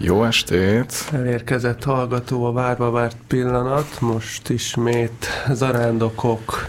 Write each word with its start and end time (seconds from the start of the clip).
Jó 0.00 0.24
estét! 0.24 1.08
Elérkezett 1.12 1.84
hallgató 1.84 2.44
a 2.44 2.52
várva 2.52 2.90
várt 2.90 3.16
pillanat, 3.26 4.00
most 4.00 4.48
ismét 4.48 5.26
zarándokok, 5.52 6.68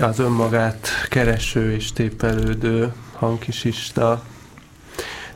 az 0.00 0.18
önmagát 0.18 0.88
kereső 1.08 1.72
és 1.72 1.92
tépelődő 1.92 2.92
hangkisista 3.12 4.22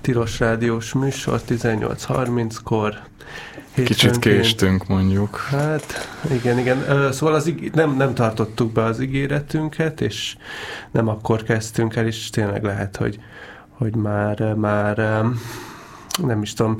tilos 0.00 0.40
rádiós 0.40 0.92
műsor 0.92 1.40
18.30-kor. 1.48 3.00
Kicsit 3.74 4.18
késtünk 4.18 4.86
mondjuk. 4.86 5.36
Hát 5.36 6.08
igen, 6.30 6.58
igen. 6.58 7.12
Szóval 7.12 7.34
az, 7.34 7.52
nem, 7.72 7.96
nem 7.96 8.14
tartottuk 8.14 8.72
be 8.72 8.84
az 8.84 9.00
ígéretünket, 9.00 10.00
és 10.00 10.36
nem 10.90 11.08
akkor 11.08 11.42
kezdtünk 11.42 11.96
el, 11.96 12.06
és 12.06 12.30
tényleg 12.30 12.62
lehet, 12.64 12.96
hogy, 12.96 13.18
hogy 13.70 13.96
már, 13.96 14.54
már 14.54 15.24
nem 16.20 16.42
is 16.42 16.54
tudom, 16.54 16.76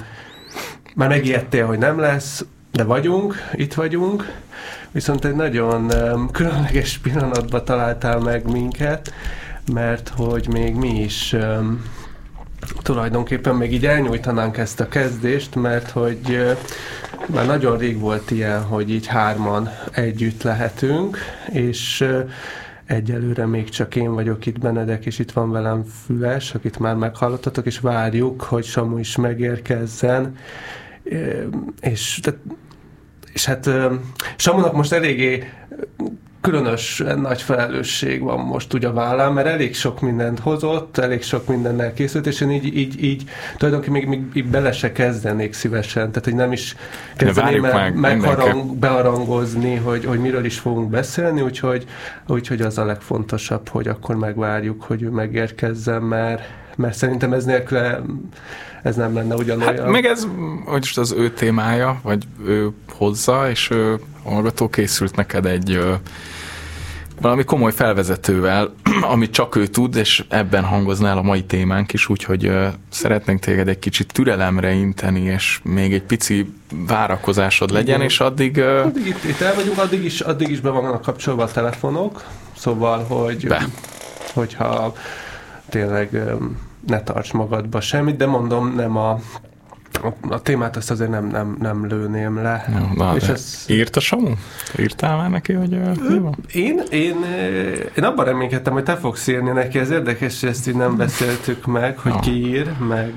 már 0.94 1.08
megijedtél, 1.08 1.66
hogy 1.66 1.78
nem 1.78 1.98
lesz, 1.98 2.44
de 2.72 2.84
vagyunk, 2.84 3.34
itt 3.52 3.74
vagyunk, 3.74 4.32
viszont 4.90 5.24
egy 5.24 5.34
nagyon 5.34 5.90
különleges 6.32 6.98
pillanatban 6.98 7.64
találtál 7.64 8.18
meg 8.18 8.50
minket, 8.50 9.12
mert 9.72 10.12
hogy 10.16 10.48
még 10.48 10.74
mi 10.74 11.00
is 11.00 11.32
um, 11.32 11.84
tulajdonképpen 12.82 13.54
még 13.54 13.72
így 13.72 13.86
elnyújtanánk 13.86 14.56
ezt 14.56 14.80
a 14.80 14.88
kezdést, 14.88 15.54
mert 15.54 15.90
hogy 15.90 16.20
uh, 16.28 16.56
már 17.26 17.46
nagyon 17.46 17.78
rég 17.78 17.98
volt 17.98 18.30
ilyen, 18.30 18.62
hogy 18.62 18.90
így 18.90 19.06
hárman 19.06 19.70
együtt 19.92 20.42
lehetünk, 20.42 21.18
és 21.52 22.00
uh, 22.00 22.30
Egyelőre 22.86 23.46
még 23.46 23.68
csak 23.68 23.96
én 23.96 24.14
vagyok 24.14 24.46
itt, 24.46 24.58
Benedek, 24.58 25.06
és 25.06 25.18
itt 25.18 25.30
van 25.30 25.50
velem 25.50 25.84
Füles, 25.84 26.54
akit 26.54 26.78
már 26.78 26.94
meghallottatok, 26.94 27.66
és 27.66 27.78
várjuk, 27.78 28.42
hogy 28.42 28.64
Samu 28.64 28.98
is 28.98 29.16
megérkezzen. 29.16 30.36
És, 31.80 32.20
és 33.32 33.44
hát 33.44 33.70
Samunak 34.36 34.72
most 34.72 34.92
eléggé 34.92 35.44
különös 36.42 37.02
nagy 37.16 37.42
felelősség 37.42 38.22
van 38.22 38.40
most 38.40 38.72
ugye 38.72 38.88
a 38.88 38.92
vállám, 38.92 39.32
mert 39.32 39.46
elég 39.46 39.74
sok 39.74 40.00
mindent 40.00 40.38
hozott, 40.38 40.98
elég 40.98 41.22
sok 41.22 41.46
mindennel 41.46 41.92
készült, 41.92 42.26
és 42.26 42.40
én 42.40 42.50
így, 42.50 42.76
így, 42.76 43.04
így 43.04 43.24
tulajdonképpen 43.56 44.08
még, 44.08 44.08
még 44.08 44.22
így 44.32 44.46
bele 44.46 44.72
se 44.72 44.92
kezdenék 44.92 45.52
szívesen, 45.52 46.08
tehát 46.08 46.24
hogy 46.24 46.34
nem 46.34 46.52
is 46.52 46.76
kezdeném 47.16 47.64
el 47.64 47.72
meg, 47.72 47.96
megharang, 47.96 48.74
beharangozni, 48.74 49.74
hogy, 49.74 50.04
hogy 50.04 50.18
miről 50.18 50.44
is 50.44 50.58
fogunk 50.58 50.90
beszélni, 50.90 51.40
úgyhogy, 51.40 51.84
úgyhogy 52.26 52.60
az 52.60 52.78
a 52.78 52.84
legfontosabb, 52.84 53.68
hogy 53.68 53.88
akkor 53.88 54.16
megvárjuk, 54.16 54.82
hogy 54.82 55.02
ő 55.02 55.08
megérkezzen, 55.08 56.02
mert, 56.02 56.42
mert 56.76 56.96
szerintem 56.96 57.32
ez 57.32 57.44
nélküle 57.44 58.02
ez 58.82 58.96
nem 58.96 59.14
lenne 59.14 59.34
ugyanolyan. 59.34 59.76
Hát 59.76 59.90
meg 59.90 60.04
ez, 60.04 60.26
hogy 60.64 60.90
az 60.94 61.12
ő 61.12 61.30
témája, 61.30 62.00
vagy 62.02 62.24
ő 62.44 62.70
hozza, 62.88 63.50
és 63.50 63.70
ő 63.70 64.00
hallgató 64.22 64.68
készült 64.68 65.16
neked 65.16 65.46
egy 65.46 65.80
valami 67.22 67.44
komoly 67.44 67.72
felvezetővel, 67.72 68.74
amit 69.12 69.30
csak 69.30 69.56
ő 69.56 69.66
tud, 69.66 69.96
és 69.96 70.24
ebben 70.28 70.64
hangoznál 70.64 71.18
a 71.18 71.22
mai 71.22 71.44
témánk 71.44 71.92
is, 71.92 72.08
úgyhogy 72.08 72.46
uh, 72.46 72.66
szeretnénk 72.90 73.40
téged 73.40 73.68
egy 73.68 73.78
kicsit 73.78 74.12
türelemre 74.12 74.72
inteni, 74.72 75.20
és 75.20 75.60
még 75.62 75.92
egy 75.92 76.02
pici 76.02 76.52
várakozásod 76.86 77.70
legyen, 77.70 77.94
Igen. 77.94 78.00
és 78.00 78.20
addig... 78.20 78.56
Uh, 78.56 78.84
addig 78.84 79.06
itt, 79.06 79.24
itt 79.24 79.40
el 79.40 79.54
vagyunk, 79.54 79.78
addig 79.78 80.04
is, 80.04 80.20
addig 80.20 80.50
is 80.50 80.60
be 80.60 80.70
vannak 80.70 81.02
kapcsolva 81.02 81.42
a 81.42 81.50
telefonok, 81.50 82.24
szóval, 82.56 83.04
hogy 83.04 83.46
be. 83.46 83.66
hogyha 84.32 84.94
tényleg 85.72 86.22
ne 86.86 87.00
tarts 87.02 87.32
magadba 87.32 87.80
semmit, 87.80 88.16
de 88.16 88.26
mondom, 88.26 88.74
nem 88.74 88.96
a 88.96 89.18
a, 89.92 90.34
a 90.34 90.42
témát 90.42 90.76
azt 90.76 90.90
azért 90.90 91.10
nem, 91.10 91.26
nem, 91.26 91.56
nem 91.60 91.86
lőném 91.86 92.42
le. 92.42 92.64
Jó, 92.78 93.04
na, 93.04 93.16
és 93.16 93.28
ez... 93.28 93.64
Írt 93.68 93.96
a 93.96 94.00
Samu? 94.00 94.32
Írtál 94.78 95.16
már 95.16 95.30
neki, 95.30 95.52
hogy 95.52 95.80
mi 96.08 96.18
van? 96.18 96.36
Én, 96.52 96.82
én, 96.90 97.16
én 97.96 98.04
abban 98.04 98.24
reménykedtem, 98.24 98.72
hogy 98.72 98.82
te 98.82 98.96
fogsz 98.96 99.26
írni 99.26 99.50
neki, 99.50 99.78
ez 99.78 99.90
érdekes, 99.90 100.40
hogy 100.40 100.48
ezt 100.48 100.68
így 100.68 100.74
nem 100.74 100.96
beszéltük 100.96 101.66
meg, 101.66 101.98
hogy 101.98 102.18
ki 102.20 102.46
ír, 102.46 102.72
meg 102.88 103.12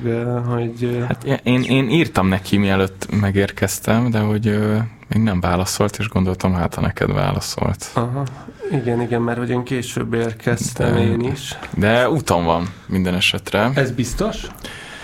hogy... 0.47 1.05
Hát 1.07 1.23
én, 1.43 1.61
én 1.61 1.89
írtam 1.89 2.27
neki, 2.27 2.57
mielőtt 2.57 3.07
megérkeztem, 3.19 4.09
de 4.09 4.19
hogy 4.19 4.59
még 5.07 5.23
nem 5.23 5.39
válaszolt, 5.39 5.97
és 5.99 6.09
gondoltam, 6.09 6.53
hát 6.53 6.75
ha 6.75 6.81
neked 6.81 7.13
válaszolt. 7.13 7.89
Aha. 7.93 8.23
Igen, 8.71 9.01
igen, 9.01 9.21
mert 9.21 9.37
hogy 9.37 9.49
én 9.49 9.63
később 9.63 10.13
érkeztem 10.13 10.93
de, 10.93 11.01
én 11.01 11.19
is. 11.19 11.57
De 11.77 12.09
úton 12.09 12.45
van 12.45 12.69
minden 12.85 13.15
esetre. 13.15 13.71
Ez 13.75 13.91
biztos? 13.91 14.47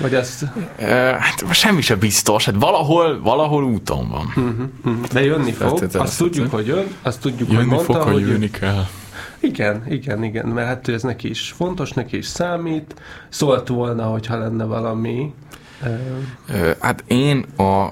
Vagy 0.02 0.14
ezt? 0.14 0.46
Hát 1.20 1.54
semmi 1.54 1.82
sem 1.82 2.00
biztos, 2.00 2.46
hát 2.46 2.56
valahol, 2.60 3.22
valahol 3.22 3.64
úton 3.64 4.10
van. 4.10 4.26
Uh-huh, 4.26 4.70
uh-huh. 4.86 5.06
De 5.06 5.24
jönni 5.24 5.52
fog, 5.52 5.82
azt, 5.84 5.96
azt 5.96 6.18
tudjuk, 6.18 6.52
hogy 6.52 6.68
jön, 6.68 6.86
azt 7.02 7.22
tudjuk, 7.22 7.50
jönni 7.50 7.60
hogy 7.60 7.68
mondta, 7.68 7.94
fog, 7.94 8.12
hogy 8.14 8.28
jönni 8.28 8.50
kell. 8.50 8.86
Igen, 9.40 9.84
igen, 9.90 10.24
igen, 10.24 10.48
mert 10.48 10.68
hát 10.68 10.88
ez 10.88 11.04
neki 11.04 11.30
is 11.30 11.54
fontos, 11.58 11.92
neki 11.92 12.18
is 12.18 12.26
számít. 12.26 13.02
Szólt 13.30 13.68
volna, 13.68 14.04
hogyha 14.04 14.38
lenne 14.38 14.64
valami. 14.64 15.34
Hát 16.80 17.04
én 17.08 17.46
a 17.58 17.88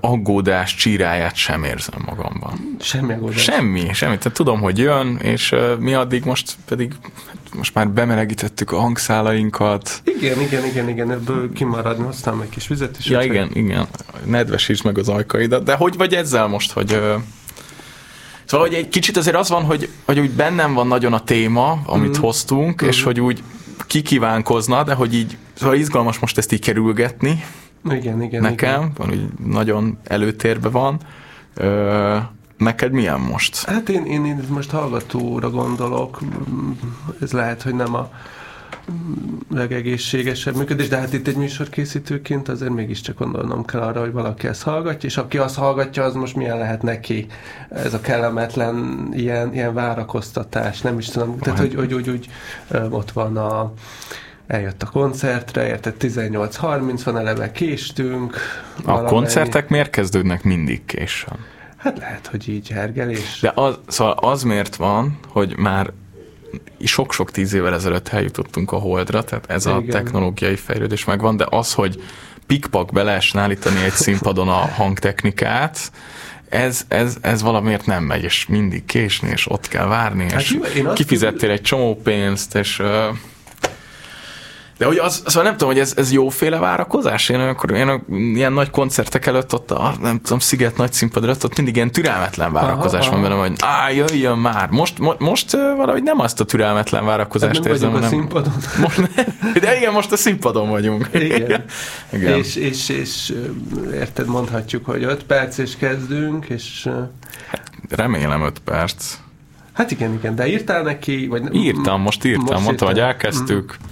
aggódás 0.00 0.74
csíráját 0.74 1.34
sem 1.34 1.64
érzem 1.64 2.02
magamban. 2.06 2.76
Semmi 2.80 3.12
aggódás? 3.12 3.42
Semmi, 3.42 3.92
semmi. 3.92 4.18
Tehát 4.18 4.32
tudom, 4.32 4.60
hogy 4.60 4.78
jön, 4.78 5.16
és 5.16 5.54
mi 5.78 5.94
addig 5.94 6.24
most 6.24 6.56
pedig 6.64 6.94
most 7.56 7.74
már 7.74 7.88
bemelegítettük 7.88 8.72
a 8.72 8.78
hangszálainkat. 8.78 10.02
Igen, 10.04 10.40
igen, 10.40 10.64
igen, 10.64 10.88
igen, 10.88 11.10
ebből 11.10 11.52
kimaradni, 11.52 12.06
aztán 12.06 12.42
egy 12.42 12.48
kis 12.48 12.68
vizet 12.68 12.98
is. 12.98 13.06
Ja, 13.06 13.22
igen, 13.22 13.46
hogy... 13.46 13.56
igen. 13.56 13.86
Nedvesíts 14.24 14.82
meg 14.82 14.98
az 14.98 15.08
ajkaidat. 15.08 15.62
De 15.62 15.74
hogy 15.74 15.96
vagy 15.96 16.14
ezzel 16.14 16.46
most, 16.46 16.72
hogy... 16.72 17.00
Szóval, 18.44 18.66
hogy 18.66 18.76
egy 18.76 18.88
kicsit 18.88 19.16
azért 19.16 19.36
az 19.36 19.48
van, 19.48 19.62
hogy, 19.62 19.88
hogy 20.04 20.18
úgy 20.18 20.30
bennem 20.30 20.74
van 20.74 20.86
nagyon 20.86 21.12
a 21.12 21.24
téma, 21.24 21.82
amit 21.86 22.18
mm. 22.18 22.20
hoztunk, 22.20 22.84
mm. 22.84 22.88
és 22.88 23.02
hogy 23.02 23.20
úgy 23.20 23.42
kikívánkozna, 23.86 24.82
de 24.82 24.94
hogy 24.94 25.14
így, 25.14 25.36
szóval 25.54 25.76
izgalmas 25.76 26.18
most 26.18 26.38
ezt 26.38 26.52
így 26.52 26.60
kerülgetni. 26.60 27.44
Igen, 27.90 28.22
igen. 28.22 28.42
Nekem, 28.42 28.80
igen. 28.80 28.92
van, 28.96 29.10
úgy 29.10 29.28
nagyon 29.46 29.98
előtérbe 30.04 30.68
van. 30.68 31.00
Ö, 31.54 32.16
Neked 32.56 32.92
milyen 32.92 33.20
most? 33.20 33.64
Hát 33.64 33.88
én, 33.88 34.04
én, 34.04 34.24
én 34.24 34.44
most 34.48 34.70
hallgatóra 34.70 35.50
gondolok, 35.50 36.20
ez 37.20 37.32
lehet, 37.32 37.62
hogy 37.62 37.74
nem 37.74 37.94
a 37.94 38.10
legegészségesebb 39.50 40.56
működés, 40.56 40.88
de 40.88 40.98
hát 40.98 41.12
itt 41.12 41.26
egy 41.26 41.36
műsorkészítőként 41.36 42.48
azért 42.48 42.72
mégiscsak 42.72 43.18
gondolnom 43.18 43.64
kell 43.64 43.80
arra, 43.80 44.00
hogy 44.00 44.12
valaki 44.12 44.46
ezt 44.46 44.62
hallgatja, 44.62 45.08
és 45.08 45.16
aki 45.16 45.38
azt 45.38 45.56
hallgatja, 45.56 46.02
az 46.02 46.14
most 46.14 46.36
milyen 46.36 46.58
lehet 46.58 46.82
neki 46.82 47.26
ez 47.68 47.94
a 47.94 48.00
kellemetlen 48.00 49.08
ilyen, 49.12 49.54
ilyen 49.54 49.74
várakoztatás, 49.74 50.80
nem 50.80 50.98
is 50.98 51.08
tudom, 51.08 51.38
tehát 51.38 51.58
hogy, 51.58 51.74
hogy, 51.74 51.92
hogy, 51.92 52.06
hogy 52.06 52.28
ott 52.90 53.10
van 53.10 53.36
a 53.36 53.72
eljött 54.46 54.82
a 54.82 54.86
koncertre, 54.86 55.66
érted 55.66 55.94
18.30 56.00 57.00
van, 57.04 57.18
eleve 57.18 57.52
késtünk. 57.52 58.36
A 58.84 59.02
koncertek 59.02 59.68
miért 59.68 59.90
kezdődnek 59.90 60.42
mindig 60.42 60.84
késen? 60.84 61.38
Hát 61.84 61.98
lehet, 61.98 62.26
hogy 62.26 62.48
így 62.48 62.68
hergelés. 62.68 63.38
De 63.40 63.52
az, 63.54 63.78
szóval 63.86 64.12
az 64.12 64.42
miért 64.42 64.76
van, 64.76 65.18
hogy 65.28 65.56
már 65.56 65.92
sok-sok 66.84 67.30
tíz 67.30 67.52
évvel 67.52 67.74
ezelőtt 67.74 68.08
eljutottunk 68.08 68.72
a 68.72 68.76
Holdra, 68.76 69.24
tehát 69.24 69.50
ez 69.50 69.66
Igen. 69.66 69.78
a 69.78 69.82
technológiai 69.90 70.56
fejlődés 70.56 71.04
megvan, 71.04 71.36
de 71.36 71.46
az, 71.50 71.72
hogy 71.72 72.02
pikpak 72.46 72.92
be 72.92 73.02
lehessen 73.02 73.40
állítani 73.40 73.84
egy 73.84 73.92
színpadon 73.92 74.48
a 74.48 74.52
hangtechnikát, 74.52 75.92
ez, 76.48 76.84
ez, 76.88 77.16
ez 77.20 77.42
valamiért 77.42 77.86
nem 77.86 78.04
megy, 78.04 78.22
és 78.22 78.46
mindig 78.46 78.84
késni, 78.84 79.28
és 79.28 79.50
ott 79.50 79.68
kell 79.68 79.86
várni, 79.86 80.30
hát 80.30 80.40
és 80.40 80.58
kifizettél 80.94 81.50
egy 81.50 81.62
csomó 81.62 82.00
pénzt, 82.02 82.54
és 82.54 82.82
de 84.78 84.84
hogy 84.84 84.98
az, 84.98 85.22
szóval 85.26 85.42
nem 85.42 85.52
tudom, 85.52 85.68
hogy 85.68 85.78
ez, 85.78 85.92
ez 85.96 86.12
jóféle 86.12 86.58
várakozás? 86.58 87.28
Én 87.28 87.40
akkor 87.40 87.70
én 87.70 88.04
ilyen 88.08 88.52
nagy 88.52 88.70
koncertek 88.70 89.26
előtt 89.26 89.54
ott 89.54 89.70
a, 89.70 89.94
nem 90.00 90.20
tudom, 90.20 90.38
Sziget 90.38 90.76
nagy 90.76 90.92
színpad 90.92 91.24
előtt 91.24 91.44
ott 91.44 91.56
mindig 91.56 91.76
ilyen 91.76 91.90
türelmetlen 91.90 92.52
várakozás 92.52 93.06
aha, 93.06 93.10
van 93.10 93.22
benne, 93.22 93.34
hogy 93.34 93.52
á, 93.58 93.90
jöjjön 93.90 94.38
már. 94.38 94.68
Most, 94.70 94.98
mo, 94.98 95.12
most 95.18 95.50
valahogy 95.52 96.02
nem 96.02 96.20
azt 96.20 96.40
a 96.40 96.44
türelmetlen 96.44 97.04
várakozást 97.04 97.62
nem 97.62 97.72
érzem, 97.72 97.90
hanem... 97.90 98.04
a 98.04 98.08
színpadon. 98.08 98.52
Most, 98.82 99.00
de 99.60 99.76
igen, 99.76 99.92
most 99.92 100.12
a 100.12 100.16
színpadon 100.16 100.70
vagyunk. 100.70 101.08
Igen. 101.12 101.64
igen. 102.12 102.38
És, 102.38 102.56
és, 102.56 102.88
és 102.88 103.32
érted, 103.92 104.26
mondhatjuk, 104.26 104.84
hogy 104.84 105.04
5 105.04 105.24
perc 105.24 105.58
és 105.58 105.76
kezdünk, 105.76 106.46
és... 106.46 106.88
Hát, 107.50 107.70
remélem 107.88 108.42
5 108.42 108.58
perc. 108.58 109.18
Hát 109.74 109.90
igen, 109.90 110.12
igen, 110.12 110.34
de 110.34 110.46
írtál 110.46 110.82
neki? 110.82 111.26
Vagy 111.26 111.54
írtam, 111.54 112.00
most 112.00 112.24
írtam, 112.24 112.44
most 112.44 112.64
mondtam, 112.64 112.88
hogy 112.88 112.98
elkezdtük. 112.98 113.76
Mm. 113.82 113.86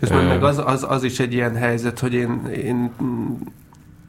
Közben 0.00 0.24
meg 0.24 0.42
az, 0.42 0.62
az, 0.64 0.86
az 0.88 1.02
is 1.02 1.18
egy 1.18 1.32
ilyen 1.32 1.56
helyzet, 1.56 1.98
hogy 1.98 2.14
én, 2.14 2.46
én 2.46 2.90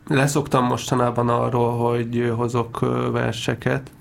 leszoktam 0.08 0.66
mostanában 0.66 1.30
arról, 1.30 1.78
hogy 1.78 2.34
hozok 2.36 2.80
verseket, 3.12 3.92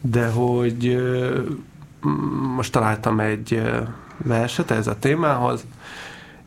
de 0.00 0.28
hogy 0.28 0.98
most 2.56 2.72
találtam 2.72 3.20
egy 3.20 3.62
verset 4.16 4.70
ez 4.70 4.86
a 4.86 4.98
témához, 4.98 5.64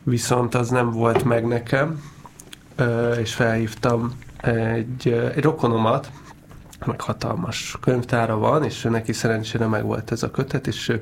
viszont 0.02 0.54
az 0.54 0.68
nem 0.68 0.90
volt 0.90 1.24
meg 1.24 1.46
nekem, 1.46 2.02
és 3.20 3.34
felhívtam 3.34 4.12
egy, 4.40 5.08
egy 5.34 5.42
rokonomat, 5.42 6.10
meg 6.86 7.00
hatalmas 7.00 7.76
könyvtára 7.80 8.38
van, 8.38 8.64
és 8.64 8.82
neki 8.82 9.12
szerencsére 9.12 9.66
meg 9.66 9.84
volt 9.84 10.12
ez 10.12 10.22
a 10.22 10.30
kötet, 10.30 10.66
és 10.66 10.88
ő, 10.88 11.00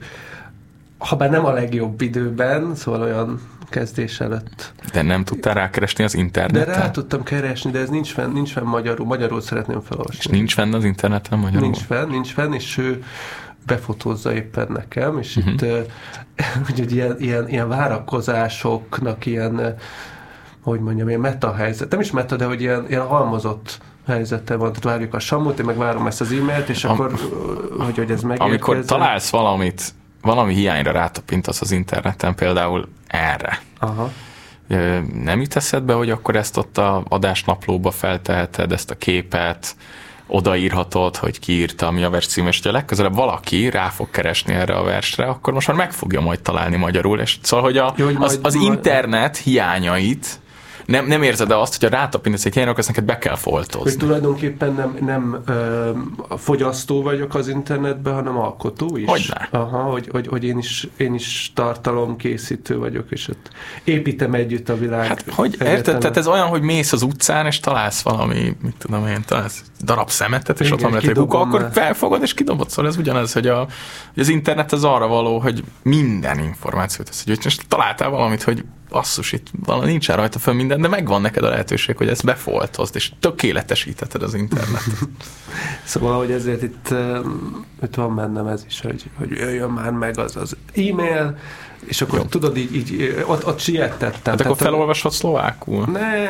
ha 0.98 1.16
bár 1.16 1.30
nem 1.30 1.44
a 1.44 1.52
legjobb 1.52 2.00
időben, 2.00 2.74
szóval 2.74 3.02
olyan 3.02 3.40
kezdés 3.68 4.20
előtt. 4.20 4.72
De 4.92 5.02
nem 5.02 5.24
tudtál 5.24 5.54
rákeresni 5.54 6.04
az 6.04 6.14
interneten? 6.14 6.74
De 6.74 6.80
rá 6.80 6.90
tudtam 6.90 7.22
keresni, 7.22 7.70
de 7.70 7.78
ez 7.78 7.88
nincs 7.88 8.12
fenn, 8.12 8.32
nincs 8.32 8.52
fenn 8.52 8.64
magyarul. 8.64 9.06
Magyarul 9.06 9.40
szeretném 9.40 9.80
felolvasni. 9.80 10.18
És 10.18 10.26
nincs 10.26 10.54
fenn 10.54 10.74
az 10.74 10.84
interneten 10.84 11.38
magyarul? 11.38 11.60
Nincs 11.60 11.78
fenn, 11.78 12.08
nincs 12.08 12.32
fenn, 12.32 12.52
és 12.52 12.78
ő 12.78 13.04
befotózza 13.66 14.34
éppen 14.34 14.66
nekem, 14.72 15.18
és 15.18 15.36
uh-huh. 15.36 15.52
itt 15.52 15.62
uh, 16.76 16.88
ilyen, 16.92 17.16
ilyen, 17.18 17.48
ilyen 17.48 17.68
várakozásoknak 17.68 19.26
ilyen, 19.26 19.76
hogy 20.60 20.80
mondjam, 20.80 21.08
ilyen 21.08 21.20
meta 21.20 21.54
helyzet, 21.54 21.90
nem 21.90 22.00
is 22.00 22.10
meta, 22.10 22.36
de 22.36 22.44
hogy 22.44 22.60
ilyen, 22.60 22.84
ilyen 22.88 23.06
halmozott 23.06 23.78
helyzete 24.08 24.56
van, 24.56 24.68
tehát 24.68 24.84
várjuk 24.84 25.14
a 25.14 25.18
samut, 25.18 25.58
én 25.58 25.64
meg 25.64 25.76
várom 25.76 26.06
ezt 26.06 26.20
az 26.20 26.32
e-mailt, 26.32 26.68
és 26.68 26.84
Am- 26.84 26.92
akkor, 26.92 27.12
hogy, 27.78 27.96
hogy 27.96 28.10
ez 28.10 28.22
megérkezzen. 28.22 28.40
Amikor 28.40 28.84
találsz 28.84 29.30
valamit, 29.30 29.82
valami 30.22 30.54
hiányra 30.54 30.92
rátapintasz 30.92 31.60
az 31.60 31.70
interneten, 31.70 32.34
például 32.34 32.88
erre. 33.06 33.60
Aha. 33.78 34.10
Nem 35.22 35.40
jut 35.40 35.56
eszedbe, 35.56 35.92
hogy 35.92 36.10
akkor 36.10 36.36
ezt 36.36 36.56
ott 36.56 36.78
a 36.78 37.04
adásnaplóba 37.08 37.90
felteheted, 37.90 38.72
ezt 38.72 38.90
a 38.90 38.94
képet, 38.94 39.76
odaírhatod, 40.26 41.16
hogy 41.16 41.38
ki 41.38 41.52
írta, 41.52 41.90
mi 41.90 42.02
a 42.02 42.10
vers 42.10 42.26
cím, 42.26 42.46
és 42.46 42.56
hogyha 42.56 42.72
legközelebb 42.72 43.14
valaki 43.14 43.70
rá 43.70 43.88
fog 43.88 44.10
keresni 44.10 44.54
erre 44.54 44.74
a 44.74 44.82
versre, 44.82 45.26
akkor 45.26 45.52
most 45.52 45.68
már 45.68 45.76
meg 45.76 45.92
fogja 45.92 46.20
majd 46.20 46.40
találni 46.40 46.76
magyarul, 46.76 47.20
és 47.20 47.38
szóval, 47.42 47.64
hogy, 47.64 47.76
a, 47.76 47.94
Jó, 47.96 48.04
hogy 48.04 48.16
az, 48.18 48.38
az 48.42 48.54
internet 48.54 49.36
hiányait 49.36 50.40
nem, 50.88 51.06
nem 51.06 51.22
érzed 51.22 51.50
azt, 51.50 51.80
hogy 51.80 51.92
a 51.92 51.96
rátapintasz 51.96 52.44
egy 52.44 52.54
helyen, 52.54 52.68
akkor 52.68 52.80
ezt 52.80 52.88
neked 52.88 53.04
be 53.04 53.18
kell 53.18 53.36
foltozni. 53.36 53.90
Hogy 53.90 53.98
tulajdonképpen 53.98 54.74
nem, 54.74 54.96
nem 55.00 55.42
ö, 55.46 55.90
fogyasztó 56.36 57.02
vagyok 57.02 57.34
az 57.34 57.48
internetben, 57.48 58.14
hanem 58.14 58.38
alkotó 58.38 58.96
is. 58.96 59.06
Hogyne. 59.06 59.48
Aha, 59.50 59.82
hogy, 59.82 60.08
hogy, 60.10 60.26
hogy 60.26 60.44
én, 60.44 60.58
is, 60.58 60.88
én 60.96 61.14
is 61.14 61.52
tartalomkészítő 61.54 62.78
vagyok, 62.78 63.06
és 63.10 63.28
ott 63.28 63.50
építem 63.84 64.34
együtt 64.34 64.68
a 64.68 64.76
világ. 64.76 65.06
Hát, 65.06 65.24
hogy 65.30 65.56
érted? 65.60 65.98
Tehát 65.98 66.16
ez 66.16 66.26
olyan, 66.26 66.46
hogy 66.46 66.62
mész 66.62 66.92
az 66.92 67.02
utcán, 67.02 67.46
és 67.46 67.60
találsz 67.60 68.02
valami, 68.02 68.56
mit 68.62 68.74
tudom 68.78 69.06
én, 69.06 69.22
találsz 69.26 69.62
darab 69.80 70.10
szemetet, 70.10 70.60
és 70.60 70.66
Igen, 70.66 70.78
ott 70.78 70.90
van 70.90 71.00
egy 71.00 71.12
kuka, 71.12 71.40
akkor 71.40 71.68
felfogod, 71.72 72.22
és 72.22 72.34
kidobod. 72.34 72.70
Szóval 72.70 72.90
ez 72.90 72.96
ugyanaz, 72.96 73.32
hogy, 73.32 73.46
a, 73.46 73.56
hogy 74.14 74.22
az 74.22 74.28
internet 74.28 74.72
az 74.72 74.84
arra 74.84 75.06
való, 75.06 75.38
hogy 75.38 75.64
minden 75.82 76.38
információt 76.38 77.06
tesz, 77.06 77.24
hogy 77.24 77.38
most 77.44 77.68
találtál 77.68 78.10
valamit, 78.10 78.42
hogy 78.42 78.64
basszus, 78.88 79.32
itt 79.32 79.46
valami 79.64 79.86
nincsen 79.86 80.16
rajta 80.16 80.38
föl 80.38 80.54
minden, 80.54 80.80
de 80.80 80.88
megvan 80.88 81.20
neked 81.20 81.44
a 81.44 81.48
lehetőség, 81.48 81.96
hogy 81.96 82.08
ezt 82.08 82.24
befoltozd, 82.24 82.96
és 82.96 83.12
tökéletesítheted 83.20 84.22
az 84.22 84.34
internetet. 84.34 84.98
szóval, 85.84 86.18
hogy 86.18 86.30
ezért 86.30 86.62
itt, 86.62 86.94
itt 87.82 87.94
van 87.94 88.14
bennem 88.14 88.46
ez 88.46 88.64
is, 88.66 88.80
hogy, 88.80 89.04
hogy 89.14 89.30
jöjjön 89.30 89.70
már 89.70 89.90
meg 89.90 90.18
az 90.18 90.36
az 90.36 90.56
e-mail, 90.74 91.38
és 91.86 92.02
akkor 92.02 92.18
Jó. 92.18 92.24
tudod, 92.24 92.56
így, 92.56 92.76
így 92.76 93.24
ott, 93.26 93.46
ott 93.46 93.58
siettettem. 93.58 94.32
Hát 94.36 94.40
akkor 94.40 94.56
felolvasod 94.56 95.12
szlovákul? 95.12 95.84
Ne, 95.84 96.28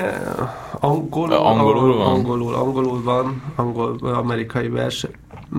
angolul, 0.81 1.33
angolul 1.33 1.97
van? 1.97 2.07
Angolul, 2.07 2.55
angolul 2.55 3.03
van, 3.03 3.43
angol, 3.57 3.99
amerikai 4.03 4.69
vers. 4.69 5.07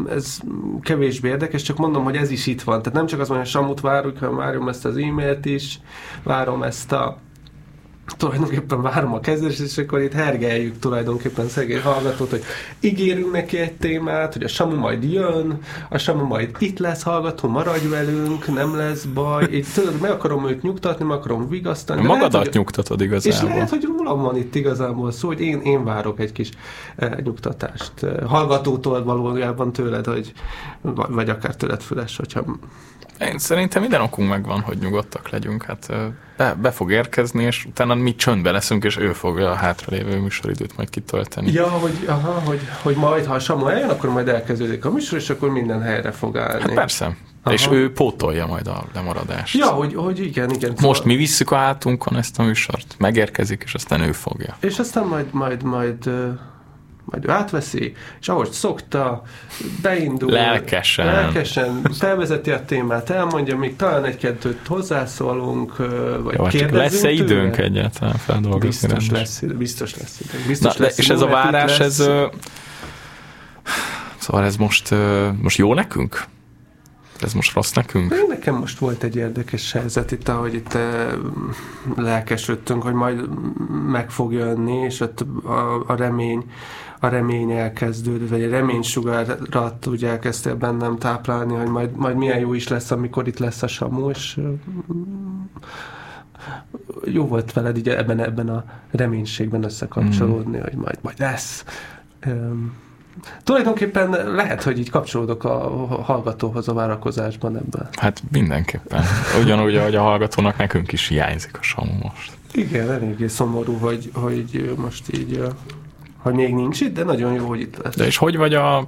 Ez 0.10 0.40
kevésbé 0.82 1.30
érdekes, 1.30 1.62
csak 1.62 1.78
mondom, 1.78 2.04
hogy 2.04 2.16
ez 2.16 2.32
is 2.32 2.48
itt 2.48 2.62
van. 2.62 2.82
Tehát 2.82 2.98
nem 2.98 3.06
csak 3.06 3.20
az, 3.20 3.28
hogy 3.28 3.46
Samut 3.46 3.82
várjuk, 3.82 4.18
hanem 4.18 4.36
várom 4.36 4.70
ezt 4.70 4.86
az 4.86 4.98
e-mailt 4.98 5.46
is, 5.46 5.80
várom 6.24 6.64
ezt 6.64 6.92
a 6.92 7.18
tulajdonképpen 8.18 8.82
várom 8.82 9.14
a 9.14 9.20
kezdést, 9.20 9.60
és 9.60 9.78
akkor 9.78 10.02
itt 10.02 10.14
hergeljük 10.14 10.80
tulajdonképpen 10.80 11.48
szegény 11.48 11.82
hallgatót, 11.82 12.30
hogy 12.30 12.44
ígérünk 12.80 13.32
neki 13.32 13.58
egy 13.58 13.74
témát, 13.74 14.34
hogy 14.34 14.44
a 14.44 14.48
Samu 14.48 14.76
majd 14.76 15.04
jön, 15.04 15.60
a 15.90 15.98
Samu 15.98 16.26
majd 16.26 16.56
itt 16.60 16.80
lesz 16.80 17.04
hallgató, 17.04 17.50
maradj 17.50 17.88
velünk, 17.88 18.54
nem 18.54 18.76
lesz 18.76 19.04
baj, 19.04 19.48
így 19.52 19.68
tudod, 19.74 20.02
meg 20.02 20.12
akarom 20.12 20.48
őt 20.48 20.62
nyugtatni, 20.62 21.06
meg 21.06 21.18
akarom 21.18 21.50
vigasztani. 21.50 22.02
Magadat 22.02 22.34
lehet, 22.34 22.54
nyugtatod 22.54 23.02
igazából. 23.02 23.50
És 23.50 23.56
lehet, 23.56 23.70
hogy 23.70 23.84
rólam 23.84 24.22
van 24.22 24.38
itt 24.38 24.56
igazából 24.56 25.12
szó, 25.12 25.28
hogy 25.28 25.42
én, 25.42 25.62
én 25.62 25.84
várok 25.84 26.20
egy 26.20 26.32
kis 26.32 26.50
eh, 26.96 27.12
nyugtatást. 27.24 27.94
Hallgatótól 28.26 29.04
valójában 29.04 29.72
tőled, 29.72 30.06
hogy, 30.06 30.34
vagy 31.10 31.30
akár 31.30 31.56
tőled 31.56 31.82
füles, 31.82 32.18
hogyha 32.18 32.46
én 33.20 33.38
szerintem 33.38 33.82
minden 33.82 34.02
okunk 34.02 34.30
megvan, 34.30 34.60
hogy 34.60 34.78
nyugodtak 34.78 35.30
legyünk. 35.30 35.64
Hát 35.64 35.94
be, 36.38 36.56
be 36.62 36.72
fog 36.72 36.92
érkezni, 36.92 37.44
és 37.44 37.66
utána 37.66 37.96
mi 37.96 38.16
csöndbe 38.16 38.52
leszünk, 38.52 38.84
és 38.84 38.98
ő 38.98 39.14
fogja 39.14 39.52
a 39.52 39.56
hátralévő 39.56 40.20
műsoridőt 40.20 40.78
majd 40.78 40.90
kitölteni. 40.90 41.52
Ja, 41.52 41.68
hogy, 41.68 42.06
aha, 42.08 42.32
hogy, 42.32 42.60
hogy 42.82 42.96
majd, 42.96 43.26
ha 43.26 43.34
a 43.34 43.40
Samu 43.40 43.68
eljön, 43.68 43.90
akkor 43.90 44.10
majd 44.10 44.28
elkezdődik 44.28 44.86
a 44.86 44.92
műsor, 44.92 45.18
és 45.18 45.30
akkor 45.30 45.50
minden 45.50 45.82
helyre 45.82 46.12
fog 46.12 46.38
állni. 46.38 46.62
Hát 46.62 46.74
persze. 46.74 47.18
Aha. 47.44 47.54
És 47.54 47.68
ő 47.72 47.92
pótolja 47.92 48.46
majd 48.46 48.68
a 48.68 48.84
lemaradást. 48.94 49.58
Ja, 49.58 49.68
hogy, 49.68 49.94
hogy 49.96 50.20
igen, 50.20 50.50
igen. 50.50 50.70
Most 50.70 50.82
szóval... 50.82 51.02
mi 51.04 51.16
visszük 51.16 51.52
a 51.52 51.56
hátunkon 51.56 52.18
ezt 52.18 52.40
a 52.40 52.44
műsort, 52.44 52.96
megérkezik, 52.98 53.62
és 53.66 53.74
aztán 53.74 54.02
ő 54.02 54.12
fogja. 54.12 54.58
És 54.60 54.80
aztán 54.80 55.06
majd, 55.08 55.26
majd, 55.32 55.64
majd 55.64 56.10
majd 57.12 57.26
ő 57.26 57.30
átveszi, 57.30 57.94
és 58.22 58.30
ahogy 58.30 58.52
szokta, 58.52 59.22
beindul. 59.82 60.32
Lelkesen. 60.32 61.06
Lelkesen 61.06 61.82
felvezeti 61.94 62.52
a 62.52 62.66
témát, 62.66 63.10
elmondja, 63.10 63.58
még 63.58 63.76
talán 63.76 64.06
egy-kettőt 64.06 64.68
hozzászólunk, 64.68 65.78
vagy 66.24 66.38
Jó, 66.38 66.44
kérdezünk 66.44 66.72
Lesz-e 66.72 67.12
időnk 67.12 67.56
tőle? 67.56 67.68
egyáltalán 67.68 68.16
feldolgozni? 68.16 68.68
Biztos 68.68 69.10
lesz, 69.10 69.40
biztos 69.58 69.98
lesz 69.98 70.20
időnk. 70.20 70.48
Biztos 70.48 70.76
Na, 70.76 70.84
lesz 70.84 70.98
és 70.98 71.10
ez 71.10 71.22
a 71.22 71.28
várás, 71.28 71.80
ez... 71.80 72.10
Szóval 74.18 74.44
ez 74.46 74.56
most, 74.56 74.96
most 75.42 75.58
jó 75.58 75.74
nekünk? 75.74 76.24
Ez 77.22 77.34
most 77.34 77.54
rossz 77.54 77.72
nekünk? 77.72 78.14
Én 78.14 78.26
nekem 78.28 78.56
most 78.56 78.80
volt 78.80 79.04
egy 79.04 79.16
érdekes 79.16 79.72
helyzet 79.72 80.12
itt, 80.12 80.28
ahogy 80.28 80.54
itt 80.54 80.78
lelkesültünk, 81.96 82.84
hogy 82.84 82.94
majd 82.94 83.30
meg 83.92 84.10
fog 84.12 84.34
jönni, 84.34 84.78
és 84.78 85.00
ott 85.00 85.26
a, 85.44 85.84
a 85.88 85.96
remény 85.96 86.44
a 87.00 87.08
remény 87.08 87.52
elkezdődött, 87.52 88.30
vagy 88.30 88.44
a 88.44 88.50
reménysugarat 88.50 89.88
úgy 89.88 90.06
elkezdtél 90.06 90.56
bennem 90.56 90.98
táplálni, 90.98 91.54
hogy 91.54 91.68
majd, 91.68 91.96
majd 91.96 92.16
milyen 92.16 92.40
jó 92.40 92.54
is 92.54 92.68
lesz, 92.68 92.92
amikor 92.92 93.28
itt 93.28 93.40
lesz 93.40 93.64
a 93.64 93.68
Samu, 93.68 94.10
és 94.10 94.40
jó 97.06 97.28
volt 97.28 97.54
veled 97.54 97.78
így 97.78 97.90
ebben, 97.90 98.20
ebben 98.20 98.50
a 98.50 98.64
reménységben 98.92 99.64
összekapcsolódni, 99.64 100.58
mm. 100.58 100.62
hogy 100.62 100.74
majd, 100.74 100.98
majd 101.02 101.20
lesz. 101.20 101.66
Um, 102.26 102.78
tulajdonképpen 103.44 104.10
lehet, 104.36 104.64
hogy 104.64 104.80
így 104.80 104.90
kapcsolódok 104.90 105.44
a 105.44 105.58
hallgatóhoz 106.04 106.68
a 106.68 106.74
várakozásban 106.74 107.56
ebben. 107.58 107.88
Hát 107.92 108.24
mindenképpen. 108.32 109.04
Ugyanúgy, 109.42 109.76
ahogy 109.76 109.96
a 109.96 110.02
hallgatónak 110.02 110.58
nekünk 110.58 110.92
is 110.92 111.08
hiányzik 111.08 111.58
a 111.58 111.62
Samu 111.62 111.94
most. 112.02 112.32
Igen, 112.52 112.92
eléggé 112.92 113.28
szomorú, 113.28 113.78
hogy, 113.78 114.10
hogy 114.14 114.74
most 114.78 115.18
így 115.18 115.44
hogy 116.22 116.34
még 116.34 116.54
nincs 116.54 116.82
itt, 116.82 116.94
de 116.94 117.04
nagyon 117.04 117.34
jó, 117.34 117.48
hogy 117.48 117.60
itt 117.60 117.78
lesz. 117.84 117.96
De 117.96 118.06
és 118.06 118.18
hogy 118.18 118.38
vagy 118.38 118.54
a 118.54 118.88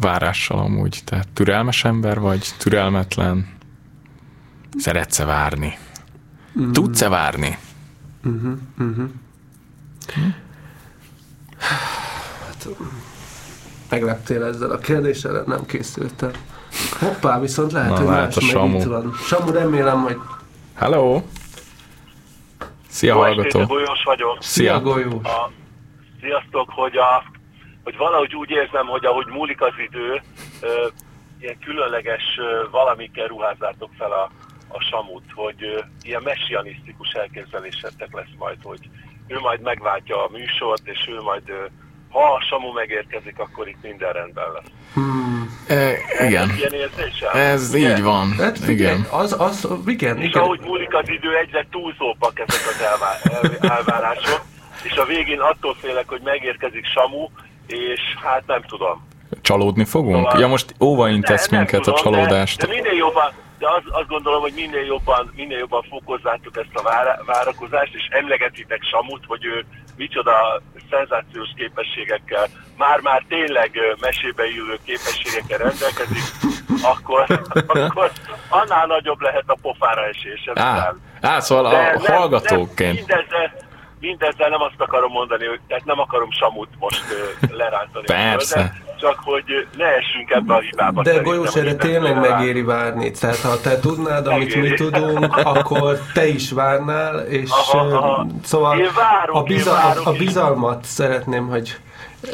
várással 0.00 0.58
amúgy? 0.58 1.00
Tehát 1.04 1.28
türelmes 1.28 1.84
ember 1.84 2.20
vagy, 2.20 2.48
türelmetlen? 2.58 3.58
Szeretsz-e 4.78 5.24
várni? 5.24 5.78
Mm. 6.60 6.72
Tudsz-e 6.72 7.08
várni? 7.08 7.58
Uh-huh, 8.24 8.52
uh-huh. 8.78 9.08
Hm? 10.14 10.20
Hát, 12.46 12.68
megleptél 13.88 14.44
ezzel 14.44 14.70
a 14.70 14.78
kérdéssel, 14.78 15.42
nem 15.46 15.66
készültem. 15.66 16.30
Hoppá, 16.98 17.40
viszont 17.40 17.72
lehet, 17.72 17.90
Na, 17.90 17.96
hogy 17.96 18.06
más 18.06 18.36
a 18.36 18.40
Samu. 18.40 18.78
itt 18.78 18.82
van. 18.84 19.12
Samu, 19.26 19.50
remélem, 19.52 20.02
hogy... 20.02 20.16
Hello! 20.74 21.22
Szia, 22.88 23.14
Jó 23.14 23.20
hallgató! 23.20 23.64
Golyós 23.64 24.02
vagyok. 24.04 24.36
Szia, 24.40 24.72
Szia 24.72 24.80
Golyós! 24.80 25.24
A 25.24 25.50
sziasztok, 26.20 26.70
hogy, 26.70 26.96
a, 26.96 27.24
hogy 27.84 27.96
valahogy 27.96 28.34
úgy 28.34 28.50
érzem, 28.50 28.86
hogy 28.86 29.04
ahogy 29.04 29.26
múlik 29.26 29.60
az 29.60 29.74
idő, 29.88 30.22
ö, 30.60 30.86
ilyen 31.40 31.58
különleges 31.58 32.22
ö, 32.38 32.68
valamikkel 32.70 33.26
ruházzátok 33.26 33.90
fel 33.98 34.12
a, 34.12 34.30
a 34.68 34.80
samut, 34.90 35.24
hogy 35.34 35.62
ö, 35.64 35.78
ilyen 36.02 36.22
messianisztikus 36.22 37.12
elképzelésetek 37.12 38.14
lesz 38.14 38.34
majd, 38.38 38.58
hogy 38.62 38.80
ő 39.26 39.38
majd 39.38 39.60
megváltja 39.60 40.24
a 40.24 40.30
műsort, 40.32 40.82
és 40.84 41.08
ő 41.08 41.20
majd, 41.20 41.48
ö, 41.48 41.64
ha 42.10 42.34
a 42.34 42.40
samu 42.40 42.72
megérkezik, 42.72 43.38
akkor 43.38 43.68
itt 43.68 43.82
minden 43.82 44.12
rendben 44.12 44.52
lesz. 44.52 44.70
Hmm. 44.94 45.58
E, 45.68 45.92
igen. 46.26 46.50
Ilyen 46.56 46.72
érzésem? 46.72 47.30
Ez 47.32 47.74
igen. 47.74 47.96
így 47.96 48.02
van. 48.02 48.32
Hát, 48.32 48.68
igen. 48.68 49.06
Az, 49.10 49.36
az, 49.38 49.68
igen, 49.86 50.18
és 50.18 50.28
igen. 50.28 50.42
ahogy 50.42 50.60
múlik 50.60 50.94
az 50.94 51.08
idő, 51.08 51.36
egyre 51.36 51.66
túlzóbbak 51.70 52.38
ezek 52.38 52.66
az 52.66 52.80
elvá- 52.80 53.74
elvárások 53.76 54.40
és 54.82 54.96
a 54.96 55.04
végén 55.04 55.40
attól 55.40 55.74
félek, 55.80 56.08
hogy 56.08 56.20
megérkezik 56.24 56.86
Samu, 56.86 57.28
és 57.66 58.00
hát 58.22 58.42
nem 58.46 58.62
tudom. 58.62 59.08
Csalódni 59.40 59.84
fogunk? 59.84 60.24
Szóval, 60.24 60.40
ja, 60.40 60.46
most 60.46 60.74
óvaintesz 60.80 61.48
minket 61.48 61.80
tudom, 61.80 61.94
a 61.94 62.02
csalódást. 62.02 62.60
De, 62.60 62.66
de 62.66 62.72
minél 62.72 62.92
jobban, 62.92 63.32
de 63.58 63.66
az, 63.68 63.82
azt 63.90 64.08
gondolom, 64.08 64.40
hogy 64.40 64.52
minél 64.54 64.84
jobban, 64.84 65.32
minél 65.36 65.58
jobban 65.58 65.82
fokozzátok 65.82 66.56
ezt 66.56 66.74
a 66.74 66.82
vár, 66.82 67.20
várakozást, 67.26 67.94
és 67.94 68.06
emlegetitek 68.10 68.82
Samut, 68.82 69.24
hogy 69.26 69.44
ő 69.44 69.64
micsoda 69.96 70.62
szenzációs 70.90 71.48
képességekkel, 71.56 72.46
már-már 72.76 73.24
tényleg 73.28 73.78
mesébe 74.00 74.44
ülő 74.44 74.78
képességekkel 74.84 75.58
rendelkezik, 75.58 76.22
akkor, 76.82 77.24
akkor 77.66 78.12
annál 78.48 78.86
nagyobb 78.86 79.20
lehet 79.20 79.44
a 79.46 79.58
pofára 79.62 80.04
esés. 80.06 80.50
Á, 80.54 80.94
á, 81.20 81.40
szóval 81.40 81.64
a 81.64 82.12
hallgatóként. 82.12 82.94
mindezzel, 82.94 83.52
mindezzel 84.00 84.48
nem 84.48 84.60
azt 84.60 84.80
akarom 84.80 85.12
mondani, 85.12 85.46
hogy 85.46 85.60
tehát 85.68 85.84
nem 85.84 85.98
akarom 85.98 86.30
Samut 86.30 86.68
most 86.78 87.04
lerántani. 87.50 88.06
Persze. 88.06 88.72
csak 88.98 89.20
hogy 89.24 89.66
ne 89.76 89.84
essünk 89.84 90.30
ebbe 90.30 90.54
a 90.54 90.60
hibába. 90.60 91.02
De 91.02 91.18
Golyós, 91.18 91.54
erre 91.54 91.74
tényleg 91.74 92.20
megéri 92.20 92.62
várni. 92.62 93.10
Tehát 93.10 93.40
ha 93.40 93.60
te 93.60 93.78
tudnád, 93.78 94.26
amit 94.26 94.54
megéri. 94.54 94.68
mi 94.68 94.74
tudunk, 94.74 95.36
akkor 95.54 95.98
te 96.12 96.26
is 96.26 96.50
várnál, 96.50 97.18
és 97.18 97.50
aha, 97.50 97.78
aha. 97.78 98.26
szóval 98.42 98.78
én 98.78 98.90
várok, 98.94 99.36
a, 99.36 99.42
bizal, 99.42 99.76
én 99.76 99.82
várok, 99.82 100.06
a 100.06 100.12
bizalmat 100.12 100.84
szeretném, 100.84 101.48
hogy 101.48 101.76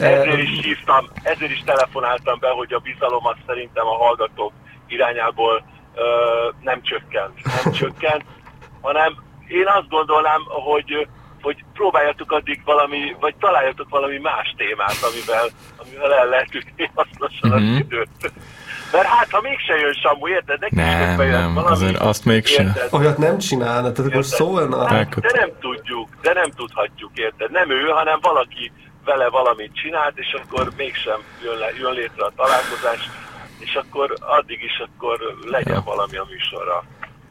ezért 0.01 0.39
is 0.39 0.65
hívtam, 0.65 1.07
ezért 1.23 1.51
is 1.51 1.63
telefonáltam 1.65 2.39
be, 2.41 2.49
hogy 2.49 2.73
a 2.73 2.79
bizalomat 2.79 3.37
szerintem 3.47 3.87
a 3.87 3.97
hallgatók 3.97 4.53
irányából 4.87 5.65
ö, 5.95 6.03
nem 6.61 6.83
csökkent. 6.83 7.33
Nem 7.65 7.73
csökkent, 7.73 8.25
hanem 8.81 9.25
én 9.49 9.67
azt 9.67 9.89
gondolnám, 9.89 10.43
hogy 10.45 11.09
hogy 11.47 11.65
próbáljatok 11.73 12.33
addig 12.33 12.61
valami, 12.65 13.17
vagy 13.21 13.35
találjatok 13.41 13.89
valami 13.89 14.19
más 14.19 14.55
témát, 14.57 14.99
amivel, 15.11 15.49
amivel 15.77 16.13
el 16.15 16.29
lehet 16.29 16.55
ütni 16.55 16.91
hasznosan 16.95 17.51
mm-hmm. 17.51 17.57
az 17.57 17.71
mhm. 17.71 17.77
időt. 17.77 18.33
Mert 18.93 19.07
hát, 19.07 19.31
ha 19.31 19.41
mégse 19.41 19.75
jön 19.77 19.93
Samu, 19.93 20.29
érted? 20.29 20.61
Neki 20.61 20.75
nem, 20.75 21.17
nem, 21.17 21.55
valami, 21.55 21.71
azért 21.71 21.97
azt 21.97 22.25
mégsem. 22.25 22.73
Olyat 22.91 23.19
nem 23.19 23.39
csinálna, 23.39 23.93
tehát 23.93 24.11
akkor 24.11 24.25
szólna. 24.25 24.87
Hát, 24.89 25.21
de 25.21 25.31
nem 25.35 25.51
tudjuk, 25.61 26.09
de 26.23 26.33
nem 26.33 26.51
tudhatjuk, 26.51 27.11
érted? 27.15 27.51
Nem 27.51 27.71
ő, 27.71 27.83
hanem 27.89 28.19
valaki 28.23 28.73
vele 29.05 29.29
valamit 29.29 29.75
csinált, 29.75 30.19
és 30.19 30.37
akkor 30.43 30.71
mégsem 30.77 31.21
jön, 31.43 31.59
le, 31.59 31.71
jön 31.79 31.93
létre 31.93 32.25
a 32.25 32.33
találkozás, 32.37 33.11
és 33.59 33.75
akkor 33.75 34.15
addig 34.21 34.63
is 34.63 34.83
akkor 34.87 35.19
legyen 35.45 35.75
ja. 35.75 35.83
valami 35.85 36.17
a 36.17 36.27
műsorra. 36.31 36.85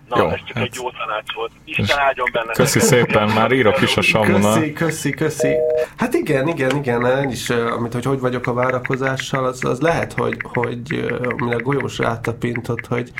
Na, 0.09 0.17
jó, 0.17 0.29
ez 0.29 0.39
csak 0.45 0.55
hát... 0.57 0.65
egy 0.65 0.75
jó 0.75 0.89
tanács 0.91 1.33
volt. 1.35 1.51
Isten 1.63 1.99
áldjon 1.99 2.29
benne. 2.31 2.51
Köszi 2.51 2.79
szépen, 2.79 3.29
már 3.29 3.51
írok 3.51 3.81
is 3.81 3.97
a 3.97 4.01
Samuna. 4.01 4.53
Köszi, 4.53 4.73
köszi, 4.73 5.09
köszi. 5.09 5.55
Hát 5.97 6.13
igen, 6.13 6.47
igen, 6.47 6.75
igen, 6.75 7.05
én 7.23 7.29
is, 7.29 7.49
amit, 7.49 7.93
hogy 7.93 8.05
hogy 8.05 8.19
vagyok 8.19 8.47
a 8.47 8.53
várakozással, 8.53 9.45
az, 9.45 9.65
az 9.65 9.79
lehet, 9.79 10.13
hogy, 10.13 10.37
hogy 10.53 11.05
amire 11.39 11.55
Golyós 11.55 11.97
rátapintott, 11.97 12.87
hogy 12.87 13.11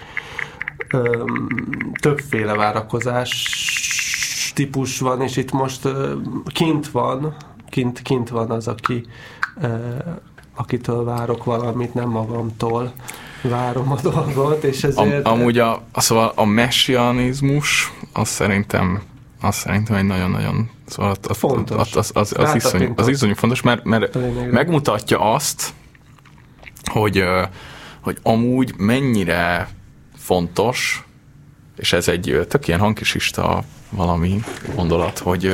öm, 0.90 1.92
többféle 2.02 2.54
várakozás 2.56 3.50
típus 4.54 5.00
van, 5.00 5.22
és 5.22 5.38
itt 5.38 5.52
most 5.52 5.86
öm, 5.86 6.44
kint 6.54 6.90
van, 6.90 7.36
kint, 7.70 8.02
kint 8.02 8.30
van 8.30 8.52
az, 8.52 8.68
aki 8.68 9.06
öm, 9.62 10.20
akitől 10.56 11.04
várok 11.04 11.44
valamit, 11.44 11.94
nem 11.94 12.10
magamtól 12.10 12.94
várom 13.42 13.92
a 13.92 14.02
dolgot, 14.02 14.64
és 14.64 14.84
ezért... 14.84 15.26
Am, 15.26 15.34
amúgy 15.34 15.58
a, 15.60 15.82
szóval 15.94 16.32
a 16.36 16.46
messianizmus, 16.46 17.94
az 18.14 18.28
szerintem 18.28 19.02
az 19.42 19.56
szerintem 19.56 19.96
egy 19.96 20.06
nagyon-nagyon 20.06 20.70
szóval 20.86 21.16
az, 21.28 21.38
fontos. 21.38 21.78
Az, 21.78 21.96
az, 21.96 22.12
az, 22.14 22.34
az, 22.38 22.56
iszonyú, 22.56 22.94
az 22.96 23.08
iszonyú 23.08 23.34
fontos, 23.34 23.62
mert, 23.62 23.84
mert 23.84 24.18
megmutatja 24.52 25.20
azt, 25.34 25.74
hogy, 26.92 27.24
hogy 28.02 28.18
amúgy 28.24 28.74
mennyire 28.78 29.70
fontos, 30.18 31.04
és 31.78 31.94
ez 31.94 32.08
egy 32.08 32.46
tök 32.50 32.68
ilyen 32.68 32.80
hangkisista 32.80 33.64
valami 33.90 34.40
gondolat, 34.76 35.20
hogy 35.20 35.54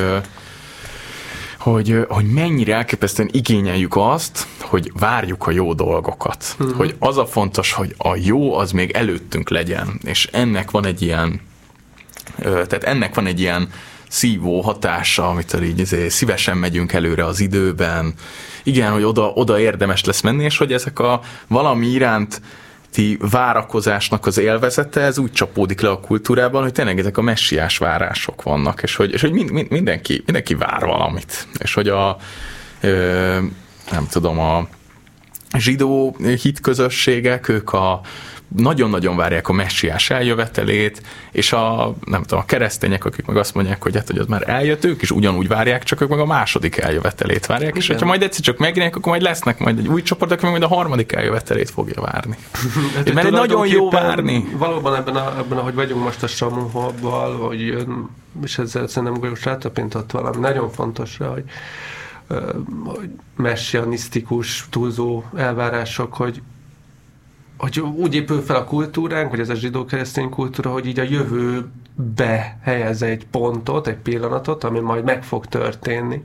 hogy, 1.62 2.06
hogy 2.08 2.26
mennyire 2.26 2.76
elképesztően 2.76 3.30
igényeljük 3.32 3.96
azt, 3.96 4.48
hogy 4.60 4.92
várjuk 5.00 5.48
a 5.48 5.52
jó 5.52 5.74
dolgokat. 5.74 6.56
Uh-huh. 6.60 6.78
Hogy 6.78 6.96
az 7.00 7.18
a 7.18 7.26
fontos, 7.26 7.74
hogy 7.74 7.96
a 7.98 8.16
jó 8.16 8.54
az 8.54 8.72
még 8.72 8.92
előttünk 8.92 9.50
legyen, 9.50 10.00
és 10.04 10.30
ennek 10.32 10.72
van 10.72 10.86
egy 10.86 11.02
ilyen, 11.02 11.42
tehát 12.38 12.84
ennek 12.84 13.16
van 13.16 13.26
egy 13.26 13.40
ilyen 13.40 13.70
szívó 14.08 14.62
hatása, 14.62 15.30
amitől 15.30 15.64
így 15.64 15.80
azért 15.80 16.10
szívesen 16.10 16.58
megyünk 16.58 16.94
előre 16.94 17.26
az 17.26 17.40
időben. 17.40 18.14
Igen, 18.64 18.92
hogy 18.92 19.04
oda, 19.04 19.28
oda 19.28 19.60
érdemes 19.60 20.04
lesz 20.04 20.22
menni, 20.22 20.44
és 20.44 20.58
hogy 20.58 20.74
ezek 20.74 21.00
a 21.00 21.22
valami 21.48 21.88
iránt 21.88 22.42
ti 22.92 23.18
várakozásnak 23.20 24.26
az 24.26 24.38
élvezete, 24.38 25.02
ez 25.02 25.18
úgy 25.18 25.32
csapódik 25.32 25.82
le 25.82 25.90
a 25.90 26.00
kultúrában, 26.00 26.62
hogy 26.62 26.72
tényleg 26.72 27.00
ezek 27.00 27.18
a 27.18 27.22
messiás 27.22 27.78
várások 27.78 28.44
vannak, 28.44 28.84
és 28.84 28.96
hogy, 28.96 29.12
és 29.12 29.22
hogy 29.22 29.32
mind, 29.32 29.52
mind, 29.52 29.70
mindenki, 29.70 30.22
mindenki 30.26 30.54
vár 30.54 30.86
valamit, 30.86 31.48
és 31.60 31.74
hogy 31.74 31.88
a 31.88 32.18
ö, 32.82 33.40
nem 33.92 34.08
tudom, 34.10 34.40
a 34.40 34.68
zsidó 35.58 36.16
hitközösségek, 36.42 37.48
ők 37.48 37.74
a 37.74 38.02
nagyon-nagyon 38.56 39.16
várják 39.16 39.50
a 39.50 39.54
messiás 39.54 40.10
eljövetelét, 40.10 41.02
és 41.32 41.54
a, 41.54 41.94
nem 42.06 42.22
tudom, 42.22 42.40
a 42.40 42.46
keresztények, 42.46 43.06
akik 43.06 43.26
meg 43.26 43.38
azt 43.38 43.54
mondják, 43.54 43.84
hogy 43.84 43.96
hát, 43.96 44.08
hogy 44.08 44.18
az 44.18 44.26
már 44.26 44.50
eljött, 44.50 44.86
ők 44.86 45.02
is 45.02 45.12
ugyanúgy 45.12 45.48
várják, 45.48 45.84
csak 45.84 46.02
ők 46.02 46.10
meg 46.10 46.20
a 46.20 46.26
második 46.26 46.78
eljövetelét 46.78 47.46
várják, 47.46 47.70
Igen. 47.70 47.82
és 47.82 47.88
hogyha 47.88 48.06
majd 48.06 48.22
egyszer 48.22 48.44
csak 48.44 48.58
megjelenik, 48.58 48.96
akkor 48.96 49.12
majd 49.12 49.22
lesznek 49.24 49.60
majd 49.60 49.78
egy 49.78 49.88
új 49.88 50.02
csoport, 50.02 50.32
aki 50.32 50.46
majd 50.46 50.64
a 50.64 50.68
harmadik 50.68 51.12
eljövetelét 51.12 51.70
fogja 51.70 52.02
várni. 52.02 52.38
hát, 52.96 53.14
mert 53.14 53.30
nagyon 53.30 53.68
jó 53.68 53.90
várni. 53.90 54.48
Valóban 54.58 54.96
ebben, 54.96 55.16
a, 55.16 55.38
ebben, 55.38 55.58
ahogy 55.58 55.74
vagyunk 55.74 56.04
most 56.04 56.24
a 56.24 56.28
Samuhobban, 56.28 57.36
hogy 57.36 57.86
és 58.44 58.58
ezzel 58.58 58.88
szerintem 58.88 59.20
Golyós 59.20 59.46
rátapintott 59.46 60.12
valami 60.12 60.40
nagyon 60.40 60.72
fontos, 60.72 61.18
hogy 61.18 61.44
hogy 62.84 63.10
messianisztikus, 63.36 64.66
túlzó 64.70 65.24
elvárások, 65.36 66.14
hogy 66.14 66.42
hogy 67.62 67.80
úgy 67.80 68.16
épül 68.16 68.42
fel 68.42 68.56
a 68.56 68.64
kultúránk, 68.64 69.30
hogy 69.30 69.40
ez 69.40 69.50
a 69.50 69.56
zsidó-keresztény 69.56 70.30
kultúra, 70.30 70.72
hogy 70.72 70.86
így 70.86 71.00
a 71.00 71.04
jövőbe 71.04 72.58
helyez 72.62 73.02
egy 73.02 73.28
pontot, 73.28 73.88
egy 73.88 73.98
pillanatot, 73.98 74.64
ami 74.64 74.80
majd 74.80 75.04
meg 75.04 75.24
fog 75.24 75.46
történni, 75.46 76.24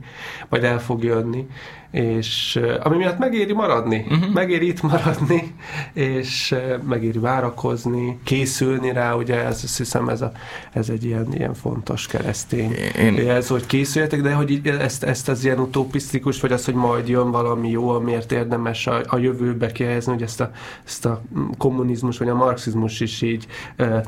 majd 0.49 0.63
el 0.63 0.79
fog 0.79 1.03
jönni, 1.03 1.47
és 1.91 2.59
ami 2.83 2.97
miatt 2.97 3.17
megéri 3.17 3.53
maradni, 3.53 4.05
uh-huh. 4.09 4.33
megéri 4.33 4.67
itt 4.67 4.81
maradni, 4.81 5.55
és 5.93 6.55
megéri 6.87 7.19
várakozni, 7.19 8.19
készülni 8.23 8.91
rá, 8.91 9.13
ugye 9.13 9.45
ez, 9.45 9.61
azt 9.63 9.77
hiszem 9.77 10.09
ez, 10.09 10.21
a, 10.21 10.31
ez 10.71 10.89
egy 10.89 11.03
ilyen, 11.03 11.27
ilyen 11.33 11.53
fontos 11.53 12.07
keresztény. 12.07 12.71
Én... 12.97 13.29
ez, 13.29 13.47
hogy 13.47 13.65
készüljetek, 13.65 14.21
de 14.21 14.33
hogy 14.33 14.61
ezt, 14.79 15.03
ezt 15.03 15.29
az 15.29 15.43
ilyen 15.43 15.59
utopisztikus, 15.59 16.41
vagy 16.41 16.51
az, 16.51 16.65
hogy 16.65 16.73
majd 16.73 17.07
jön 17.07 17.31
valami 17.31 17.69
jó, 17.69 17.89
amiért 17.89 18.31
érdemes 18.31 18.87
a, 18.87 19.01
a 19.07 19.17
jövőbe 19.17 19.71
kihelyezni, 19.71 20.11
hogy 20.11 20.21
ezt 20.21 20.41
a, 20.41 20.51
ezt 20.85 21.05
a 21.05 21.21
kommunizmus, 21.57 22.17
vagy 22.17 22.29
a 22.29 22.35
marxizmus 22.35 22.99
is 22.99 23.21
így, 23.21 23.47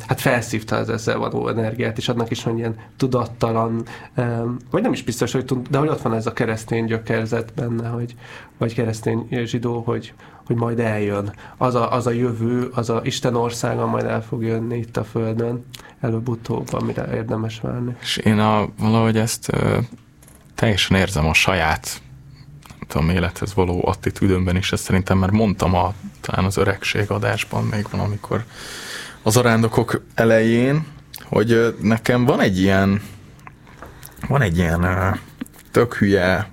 hát 0.07 0.21
felszívta 0.21 0.75
az 0.75 0.89
ezzel 0.89 1.17
való 1.17 1.47
energiát, 1.47 1.97
és 1.97 2.09
annak 2.09 2.31
is 2.31 2.43
van 2.43 2.57
ilyen 2.57 2.75
tudattalan, 2.97 3.83
vagy 4.71 4.81
nem 4.81 4.91
is 4.91 5.03
biztos, 5.03 5.31
hogy 5.31 5.45
tud, 5.45 5.67
de 5.69 5.77
hogy 5.77 5.87
ott 5.87 6.01
van 6.01 6.13
ez 6.13 6.25
a 6.25 6.33
keresztény 6.33 6.85
gyökerzetben, 6.85 7.68
benne, 7.69 7.89
hogy, 7.89 8.15
vagy 8.57 8.73
keresztény 8.73 9.27
zsidó, 9.43 9.81
hogy, 9.81 10.13
hogy 10.45 10.55
majd 10.55 10.79
eljön. 10.79 11.33
Az 11.57 11.75
a, 11.75 11.91
az 11.91 12.07
a 12.07 12.11
jövő, 12.11 12.69
az 12.73 12.89
a 12.89 13.01
Isten 13.03 13.35
országa 13.35 13.85
majd 13.85 14.05
el 14.05 14.23
fog 14.23 14.43
jönni 14.43 14.77
itt 14.77 14.97
a 14.97 15.03
Földön, 15.03 15.65
előbb-utóbb, 16.01 16.73
amire 16.73 17.13
érdemes 17.13 17.59
várni. 17.59 17.95
És 18.01 18.17
én 18.17 18.39
a, 18.39 18.67
valahogy 18.79 19.17
ezt 19.17 19.53
ö, 19.53 19.77
teljesen 20.55 20.97
érzem 20.97 21.25
a 21.25 21.33
saját 21.33 22.01
tudom, 22.87 23.09
élethez 23.09 23.53
való 23.53 23.87
attitűdömben 23.87 24.55
is, 24.55 24.71
ezt 24.71 24.83
szerintem 24.83 25.17
már 25.17 25.29
mondtam 25.29 25.75
a, 25.75 25.93
talán 26.21 26.45
az 26.45 26.57
öregség 26.57 27.11
adásban 27.11 27.63
még 27.63 27.85
van, 27.91 27.99
amikor 27.99 28.43
az 29.21 29.37
arándokok 29.37 30.03
elején, 30.13 30.85
hogy 31.23 31.75
nekem 31.81 32.25
van 32.25 32.39
egy 32.39 32.59
ilyen 32.59 33.01
van 34.27 34.41
egy 34.41 34.57
ilyen 34.57 35.15
tök 35.71 35.95
hülye 35.95 36.49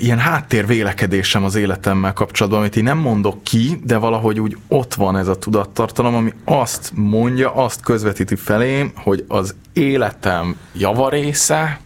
ilyen 0.00 0.18
háttér 0.18 0.66
vélekedésem 0.66 1.44
az 1.44 1.54
életemmel 1.54 2.12
kapcsolatban, 2.12 2.60
amit 2.60 2.76
én 2.76 2.82
nem 2.82 2.98
mondok 2.98 3.42
ki, 3.42 3.80
de 3.84 3.96
valahogy 3.96 4.40
úgy 4.40 4.56
ott 4.68 4.94
van 4.94 5.16
ez 5.16 5.28
a 5.28 5.36
tudattartalom, 5.38 6.14
ami 6.14 6.32
azt 6.44 6.90
mondja, 6.94 7.54
azt 7.54 7.80
közvetíti 7.80 8.36
felém, 8.36 8.92
hogy 8.96 9.24
az 9.28 9.54
életem 9.72 10.56
javarésze, 10.72 11.80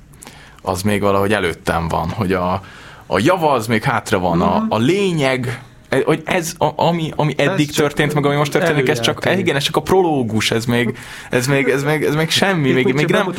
az 0.62 0.82
még 0.82 1.00
valahogy 1.00 1.32
előttem 1.32 1.88
van, 1.88 2.10
hogy 2.10 2.32
a, 2.32 2.62
a 3.06 3.18
java 3.18 3.52
az 3.52 3.66
még 3.66 3.82
hátra 3.82 4.18
van, 4.18 4.36
mm-hmm. 4.36 4.48
a, 4.48 4.58
mhm. 4.58 4.72
a 4.72 4.78
lényeg 4.78 5.62
hogy 6.04 6.22
ez, 6.24 6.54
a, 6.58 6.68
ami, 6.76 7.12
ami 7.16 7.34
eddig 7.36 7.68
ez 7.68 7.74
történt, 7.74 8.14
meg 8.14 8.26
ami 8.26 8.36
most 8.36 8.52
történik, 8.52 8.88
ez 8.88 9.00
csak, 9.00 9.28
igen, 9.36 9.56
ez 9.56 9.62
csak 9.62 9.76
a 9.76 9.80
prológus, 9.82 10.50
ez 10.50 10.64
még, 10.64 10.98
ez 11.30 11.46
még, 11.46 11.68
ez 11.68 11.82
még, 11.82 12.02
ez 12.02 12.14
még 12.14 12.30
semmi, 12.30 12.72
még, 12.72 12.92
még, 12.92 13.06
nem, 13.06 13.34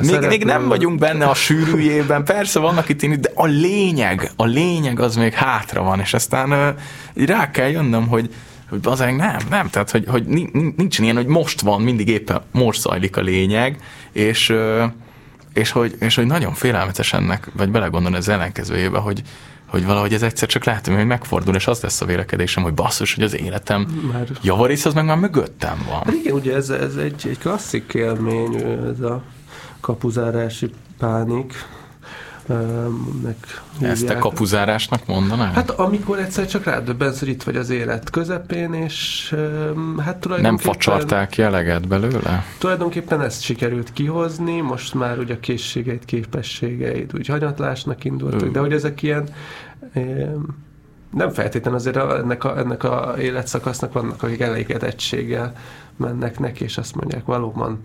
még, 0.00 0.18
még 0.28 0.44
nem 0.44 0.68
vagyunk 0.68 0.98
benne 0.98 1.26
a 1.26 1.34
sűrűjében, 1.34 2.24
persze 2.24 2.58
vannak 2.58 2.88
itt 2.88 3.02
én, 3.02 3.20
de 3.20 3.30
a 3.34 3.46
lényeg, 3.46 4.30
a 4.36 4.44
lényeg 4.44 5.00
az 5.00 5.16
még 5.16 5.32
hátra 5.32 5.82
van, 5.82 6.00
és 6.00 6.14
aztán 6.14 6.76
rá 7.14 7.50
kell 7.50 7.68
jönnöm, 7.68 8.06
hogy, 8.08 8.30
hogy 8.68 8.80
azért 8.82 9.16
nem, 9.16 9.36
nem, 9.50 9.68
tehát 9.68 9.90
hogy, 9.90 10.04
hogy 10.08 10.26
nincs 10.76 10.98
ilyen, 10.98 11.16
hogy 11.16 11.26
most 11.26 11.60
van, 11.60 11.82
mindig 11.82 12.08
éppen 12.08 12.40
most 12.52 12.80
zajlik 12.80 13.16
a 13.16 13.20
lényeg, 13.20 13.76
és, 14.12 14.54
és, 15.54 15.70
hogy, 15.70 15.96
és 16.00 16.14
hogy 16.14 16.26
nagyon 16.26 16.54
félelmetes 16.54 17.12
ennek, 17.12 17.48
vagy 17.56 17.70
belegondolni 17.70 18.16
az 18.16 18.28
ellenkezőjébe, 18.28 18.98
hogy, 18.98 19.22
hogy 19.72 19.86
valahogy 19.86 20.12
ez 20.12 20.22
egyszer 20.22 20.48
csak 20.48 20.64
látom, 20.64 20.94
hogy 20.94 21.06
megfordul, 21.06 21.54
és 21.54 21.66
az 21.66 21.80
lesz 21.80 22.00
a 22.00 22.04
vélekedésem, 22.04 22.62
hogy 22.62 22.74
basszus, 22.74 23.14
hogy 23.14 23.24
az 23.24 23.36
életem 23.36 24.10
már... 24.12 24.28
javarész 24.42 24.84
az 24.84 24.94
meg 24.94 25.04
már 25.04 25.16
mögöttem 25.16 25.84
van. 25.88 26.02
Hát 26.04 26.14
igen, 26.14 26.34
ugye 26.34 26.54
ez, 26.54 26.70
ez 26.70 26.96
egy, 26.96 27.26
egy 27.28 27.38
klasszik 27.38 27.94
élmény, 27.94 28.54
ez 28.92 29.00
a 29.00 29.22
kapuzárási 29.80 30.70
pánik, 30.98 31.54
nek 33.22 33.62
Ezt 33.80 34.08
a 34.08 34.18
kapuzárásnak 34.18 35.06
mondanám? 35.06 35.52
Hát 35.52 35.70
amikor 35.70 36.18
egyszer 36.18 36.46
csak 36.46 36.64
rádöbbensz, 36.64 37.18
hogy 37.18 37.28
itt 37.28 37.42
vagy 37.42 37.56
az 37.56 37.70
élet 37.70 38.10
közepén, 38.10 38.72
és 38.72 39.28
hát 39.98 40.16
tulajdonképpen... 40.16 40.42
Nem 40.42 40.56
facsarták 40.56 41.28
ki 41.28 41.42
eleget 41.42 41.88
belőle? 41.88 42.44
Tulajdonképpen 42.58 43.20
ezt 43.20 43.42
sikerült 43.42 43.92
kihozni, 43.92 44.60
most 44.60 44.94
már 44.94 45.18
ugye 45.18 45.34
a 45.34 45.40
készségeid, 45.40 46.04
képességeid 46.04 47.10
úgy 47.14 47.26
hanyatlásnak 47.26 48.04
indultak, 48.04 48.48
de 48.48 48.58
hogy 48.58 48.72
ezek 48.72 49.02
ilyen 49.02 49.28
nem 51.12 51.30
feltétlenül 51.30 51.78
azért 51.78 51.96
ennek 51.96 52.44
a, 52.44 52.58
ennek 52.58 52.84
a 52.84 53.14
életszakasznak 53.18 53.92
vannak, 53.92 54.22
akik 54.22 54.40
elégedettséggel 54.40 55.52
mennek 55.96 56.38
neki, 56.38 56.64
és 56.64 56.78
azt 56.78 56.94
mondják, 56.94 57.24
valóban 57.24 57.78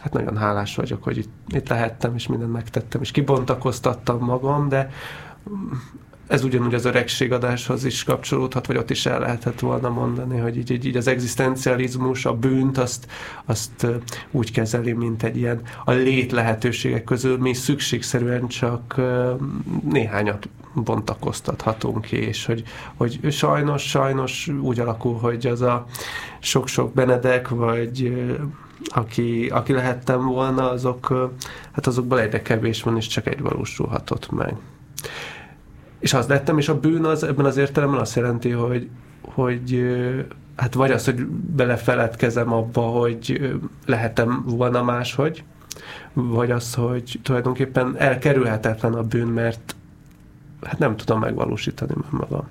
hát 0.00 0.12
nagyon 0.12 0.36
hálás 0.36 0.76
vagyok, 0.76 1.02
hogy 1.02 1.18
itt, 1.18 1.32
itt 1.48 1.68
lehettem, 1.68 2.14
és 2.14 2.26
mindent 2.26 2.52
megtettem, 2.52 3.00
és 3.00 3.10
kibontakoztattam 3.10 4.18
magam, 4.18 4.68
de 4.68 4.90
ez 6.30 6.44
ugyanúgy 6.44 6.74
az 6.74 6.84
öregségadáshoz 6.84 7.84
is 7.84 8.04
kapcsolódhat, 8.04 8.66
vagy 8.66 8.76
ott 8.76 8.90
is 8.90 9.06
el 9.06 9.20
lehetett 9.20 9.60
volna 9.60 9.88
mondani, 9.88 10.38
hogy 10.38 10.56
így, 10.56 10.70
így, 10.70 10.86
így 10.86 10.96
az 10.96 11.06
egzisztencializmus, 11.06 12.26
a 12.26 12.34
bűnt, 12.34 12.78
azt, 12.78 13.06
azt 13.44 13.86
úgy 14.30 14.52
kezeli, 14.52 14.92
mint 14.92 15.22
egy 15.22 15.36
ilyen 15.36 15.60
a 15.84 15.92
lét 15.92 16.32
lehetőségek 16.32 17.04
közül 17.04 17.38
mi 17.38 17.54
szükségszerűen 17.54 18.48
csak 18.48 19.00
néhányat 19.90 20.48
bontakoztathatunk 20.74 22.00
ki, 22.00 22.16
és 22.16 22.44
hogy, 22.44 22.62
hogy 22.96 23.32
sajnos, 23.32 23.88
sajnos 23.88 24.48
úgy 24.60 24.80
alakul, 24.80 25.18
hogy 25.18 25.46
az 25.46 25.60
a 25.60 25.86
sok-sok 26.40 26.94
Benedek, 26.94 27.48
vagy 27.48 28.12
aki, 28.84 29.48
aki 29.48 29.72
lehettem 29.72 30.26
volna, 30.26 30.70
azok, 30.70 31.30
hát 31.72 31.86
azokból 31.86 32.20
egyre 32.20 32.42
kevés 32.42 32.82
van, 32.82 32.96
és 32.96 33.06
csak 33.06 33.26
egy 33.26 33.40
valósulhatott 33.40 34.30
meg. 34.30 34.56
És 35.98 36.14
az 36.14 36.26
lettem, 36.26 36.58
és 36.58 36.68
a 36.68 36.80
bűn 36.80 37.04
az 37.04 37.22
ebben 37.22 37.44
az 37.44 37.56
értelemben 37.56 38.00
azt 38.00 38.16
jelenti, 38.16 38.50
hogy, 38.50 38.88
hogy 39.22 39.94
hát 40.56 40.74
vagy 40.74 40.90
az, 40.90 41.04
hogy 41.04 41.26
belefeledkezem 41.26 42.52
abba, 42.52 42.80
hogy 42.80 43.50
lehetem 43.86 44.44
volna 44.46 44.82
máshogy, 44.82 45.44
vagy 46.12 46.50
az, 46.50 46.74
hogy 46.74 47.20
tulajdonképpen 47.22 47.94
elkerülhetetlen 47.98 48.94
a 48.94 49.02
bűn, 49.02 49.26
mert 49.26 49.74
hát 50.62 50.78
nem 50.78 50.96
tudom 50.96 51.20
megvalósítani 51.20 51.94
magam. 52.10 52.48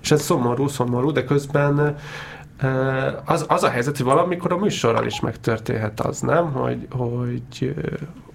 És 0.00 0.10
ez 0.10 0.22
szomorú, 0.22 0.68
szomorú, 0.68 1.10
de 1.10 1.24
közben 1.24 1.96
az, 3.24 3.44
az 3.48 3.62
a 3.62 3.68
helyzet, 3.68 3.96
hogy 3.96 4.06
valamikor 4.06 4.52
a 4.52 4.56
műsorral 4.56 5.06
is 5.06 5.20
megtörténhet 5.20 6.00
az, 6.00 6.20
nem? 6.20 6.52
Hogy, 6.52 6.86
hogy, 6.90 7.74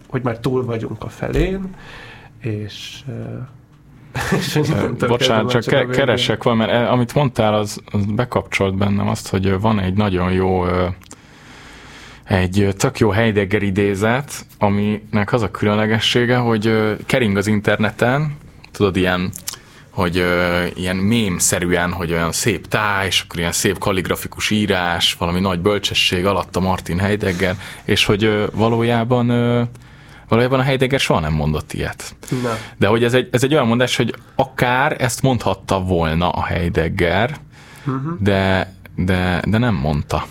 hogy 0.07 0.23
már 0.23 0.39
túl 0.39 0.65
vagyunk 0.65 1.03
a 1.03 1.09
felén, 1.09 1.75
és 2.41 3.03
Bocsánat, 5.07 5.51
csak, 5.51 5.63
csak 5.63 5.91
keresek 5.91 6.43
van, 6.43 6.57
mert 6.57 6.71
eh, 6.71 6.91
amit 6.91 7.13
mondtál, 7.13 7.53
az, 7.53 7.81
az 7.91 8.05
bekapcsolt 8.05 8.75
bennem 8.77 9.07
azt, 9.07 9.27
hogy 9.27 9.59
van 9.59 9.79
egy 9.79 9.93
nagyon 9.93 10.31
jó 10.31 10.65
egy 12.23 12.67
tök 12.77 12.99
jó 12.99 13.09
Heidegger 13.09 13.61
idézet, 13.61 14.45
aminek 14.59 15.33
az 15.33 15.41
a 15.41 15.51
különlegessége, 15.51 16.37
hogy 16.37 16.95
kering 17.05 17.37
az 17.37 17.47
interneten, 17.47 18.35
tudod, 18.71 18.95
ilyen 18.95 19.31
hogy 19.97 20.17
ö, 20.17 20.65
ilyen 20.75 20.95
mém-szerűen, 20.95 21.91
hogy 21.91 22.11
olyan 22.11 22.31
szép 22.31 22.67
táj, 22.67 23.05
és 23.05 23.21
akkor 23.21 23.39
ilyen 23.39 23.51
szép 23.51 23.77
kalligrafikus 23.77 24.49
írás, 24.49 25.13
valami 25.13 25.39
nagy 25.39 25.59
bölcsesség 25.59 26.25
alatt 26.25 26.55
a 26.55 26.59
Martin 26.59 26.99
Heidegger, 26.99 27.55
és 27.83 28.05
hogy 28.05 28.23
ö, 28.23 28.45
valójában 28.53 29.29
ö, 29.29 29.63
valójában 30.27 30.59
a 30.59 30.63
Heidegger 30.63 30.99
soha 30.99 31.19
nem 31.19 31.33
mondott 31.33 31.73
ilyet. 31.73 32.15
Na. 32.43 32.57
De 32.77 32.87
hogy 32.87 33.03
ez 33.03 33.13
egy, 33.13 33.29
ez 33.31 33.43
egy 33.43 33.53
olyan 33.53 33.67
mondás, 33.67 33.95
hogy 33.95 34.15
akár 34.35 35.01
ezt 35.01 35.21
mondhatta 35.21 35.79
volna 35.79 36.29
a 36.29 36.43
Heidegger, 36.43 37.37
uh-huh. 37.85 38.17
de, 38.19 38.73
de, 38.95 39.41
de 39.45 39.57
nem 39.57 39.75
mondta. 39.75 40.25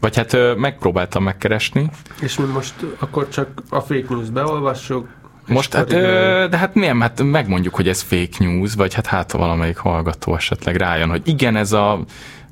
Vagy 0.00 0.16
hát 0.16 0.32
ö, 0.32 0.54
megpróbáltam 0.54 1.22
megkeresni. 1.22 1.90
És 2.20 2.36
mi 2.36 2.44
most 2.44 2.74
akkor 2.98 3.28
csak 3.28 3.62
a 3.68 3.80
fake 3.80 4.06
news 4.08 4.30
beolvassuk, 4.30 5.08
most 5.46 5.74
hát, 5.74 5.92
ö, 5.92 6.46
de 6.50 6.56
hát 6.56 6.74
nem, 6.74 7.00
hát 7.00 7.22
megmondjuk, 7.22 7.74
hogy 7.74 7.88
ez 7.88 8.00
fake 8.00 8.36
news, 8.38 8.74
vagy 8.74 8.94
hát 8.94 9.06
hát 9.06 9.32
valamelyik 9.32 9.76
hallgató 9.76 10.34
esetleg 10.34 10.76
rájön, 10.76 11.08
hogy 11.08 11.22
igen, 11.24 11.56
ez 11.56 11.72
a 11.72 12.04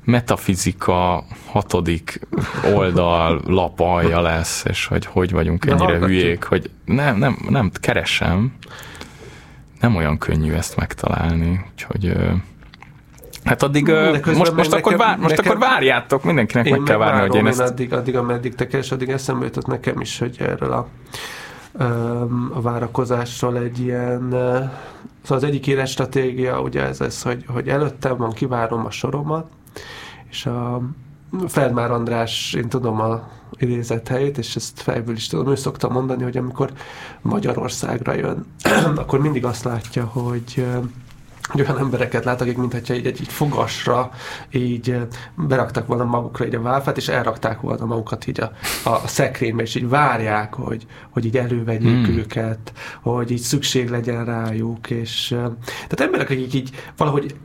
metafizika 0.03 1.23
hatodik 1.45 2.19
oldal 2.73 3.41
lapalja 3.47 4.21
lesz, 4.21 4.63
és 4.69 4.85
hogy 4.85 5.05
hogy 5.05 5.31
vagyunk 5.31 5.65
ennyire 5.65 5.97
hülyék, 5.97 6.43
hogy 6.43 6.69
nem, 6.85 7.17
nem, 7.17 7.37
nem, 7.49 7.71
keresem. 7.73 8.53
Nem 9.79 9.95
olyan 9.95 10.17
könnyű 10.17 10.53
ezt 10.53 10.75
megtalálni, 10.75 11.65
úgyhogy 11.71 12.13
Hát 13.43 13.63
addig, 13.63 13.87
most, 14.25 14.35
most, 14.35 14.55
nekem, 14.55 14.77
akkor, 14.77 14.97
vár, 14.97 15.17
most 15.17 15.35
nekem, 15.35 15.51
akkor 15.51 15.67
várjátok, 15.67 16.23
mindenkinek 16.23 16.69
meg 16.69 16.81
kell 16.85 16.97
várni, 16.97 17.19
hogy 17.27 17.35
én 17.35 17.47
ezt... 17.47 17.59
Addig, 17.59 17.93
addig, 17.93 18.15
ameddig 18.15 18.55
te 18.55 18.67
keres, 18.67 18.91
addig 18.91 19.09
eszembe 19.09 19.45
jutott 19.45 19.65
nekem 19.65 20.01
is, 20.01 20.19
hogy 20.19 20.35
erről 20.39 20.71
a 20.71 20.87
a 22.53 22.61
várakozásról 22.61 23.57
egy 23.57 23.79
ilyen, 23.79 24.29
szóval 25.21 25.37
az 25.37 25.43
egyik 25.43 25.67
éles 25.67 25.91
stratégia 25.91 26.61
ugye 26.61 26.83
ez, 26.83 27.01
ez 27.01 27.21
hogy, 27.21 27.45
hogy 27.47 27.67
előttem 27.67 28.17
van, 28.17 28.31
kivárom 28.31 28.85
a 28.85 28.91
soromat, 28.91 29.47
és 30.29 30.45
a 30.45 30.81
Feldmár 31.47 31.91
András, 31.91 32.53
én 32.53 32.69
tudom 32.69 33.01
a 33.01 33.27
idézett 33.57 34.07
helyét, 34.07 34.37
és 34.37 34.55
ezt 34.55 34.81
fejből 34.81 35.15
is 35.15 35.27
tudom, 35.27 35.51
ő 35.51 35.55
szokta 35.55 35.89
mondani, 35.89 36.23
hogy 36.23 36.37
amikor 36.37 36.71
Magyarországra 37.21 38.13
jön, 38.13 38.45
akkor 38.95 39.19
mindig 39.19 39.45
azt 39.45 39.63
látja, 39.63 40.05
hogy 40.05 40.65
hogy 41.47 41.61
olyan 41.61 41.77
embereket 41.77 42.23
lát, 42.25 42.41
akik 42.41 42.57
mintha 42.57 42.93
így 42.93 43.05
egy, 43.05 43.19
egy 43.21 43.27
fogasra 43.27 44.09
így 44.51 44.91
eh, 44.91 45.01
beraktak 45.35 45.87
volna 45.87 46.03
magukra 46.03 46.45
így 46.45 46.55
a 46.55 46.61
válfát, 46.61 46.97
és 46.97 47.07
elrakták 47.07 47.61
volna 47.61 47.85
magukat 47.85 48.27
így 48.27 48.41
a, 48.41 48.51
a 48.89 49.07
szekrénybe, 49.07 49.61
és 49.61 49.75
így 49.75 49.89
várják, 49.89 50.53
hogy, 50.53 50.85
hogy 51.09 51.25
így 51.25 51.37
elővegyék 51.37 52.05
hmm. 52.05 52.17
őket, 52.17 52.73
hogy 53.01 53.31
így 53.31 53.39
szükség 53.39 53.89
legyen 53.89 54.25
rájuk, 54.25 54.89
és 54.89 55.31
eh, 55.31 55.39
tehát 55.65 56.01
emberek, 56.01 56.29
akik 56.29 56.53
így 56.53 56.69
valahogy 56.97 57.35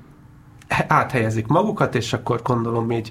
áthelyezik 0.86 1.46
magukat, 1.46 1.94
és 1.94 2.12
akkor 2.12 2.40
gondolom 2.42 2.90
így 2.90 3.10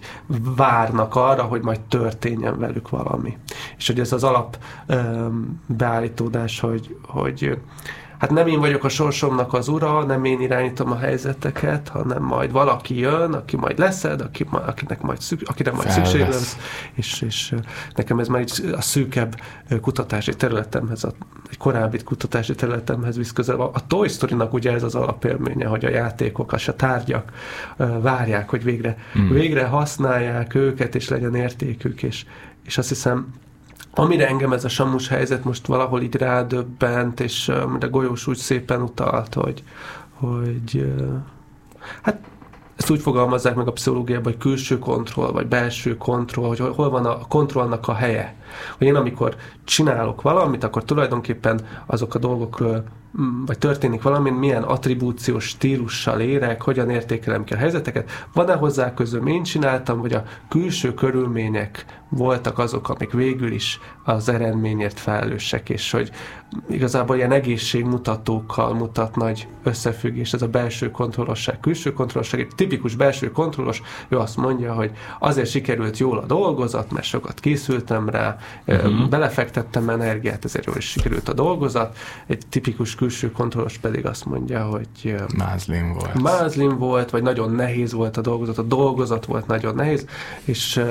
várnak 0.56 1.15
arra, 1.15 1.43
hogy 1.43 1.62
majd 1.62 1.80
történjen 1.80 2.60
velük 2.60 2.89
valami. 2.89 3.38
És 3.78 3.88
hogy 3.88 3.99
ez 3.99 4.12
az 4.12 4.23
alap 4.23 4.58
um, 4.88 5.62
beállítódás, 5.67 6.60
hogy, 6.60 6.97
hogy 7.08 7.58
hát 8.19 8.29
nem 8.29 8.47
én 8.47 8.60
vagyok 8.60 8.84
a 8.84 8.89
sorsomnak 8.89 9.53
az 9.53 9.67
ura, 9.67 10.03
nem 10.03 10.25
én 10.25 10.41
irányítom 10.41 10.91
a 10.91 10.97
helyzeteket, 10.97 11.88
hanem 11.88 12.23
majd 12.23 12.51
valaki 12.51 12.97
jön, 12.97 13.34
aki 13.34 13.55
majd 13.55 13.79
leszed, 13.79 14.21
aki, 14.21 14.45
akinek 14.51 15.01
majd, 15.01 15.21
szük, 15.21 15.41
akire 15.45 15.71
majd 15.71 15.88
Felvesz. 15.88 16.10
szükség 16.10 16.27
lesz, 16.27 16.58
és, 16.93 17.21
és 17.21 17.55
nekem 17.95 18.19
ez 18.19 18.27
már 18.27 18.41
egy 18.41 18.73
a 18.75 18.82
szűkebb 18.82 19.41
kutatási 19.82 20.36
területemhez, 20.36 21.03
a, 21.03 21.12
egy 21.49 21.58
korábbi 21.58 22.03
kutatási 22.03 22.55
területemhez 22.55 23.17
visz 23.17 23.32
közel. 23.32 23.60
A, 23.60 23.71
a 23.73 23.88
Toy 23.88 24.08
Story-nak 24.08 24.53
ugye 24.53 24.71
ez 24.71 24.84
az 24.84 24.95
alapélménye, 24.95 25.65
hogy 25.65 25.86
a 25.86 25.89
játékok, 25.89 26.51
a 26.51 26.58
tárgyak 26.75 27.32
várják, 28.01 28.49
hogy 28.49 28.63
végre, 28.63 28.97
hmm. 29.13 29.29
végre 29.29 29.65
használják 29.65 30.55
őket, 30.55 30.95
és 30.95 31.10
legyen 31.10 31.36
értékük, 31.36 32.03
és, 32.03 32.25
és 32.63 32.77
azt 32.77 32.89
hiszem 32.89 33.34
Amire 33.93 34.28
engem 34.28 34.54
ez 34.54 34.65
a 34.65 34.69
samus 34.69 35.08
helyzet 35.08 35.43
most 35.43 35.67
valahol 35.67 36.02
így 36.02 36.15
rádöbbent, 36.15 37.19
és 37.19 37.49
amire 37.49 37.88
Golyós 37.88 38.28
úgy 38.28 38.38
szépen 38.38 38.82
utalt, 38.82 39.34
hogy, 39.34 39.63
hogy 40.13 40.93
hát 42.02 42.19
ezt 42.75 42.89
úgy 42.89 43.02
fogalmazzák 43.02 43.56
meg 43.56 43.67
a 43.67 43.71
pszichológiában, 43.71 44.32
hogy 44.32 44.38
külső 44.38 44.80
kontroll, 44.80 45.32
vagy 45.32 45.47
belső 45.47 45.97
kontroll, 45.97 46.47
hogy 46.47 46.60
hol 46.60 46.89
van 46.89 47.06
a 47.06 47.28
kontrollnak 47.28 47.88
a 47.88 47.93
helye. 47.93 48.36
Hogy 48.77 48.88
én 48.88 48.95
amikor 48.95 49.35
csinálok 49.63 50.21
valamit, 50.21 50.63
akkor 50.63 50.83
tulajdonképpen 50.83 51.59
azok 51.85 52.15
a 52.15 52.19
dolgok 52.19 52.59
Mm, 53.17 53.45
vagy 53.45 53.57
történik 53.57 54.01
valami, 54.01 54.29
milyen 54.29 54.63
attribúciós 54.63 55.47
stílussal 55.47 56.19
érek, 56.19 56.62
hogyan 56.62 56.89
értékelem 56.89 57.43
ki 57.43 57.53
a 57.53 57.57
helyzeteket, 57.57 58.27
van-e 58.33 58.53
hozzá 58.53 58.93
közöm, 58.93 59.27
én 59.27 59.43
csináltam, 59.43 60.01
vagy 60.01 60.13
a 60.13 60.23
külső 60.49 60.93
körülmények 60.93 61.85
voltak 62.09 62.59
azok, 62.59 62.89
amik 62.89 63.12
végül 63.12 63.51
is 63.51 63.79
az 64.03 64.29
eredményért 64.29 64.99
felelősek, 64.99 65.69
és 65.69 65.91
hogy 65.91 66.12
igazából 66.69 67.15
ilyen 67.15 67.31
egészségmutatókkal 67.31 68.73
mutat 68.73 69.15
nagy 69.15 69.47
összefüggés, 69.63 70.33
ez 70.33 70.41
a 70.41 70.47
belső 70.47 70.91
kontrollosság, 70.91 71.59
külső 71.59 71.93
kontrollosság, 71.93 72.39
egy 72.39 72.51
tipikus 72.55 72.95
belső 72.95 73.31
kontrollos, 73.31 73.81
ő 74.07 74.17
azt 74.17 74.38
mondja, 74.38 74.73
hogy 74.73 74.91
azért 75.19 75.49
sikerült 75.49 75.97
jól 75.97 76.17
a 76.17 76.25
dolgozat, 76.25 76.91
mert 76.91 77.05
sokat 77.05 77.39
készültem 77.39 78.09
rá, 78.09 78.38
uh-huh. 78.67 79.10
belefektettem 79.10 79.89
energiát, 79.89 80.45
ezért 80.45 80.65
jól 80.65 80.75
is 80.78 80.89
sikerült 80.89 81.30
a 81.30 81.34
dolgozat, 81.34 81.97
egy 82.28 82.41
tipikus 82.49 82.95
külső 82.95 83.32
kontrollos 83.32 83.78
pedig 83.78 84.06
azt 84.06 84.25
mondja, 84.25 84.63
hogy 84.63 85.15
mázlim 85.38 85.93
volt. 85.93 86.21
Mázlim 86.21 86.78
volt, 86.78 87.10
vagy 87.10 87.23
nagyon 87.23 87.52
nehéz 87.52 87.91
volt 87.91 88.17
a 88.17 88.21
dolgozat, 88.21 88.58
a 88.58 88.63
dolgozat 88.63 89.25
volt 89.25 89.47
nagyon 89.47 89.75
nehéz, 89.75 90.06
és 90.43 90.82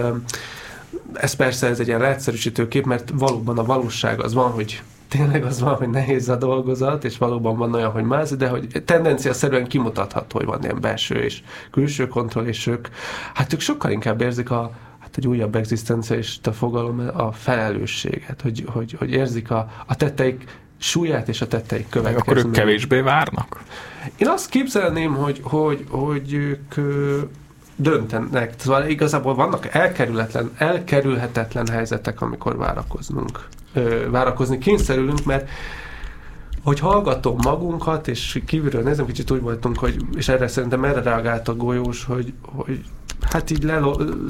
ez 1.13 1.35
persze 1.35 1.67
ez 1.67 1.81
egy 1.81 1.87
ilyen 1.87 2.01
leegyszerűsítő 2.01 2.69
kép, 2.69 2.85
mert 2.85 3.11
valóban 3.15 3.59
a 3.59 3.65
valóság 3.65 4.23
az 4.23 4.35
van, 4.35 4.51
hogy 4.51 4.83
tényleg 5.09 5.45
az 5.45 5.61
van, 5.61 5.75
hogy 5.75 5.89
nehéz 5.89 6.29
a 6.29 6.37
dolgozat, 6.37 7.05
és 7.05 7.19
valóban 7.19 7.57
van 7.57 7.75
olyan, 7.75 7.91
hogy 7.91 8.05
máz, 8.05 8.37
de 8.37 8.49
hogy 8.49 8.83
tendencia 8.85 9.33
szerűen 9.33 9.67
kimutatható, 9.67 10.39
hogy 10.39 10.47
van 10.47 10.63
ilyen 10.63 10.81
belső 10.81 11.15
és 11.15 11.43
külső 11.71 12.07
kontroll, 12.07 12.47
és 12.47 12.67
ők, 12.67 12.89
hát 13.35 13.53
ők 13.53 13.61
sokkal 13.61 13.91
inkább 13.91 14.21
érzik 14.21 14.51
a, 14.51 14.71
hát 15.09 15.17
egy 15.17 15.27
újabb 15.27 15.55
egzisztencialista 15.55 16.53
fogalom, 16.53 17.11
a 17.15 17.33
felelősséget, 17.33 18.41
hogy, 18.43 18.65
hogy, 18.73 18.95
hogy 18.99 19.11
érzik 19.11 19.51
a, 19.51 19.71
a 19.87 19.97
tetteik 19.97 20.45
súlyát 20.79 21.29
és 21.29 21.41
a 21.41 21.47
tetteik 21.47 21.89
következményét. 21.89 22.45
Akkor 22.45 22.47
ők 22.47 22.53
kevésbé 22.53 23.01
várnak? 23.01 23.63
Én 24.17 24.29
azt 24.29 24.49
képzelném, 24.49 25.15
hogy, 25.15 25.41
hogy, 25.43 25.85
hogy 25.89 26.33
ők 26.33 26.75
döntenek. 27.77 28.55
Szóval 28.57 28.89
igazából 28.89 29.35
vannak 29.35 29.75
elkerülhetetlen, 29.75 30.51
elkerülhetetlen 30.57 31.69
helyzetek, 31.69 32.21
amikor 32.21 32.57
várakoznunk. 32.57 33.49
Ö, 33.73 34.11
várakozni 34.11 34.59
kényszerülünk, 34.59 35.25
mert 35.25 35.49
hogy 36.63 36.79
hallgatom 36.79 37.37
magunkat, 37.43 38.09
és 38.09 38.43
kívülről 38.47 38.83
nézem, 38.83 39.07
kicsit 39.07 39.31
úgy 39.31 39.41
voltunk, 39.41 39.79
hogy, 39.79 39.97
és 40.17 40.29
erre 40.29 40.49
szerintem 40.49 40.85
erre 40.85 41.03
reagált 41.03 41.49
a 41.49 41.57
golyós, 41.57 42.05
hogy, 42.05 42.33
hogy 42.43 42.85
hát 43.31 43.51
így 43.51 43.63
le, 43.63 43.81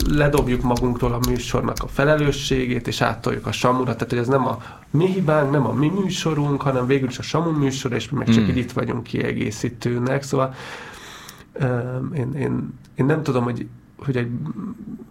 ledobjuk 0.09 0.63
magunkról 0.63 1.13
a 1.13 1.19
műsornak 1.29 1.77
a 1.83 1.89
felelősségét, 1.89 2.87
és 2.89 3.01
áttoljuk 3.01 3.47
a 3.47 3.53
samura, 3.53 3.93
tehát 3.93 4.11
hogy 4.11 4.19
ez 4.19 4.29
nem 4.29 4.47
a 4.47 4.63
mi 4.91 5.07
hibánk, 5.07 5.51
nem 5.51 5.67
a 5.67 5.73
mi 5.73 5.89
műsorunk, 5.89 6.63
hanem 6.63 6.87
végül 6.87 7.09
is 7.09 7.19
a 7.19 7.23
samu 7.23 7.51
műsor, 7.51 7.93
és 7.93 8.11
mi 8.11 8.19
meg 8.19 8.29
csak 8.29 8.45
mm. 8.45 8.57
itt 8.57 8.73
vagyunk 8.73 9.03
kiegészítőnek, 9.03 10.23
szóval 10.23 10.55
um, 11.61 12.15
én, 12.15 12.33
én, 12.33 12.75
én 12.95 13.05
nem 13.05 13.23
tudom, 13.23 13.45
hogy 13.45 13.67
hogy 14.05 14.17
egy 14.17 14.31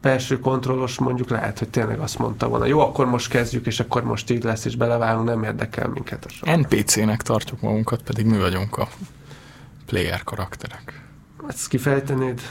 belső 0.01 0.39
kontrollos 0.39 0.97
mondjuk 0.99 1.29
lehet, 1.29 1.59
hogy 1.59 1.69
tényleg 1.69 1.99
azt 1.99 2.17
mondta 2.17 2.47
volna, 2.47 2.65
jó, 2.65 2.79
akkor 2.79 3.05
most 3.05 3.29
kezdjük, 3.29 3.65
és 3.65 3.79
akkor 3.79 4.03
most 4.03 4.29
így 4.29 4.43
lesz, 4.43 4.65
és 4.65 4.75
belevágunk, 4.75 5.27
nem 5.27 5.43
érdekel 5.43 5.87
minket 5.87 6.25
a 6.25 6.29
sor. 6.29 6.57
NPC-nek 6.57 7.21
tartjuk 7.21 7.61
magunkat, 7.61 8.01
pedig 8.01 8.25
mi 8.25 8.37
vagyunk 8.37 8.77
a 8.77 8.87
player 9.85 10.23
karakterek. 10.23 11.03
Ezt 11.47 11.67
kifejtenéd? 11.67 12.41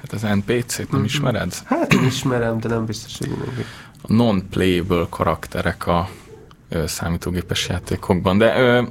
Hát 0.00 0.12
az 0.12 0.22
NPC-t 0.22 0.78
nem 0.78 0.86
mm-hmm. 0.94 1.04
ismered? 1.04 1.54
Hát 1.64 1.92
én 1.92 2.04
ismerem, 2.04 2.60
de 2.60 2.68
nem 2.68 2.84
biztos, 2.84 3.18
hogy 3.18 3.28
mindenki. 3.28 3.64
A 4.02 4.12
non-playable 4.12 5.06
karakterek 5.10 5.86
a 5.86 6.08
ö, 6.68 6.86
számítógépes 6.86 7.68
játékokban, 7.68 8.38
de 8.38 8.58
ö, 8.58 8.82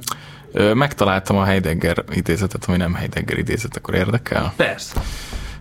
ö, 0.52 0.74
megtaláltam 0.74 1.36
a 1.36 1.44
Heidegger 1.44 2.04
idézetet, 2.10 2.64
ami 2.64 2.76
nem 2.76 2.94
Heidegger 2.94 3.38
idézet, 3.38 3.76
akkor 3.76 3.94
érdekel? 3.94 4.52
Persze. 4.56 5.02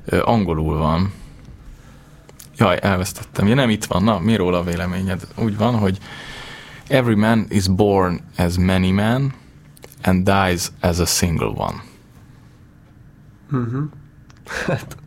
Ö, 0.05 0.21
angolul 0.23 0.77
van. 0.77 1.13
Jaj, 2.57 2.79
elvesztettem. 2.81 3.47
Ja, 3.47 3.55
nem 3.55 3.69
itt 3.69 3.85
van. 3.85 4.03
Na, 4.03 4.19
mi 4.19 4.35
róla 4.35 4.57
a 4.57 4.63
véleményed? 4.63 5.27
Úgy 5.35 5.57
van, 5.57 5.75
hogy 5.77 5.97
Every 6.89 7.15
man 7.15 7.45
is 7.49 7.67
born 7.67 8.21
as 8.38 8.57
many 8.57 8.91
men 8.91 9.33
and 10.03 10.25
dies 10.25 10.71
as 10.81 10.99
a 10.99 11.05
single 11.05 11.53
one. 11.53 11.83
Uh-huh. 13.51 13.89
Hát, 14.65 14.97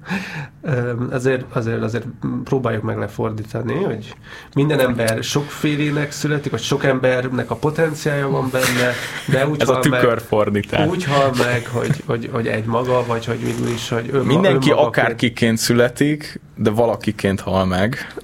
azért, 1.11 1.45
azért, 1.53 1.83
azért 1.83 2.07
próbáljuk 2.45 2.83
meg 2.83 2.99
lefordítani, 2.99 3.83
hogy 3.83 4.15
minden 4.55 4.81
ember 4.81 5.23
sokfélének 5.23 6.13
születik, 6.13 6.51
vagy 6.51 6.61
sok 6.61 6.85
embernek 6.85 7.51
a 7.51 7.55
potenciája 7.55 8.29
van 8.29 8.49
benne, 8.53 8.93
de 9.27 9.47
úgy 9.49 9.61
Ez 9.61 9.69
a 9.69 9.79
tükörfordítás. 9.79 10.79
Meg, 10.79 10.89
úgy 10.89 11.05
hal 11.05 11.33
meg, 11.39 11.67
hogy, 11.67 12.03
hogy, 12.07 12.29
hogy 12.33 12.47
egy 12.47 12.65
maga, 12.65 13.07
vagy 13.07 13.25
hogy 13.25 13.45
végül 13.45 13.69
is, 13.69 13.89
hogy 13.89 14.11
ő 14.13 14.21
Mindenki 14.21 14.71
akárkiként 14.71 15.59
születik, 15.59 16.41
de 16.57 16.71
valakiként 16.71 17.41
hal 17.41 17.67
meg. 17.67 18.15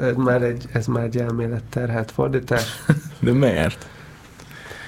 Ez 0.00 0.14
már 0.16 0.42
egy, 0.42 0.64
ez 0.72 0.86
már 0.86 1.04
egy 1.04 1.16
elméletterhelt 1.16 2.10
fordítás. 2.10 2.64
De 3.20 3.32
miért? 3.32 3.86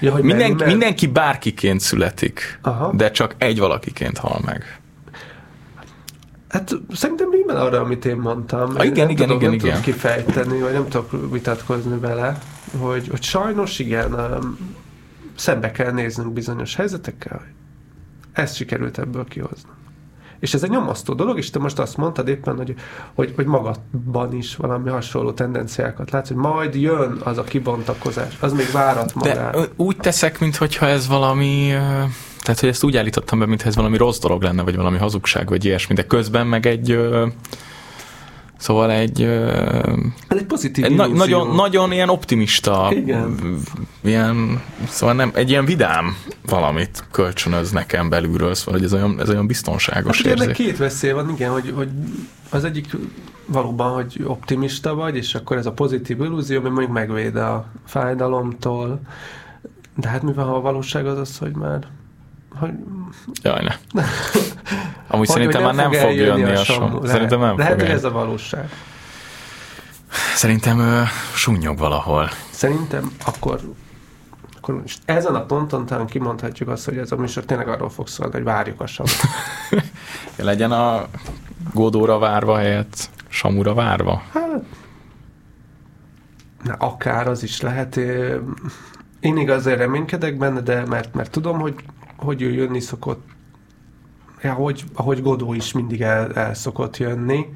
Ja, 0.01 0.13
hogy 0.13 0.23
mindenki, 0.23 0.55
mert... 0.55 0.71
mindenki 0.71 1.07
bárkiként 1.07 1.81
születik, 1.81 2.59
Aha. 2.63 2.93
de 2.95 3.11
csak 3.11 3.35
egy 3.39 3.59
valakiként 3.59 4.19
hal 4.19 4.41
meg. 4.45 4.79
Hát 6.55 6.77
szerintem 6.93 7.31
rímel 7.31 7.57
arra, 7.57 7.81
amit 7.81 8.05
én 8.05 8.17
mondtam. 8.17 8.75
Ah, 8.77 8.85
igen, 8.85 9.07
nem 9.07 9.09
igen, 9.09 9.27
tudom, 9.27 9.37
igen, 9.37 9.51
nem 9.51 9.53
igen. 9.53 9.59
tudom 9.59 9.81
kifejteni, 9.83 10.61
vagy 10.61 10.73
nem 10.73 10.89
tudok 10.89 11.33
vitatkozni 11.33 11.99
vele, 11.99 12.39
hogy, 12.79 13.09
hogy 13.09 13.23
sajnos 13.23 13.79
igen, 13.79 14.13
um, 14.13 14.59
szembe 15.37 15.71
kell 15.71 15.93
néznünk 15.93 16.33
bizonyos 16.33 16.75
helyzetekkel, 16.75 17.43
ezt 18.33 18.55
sikerült 18.55 18.99
ebből 18.99 19.25
kihozni. 19.25 19.71
És 20.39 20.55
ez 20.55 20.63
egy 20.63 20.71
nyomasztó 20.71 21.15
dolog, 21.15 21.39
és 21.39 21.51
te 21.51 21.59
most 21.59 21.79
azt 21.79 21.97
mondtad 21.97 22.29
éppen, 22.29 22.57
hogy, 22.57 22.75
hogy, 23.15 23.33
hogy 23.37 23.47
magadban 23.47 24.33
is 24.33 24.57
valami 24.57 24.91
hasonló 24.91 25.33
tendenciákat 25.33 26.11
látsz, 26.11 26.29
hogy 26.29 26.37
majd 26.37 26.75
jön 26.75 27.21
az 27.25 27.39
a 27.39 27.45
kibontakozás, 27.45 28.37
az 28.41 28.53
még 28.53 28.71
várat 28.73 29.15
magára. 29.15 29.61
De 29.61 29.69
úgy 29.77 29.97
teszek, 29.97 30.41
mintha 30.41 30.87
ez 30.87 31.09
valami 31.09 31.73
tehát, 32.45 32.61
hogy 32.61 32.69
ezt 32.69 32.85
úgy 32.85 32.97
állítottam 32.97 33.39
be, 33.39 33.47
mintha 33.47 33.69
ez 33.69 33.77
valami 33.77 33.97
rossz 33.97 34.19
dolog 34.19 34.43
lenne, 34.43 34.63
vagy 34.63 34.77
valami 34.77 34.99
hazugság, 34.99 35.49
vagy 35.49 35.65
ilyesmi, 35.65 35.95
de 35.95 36.07
közben 36.07 36.47
meg 36.47 36.67
egy... 36.67 36.99
Szóval 38.57 38.91
egy... 38.91 39.23
Ez 40.29 40.37
egy 40.39 40.45
pozitív 40.45 40.85
egy 40.85 40.95
na- 40.95 41.07
nagyon, 41.07 41.55
nagyon 41.55 41.93
ilyen 41.93 42.09
optimista, 42.09 42.89
Igen. 42.91 43.39
ilyen, 44.01 44.63
szóval 44.89 45.15
nem, 45.15 45.31
egy 45.35 45.51
ilyen 45.51 45.65
vidám 45.65 46.17
valamit 46.47 47.05
kölcsönöz 47.11 47.71
nekem 47.71 48.09
belülről, 48.09 48.55
szóval 48.55 48.75
hogy 48.75 48.85
ez 48.85 48.93
olyan, 48.93 49.21
ez 49.21 49.29
olyan 49.29 49.47
biztonságos 49.47 50.23
hát, 50.23 50.27
érzés. 50.27 50.57
két 50.57 50.77
veszély 50.77 51.11
van, 51.11 51.31
igen, 51.31 51.51
hogy, 51.51 51.73
hogy 51.77 51.89
az 52.51 52.65
egyik 52.65 52.97
valóban, 53.47 53.93
hogy 53.93 54.25
optimista 54.27 54.95
vagy, 54.95 55.17
és 55.17 55.35
akkor 55.35 55.57
ez 55.57 55.67
a 55.67 55.73
pozitív 55.73 56.21
illúzió, 56.21 56.59
ami 56.59 56.69
mondjuk 56.69 56.93
megvéd 56.93 57.37
a 57.37 57.67
fájdalomtól, 57.87 59.01
de 59.97 60.09
hát 60.09 60.23
mivel 60.23 60.45
ha 60.45 60.55
a 60.55 60.61
valóság 60.61 61.07
az 61.07 61.19
az, 61.19 61.39
hogy 61.39 61.53
már 61.53 61.87
hogy... 62.59 62.73
Jaj, 63.43 63.63
ne. 63.63 64.03
Amúgy 65.09 65.27
hogy, 65.27 65.29
szerintem 65.29 65.63
hogy 65.63 65.75
már 65.75 65.91
nem 65.91 66.01
fog 66.01 66.15
jönni 66.15 66.43
a, 66.43 66.65
som. 66.65 67.05
Szerintem 67.05 67.41
nem 67.41 67.59
lehet, 67.59 67.73
fog 67.73 67.83
hogy 67.83 67.91
ez 67.91 68.05
a 68.05 68.11
valóság. 68.11 68.69
Szerintem 70.35 70.79
ö, 70.79 71.03
súnyog 71.35 71.79
valahol. 71.79 72.29
Szerintem 72.51 73.13
akkor 73.25 73.61
akkor 74.57 74.81
most 74.81 74.99
ezen 75.05 75.35
a 75.35 75.45
ponton 75.45 75.87
talán 75.87 76.07
kimondhatjuk 76.07 76.69
azt, 76.69 76.85
hogy 76.85 76.97
ez 76.97 77.13
a 77.13 77.17
műsor 77.17 77.45
tényleg 77.45 77.69
arról 77.69 77.91
fog 77.91 78.09
szólni, 78.09 78.33
hogy 78.33 78.43
várjuk 78.43 78.81
a 78.81 78.87
samut. 78.87 79.21
Legyen 80.37 80.73
a 80.73 81.07
Godóra 81.73 82.19
várva 82.19 82.57
helyett 82.57 83.09
Samura 83.29 83.75
várva? 83.75 84.23
Hát, 84.33 84.63
na, 86.63 86.75
akár 86.79 87.29
az 87.29 87.43
is 87.43 87.61
lehet. 87.61 87.97
Én 89.21 89.37
igazán 89.37 89.77
reménykedek 89.77 90.37
benne, 90.37 90.61
de 90.61 90.85
mert, 90.87 91.15
mert 91.15 91.31
tudom, 91.31 91.59
hogy 91.59 91.75
hogy 92.25 92.43
ő 92.43 92.53
jönni 92.53 92.81
szokott, 92.81 93.23
ja, 94.43 94.51
ahogy, 94.51 94.85
ahogy 94.95 95.23
Godó 95.23 95.55
is 95.55 95.73
mindig 95.73 96.01
el, 96.01 96.33
el 96.33 96.55
szokott 96.55 96.97
jönni. 96.97 97.47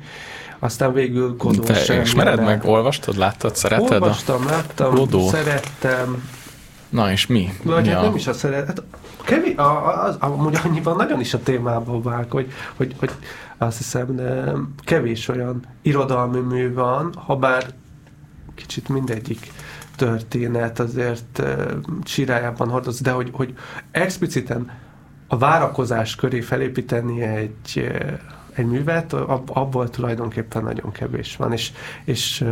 Aztán 0.59 0.93
végül 0.93 1.37
Godó 1.37 1.63
Te 1.63 1.75
sem 1.75 2.01
ismered 2.01 2.41
meg, 2.41 2.65
olvastad, 2.65 3.17
láttad, 3.17 3.57
szereted? 3.57 3.93
Olvastam, 4.03 4.47
a... 4.47 4.51
láttam, 4.51 4.95
Godó. 4.95 5.29
szerettem. 5.29 6.29
Na 6.89 7.11
és 7.11 7.27
mi? 7.27 7.53
Vagy 7.63 7.83
mi 7.85 7.89
hát 7.89 8.03
a... 8.03 8.05
nem 8.05 8.15
is 8.15 8.27
a 8.27 8.33
szeret. 8.33 8.67
Hát 8.67 8.83
kevés, 9.25 9.57
a, 9.57 10.03
az, 10.05 10.17
amúgy 10.21 10.59
annyiban 10.65 10.97
nagyon 10.97 11.21
is 11.21 11.35
a 11.35 11.43
témában 11.43 12.03
vág, 12.03 12.31
hogy, 12.31 12.53
hogy, 12.77 12.95
hogy 12.99 13.11
azt 13.59 13.77
hiszem, 13.77 14.17
de 14.17 14.53
kevés 14.85 15.29
olyan 15.29 15.65
irodalmi 15.83 16.41
mű 16.41 16.75
van, 16.75 17.15
ha 17.27 17.37
bár 17.37 17.67
kicsit 18.55 18.89
mindegyik 18.89 19.53
történet 19.99 20.79
azért 20.79 21.43
csirájában 22.03 22.69
hordoz, 22.69 23.01
de 23.01 23.11
hogy, 23.11 23.31
hogy 23.33 23.55
expliciten 23.91 24.71
a 25.27 25.39
várakozás 25.39 26.15
köré 26.15 26.41
felépíteni 26.41 27.23
egy, 27.23 27.91
egy 28.55 28.67
művet, 28.67 29.13
abból 29.47 29.91
tulajdonképpen 29.91 30.63
nagyon 30.63 30.93
kevés 30.93 31.37
van, 31.37 31.53
és, 31.53 31.73
és 32.05 32.45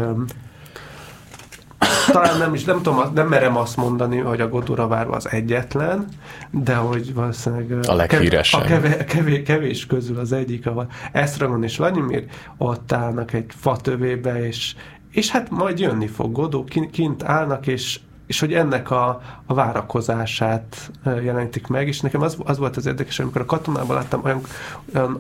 talán 2.13 2.39
nem 2.39 2.55
is, 2.55 2.65
nem 2.65 2.83
tudom, 2.83 3.13
nem 3.15 3.29
merem 3.29 3.57
azt 3.57 3.77
mondani, 3.77 4.19
hogy 4.19 4.41
a 4.41 4.49
Godóra 4.49 4.87
várva 4.87 5.17
az 5.17 5.31
egyetlen, 5.31 6.09
de 6.51 6.75
hogy 6.75 7.15
valószínűleg 7.15 7.87
a 7.87 7.95
leghíresebb. 7.95 8.61
A 8.61 8.65
kevés, 8.65 8.97
kevés, 9.07 9.43
kevés 9.43 9.87
közül 9.87 10.19
az 10.19 10.33
egyik, 10.33 10.67
ahol 10.67 10.91
Esztragon 11.13 11.63
és 11.63 11.77
Vladimir 11.77 12.25
ott 12.57 12.93
állnak 12.93 13.33
egy 13.33 13.47
fatövébe, 13.49 14.47
és, 14.47 14.75
és 15.17 15.31
hát 15.31 15.51
majd 15.51 15.79
jönni 15.79 16.07
fog 16.07 16.33
Godó, 16.33 16.65
kint 16.91 17.23
állnak, 17.23 17.67
és 17.67 18.01
és 18.27 18.41
hogy 18.41 18.53
ennek 18.53 18.91
a, 18.91 19.21
a 19.47 19.55
várakozását 19.55 20.91
jelenítik 21.05 21.67
meg, 21.67 21.89
és 21.89 22.01
nekem 22.01 22.23
az, 22.23 22.37
az 22.45 22.59
volt 22.59 22.77
az 22.77 22.87
érdekes, 22.87 23.19
amikor 23.19 23.41
a 23.41 23.45
katonában 23.45 23.97
láttam, 23.97 24.21
olyan, 24.25 24.41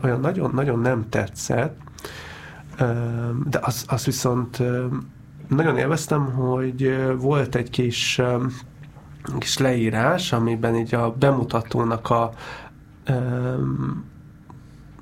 olyan, 0.02 0.20
nagyon, 0.20 0.50
nagyon 0.54 0.80
nem 0.80 1.08
tetszett, 1.08 1.78
de 3.48 3.58
az, 3.60 3.84
az 3.88 4.04
viszont 4.04 4.62
nagyon 5.48 5.76
élveztem, 5.76 6.24
hogy 6.24 6.96
volt 7.18 7.54
egy 7.54 7.70
kis, 7.70 8.20
kis 9.38 9.58
leírás, 9.58 10.32
amiben 10.32 10.76
így 10.76 10.94
a 10.94 11.10
bemutatónak 11.10 12.10
a 12.10 12.32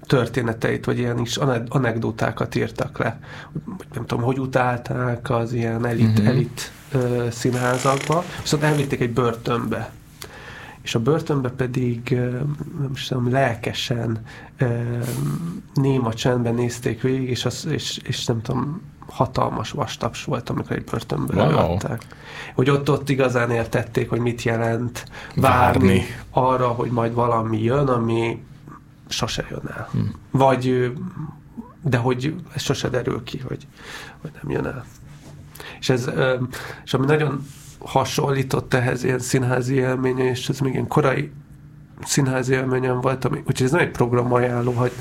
történeteit, 0.06 0.84
vagy 0.84 0.98
ilyen 0.98 1.18
is 1.18 1.36
anekdotákat 1.68 2.54
írtak 2.54 2.98
le. 2.98 3.20
Nem 3.94 4.06
tudom, 4.06 4.24
hogy 4.24 4.38
utálták 4.38 5.30
az 5.30 5.52
ilyen 5.52 5.86
elit, 5.86 6.18
uh-huh. 6.18 6.26
elit 6.26 6.72
uh, 6.94 7.28
színházakba, 7.28 8.24
viszont 8.40 8.62
elvitték 8.62 9.00
egy 9.00 9.12
börtönbe. 9.12 9.90
És 10.82 10.94
a 10.94 11.00
börtönbe 11.00 11.48
pedig, 11.48 12.10
nem 12.78 12.90
is 12.94 13.06
tudom, 13.06 13.30
lelkesen, 13.30 14.18
néma 15.74 16.14
csendben 16.14 16.54
nézték 16.54 17.02
végig, 17.02 17.28
és, 17.28 17.44
az, 17.44 17.66
és, 17.70 18.00
és 18.02 18.24
nem 18.24 18.42
tudom, 18.42 18.80
hatalmas 19.06 19.70
vastaps 19.70 20.24
volt, 20.24 20.50
amikor 20.50 20.76
egy 20.76 20.84
börtönbe 20.84 21.34
wow. 21.34 21.50
levettek. 21.50 22.02
Hogy 22.54 22.70
ott, 22.70 22.90
ott 22.90 23.08
igazán 23.08 23.50
értették, 23.50 24.08
hogy 24.08 24.20
mit 24.20 24.42
jelent 24.42 25.04
várni, 25.34 25.86
várni 25.86 26.04
arra, 26.30 26.68
hogy 26.68 26.90
majd 26.90 27.14
valami 27.14 27.62
jön, 27.62 27.88
ami 27.88 28.42
sose 29.16 29.46
jön 29.50 29.68
el. 29.76 29.88
Hmm. 29.92 30.12
Vagy, 30.30 30.92
de 31.82 31.96
hogy 31.96 32.34
ez 32.54 32.62
sose 32.62 32.88
derül 32.88 33.22
ki, 33.22 33.38
hogy, 33.38 33.66
hogy 34.20 34.30
nem 34.42 34.50
jön 34.50 34.66
el. 34.66 34.84
És 35.80 35.88
ez, 35.88 36.10
és 36.84 36.94
ami 36.94 37.06
nagyon 37.06 37.46
hasonlított 37.78 38.74
ehhez 38.74 39.04
ilyen 39.04 39.18
színházi 39.18 39.74
élménye, 39.74 40.24
és 40.24 40.48
ez 40.48 40.58
még 40.58 40.72
ilyen 40.72 40.88
korai 40.88 41.32
színházi 42.02 42.52
élményem 42.52 43.00
volt, 43.00 43.24
ami, 43.24 43.38
úgyhogy 43.38 43.66
ez 43.66 43.70
nem 43.70 43.80
egy 43.80 43.90
program 43.90 44.32
ajánló, 44.32 44.72
hogy, 44.72 44.92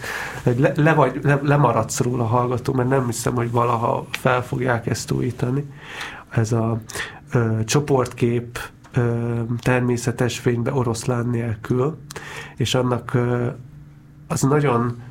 hogy 0.43 0.59
le, 0.59 0.71
le, 0.75 0.93
vagy, 0.93 1.19
le, 1.23 1.39
lemaradsz 1.43 1.99
róla 1.99 2.25
hallgató, 2.25 2.73
mert 2.73 2.89
nem 2.89 3.05
hiszem, 3.05 3.35
hogy 3.35 3.51
valaha 3.51 4.07
fel 4.11 4.43
fogják 4.43 4.87
ezt 4.87 5.11
újítani. 5.11 5.65
Ez 6.29 6.51
a 6.51 6.79
ö, 7.31 7.63
csoportkép 7.65 8.59
ö, 8.93 9.41
természetes 9.61 10.39
fénybe 10.39 10.73
oroszlán 10.73 11.27
nélkül, 11.27 11.97
és 12.55 12.75
annak 12.75 13.13
ö, 13.13 13.47
az 14.33 14.41
nagyon 14.41 15.01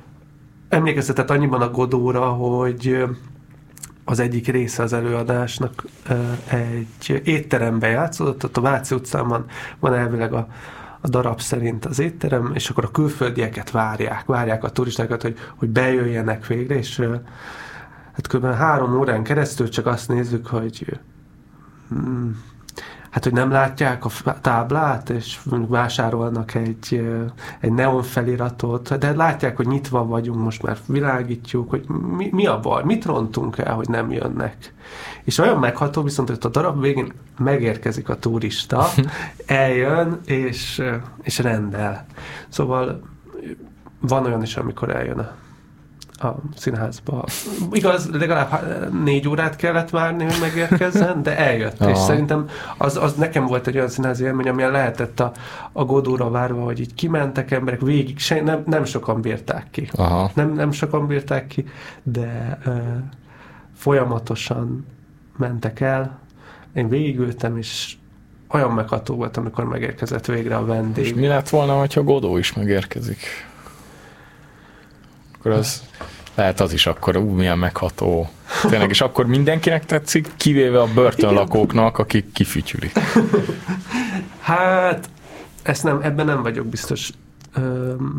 emlékeztetett 0.69 1.31
annyiban 1.31 1.61
a 1.61 1.71
Godóra, 1.71 2.29
hogy 2.29 3.05
az 4.05 4.19
egyik 4.19 4.47
része 4.47 4.83
az 4.83 4.93
előadásnak 4.93 5.85
egy 6.49 7.21
étterembe 7.25 7.89
játszódott, 7.89 8.45
ott 8.45 8.57
a 8.57 8.61
Váci 8.61 8.95
utcán 8.95 9.29
van, 9.29 9.45
van 9.79 9.95
elvileg 9.95 10.33
a, 10.33 10.47
a 11.01 11.09
darab 11.09 11.41
szerint 11.41 11.85
az 11.85 11.99
étterem, 11.99 12.51
és 12.55 12.71
akkor 12.71 12.85
a 12.85 12.91
külföldieket 12.91 13.71
várják, 13.71 14.25
várják 14.27 14.65
a 14.65 14.71
turistákat, 14.71 15.23
hogy, 15.23 15.39
hogy 15.57 15.69
bejöjjenek 15.69 16.47
végre, 16.47 16.77
és 16.77 17.01
hát 18.13 18.27
kb. 18.27 18.45
három 18.45 18.99
órán 18.99 19.23
keresztül 19.23 19.69
csak 19.69 19.87
azt 19.87 20.09
nézzük, 20.09 20.47
hogy 20.47 21.01
mm, 21.95 22.31
hát 23.13 23.25
hogy 23.25 23.33
nem 23.33 23.51
látják 23.51 24.05
a 24.05 24.41
táblát, 24.41 25.11
és 25.11 25.41
vásárolnak 25.45 26.55
egy, 26.55 27.11
egy 27.61 27.73
neon 27.73 28.03
feliratot, 28.03 28.99
de 28.99 29.13
látják, 29.13 29.57
hogy 29.57 29.67
nyitva 29.67 30.07
vagyunk, 30.07 30.43
most 30.43 30.63
már 30.63 30.79
világítjuk, 30.87 31.71
hogy 31.71 31.85
mi, 32.17 32.29
mi 32.33 32.47
a 32.47 32.61
baj, 32.61 32.83
mit 32.85 33.05
rontunk 33.05 33.59
el, 33.59 33.75
hogy 33.75 33.89
nem 33.89 34.11
jönnek. 34.11 34.75
És 35.25 35.39
olyan 35.39 35.59
megható, 35.59 36.03
viszont 36.03 36.29
hogy 36.29 36.39
a 36.41 36.49
darab 36.49 36.81
végén 36.81 37.13
megérkezik 37.39 38.09
a 38.09 38.19
turista, 38.19 38.87
eljön, 39.47 40.21
és, 40.25 40.83
és 41.23 41.39
rendel. 41.39 42.07
Szóval 42.49 43.03
van 44.01 44.25
olyan 44.25 44.43
is, 44.43 44.57
amikor 44.57 44.97
eljön 44.97 45.19
a 45.19 45.31
a 46.25 46.37
színházba. 46.57 47.25
Igaz, 47.73 48.11
legalább 48.11 48.93
négy 49.05 49.29
órát 49.29 49.57
kellett 49.57 49.91
várni, 49.91 50.25
hogy 50.25 50.39
megérkezzen, 50.41 51.23
de 51.23 51.39
eljött. 51.39 51.81
Aha. 51.81 51.91
És 51.91 51.99
szerintem 51.99 52.49
az, 52.79 52.97
az 52.97 53.15
nekem 53.15 53.47
volt 53.47 53.67
egy 53.67 53.77
olyan 53.77 53.89
színházi 53.89 54.25
élmény, 54.25 54.49
amilyen 54.49 54.71
lehetett 54.71 55.21
a, 55.21 55.33
a 55.73 55.85
Godóra 55.85 56.31
várva, 56.31 56.65
hogy 56.65 56.81
így 56.81 56.95
kimentek 56.95 57.51
emberek, 57.51 57.81
végig, 57.81 58.19
se, 58.19 58.43
nem, 58.43 58.63
nem 58.67 58.85
sokan 58.85 59.21
bírták 59.21 59.67
ki. 59.71 59.89
Aha. 59.93 60.31
Nem, 60.35 60.53
nem 60.53 60.73
sokan 60.73 61.07
bírták 61.07 61.47
ki, 61.47 61.65
de 62.03 62.59
uh, 62.67 62.75
folyamatosan 63.77 64.87
mentek 65.37 65.81
el. 65.81 66.19
Én 66.75 66.89
végigültem, 66.89 67.57
és 67.57 67.97
olyan 68.49 68.71
megható 68.71 69.15
volt, 69.15 69.37
amikor 69.37 69.65
megérkezett 69.65 70.27
végre 70.27 70.57
a 70.57 70.65
vendég. 70.65 71.05
És 71.05 71.15
mi 71.15 71.27
lett 71.27 71.49
volna, 71.49 71.87
ha 71.95 72.03
Godó 72.03 72.37
is 72.37 72.53
megérkezik? 72.53 73.19
Akkor 75.43 75.59
az 75.59 75.83
lehet 76.35 76.61
az 76.61 76.73
is 76.73 76.87
akkor 76.87 77.17
ú, 77.17 77.31
milyen 77.31 77.59
megható. 77.59 78.29
Tényleg, 78.69 78.91
és 78.91 79.01
akkor 79.01 79.27
mindenkinek 79.27 79.87
tetszik, 79.87 80.31
kivéve 80.37 80.81
a 80.81 80.89
börtönlakóknak, 80.95 81.99
akik 81.99 82.33
kifütyülik. 82.33 82.93
Hát, 84.41 85.11
ezt 85.63 85.85
nem, 85.85 86.01
ebben 86.03 86.27
nem 86.27 86.43
vagyok 86.43 86.67
biztos, 86.67 87.11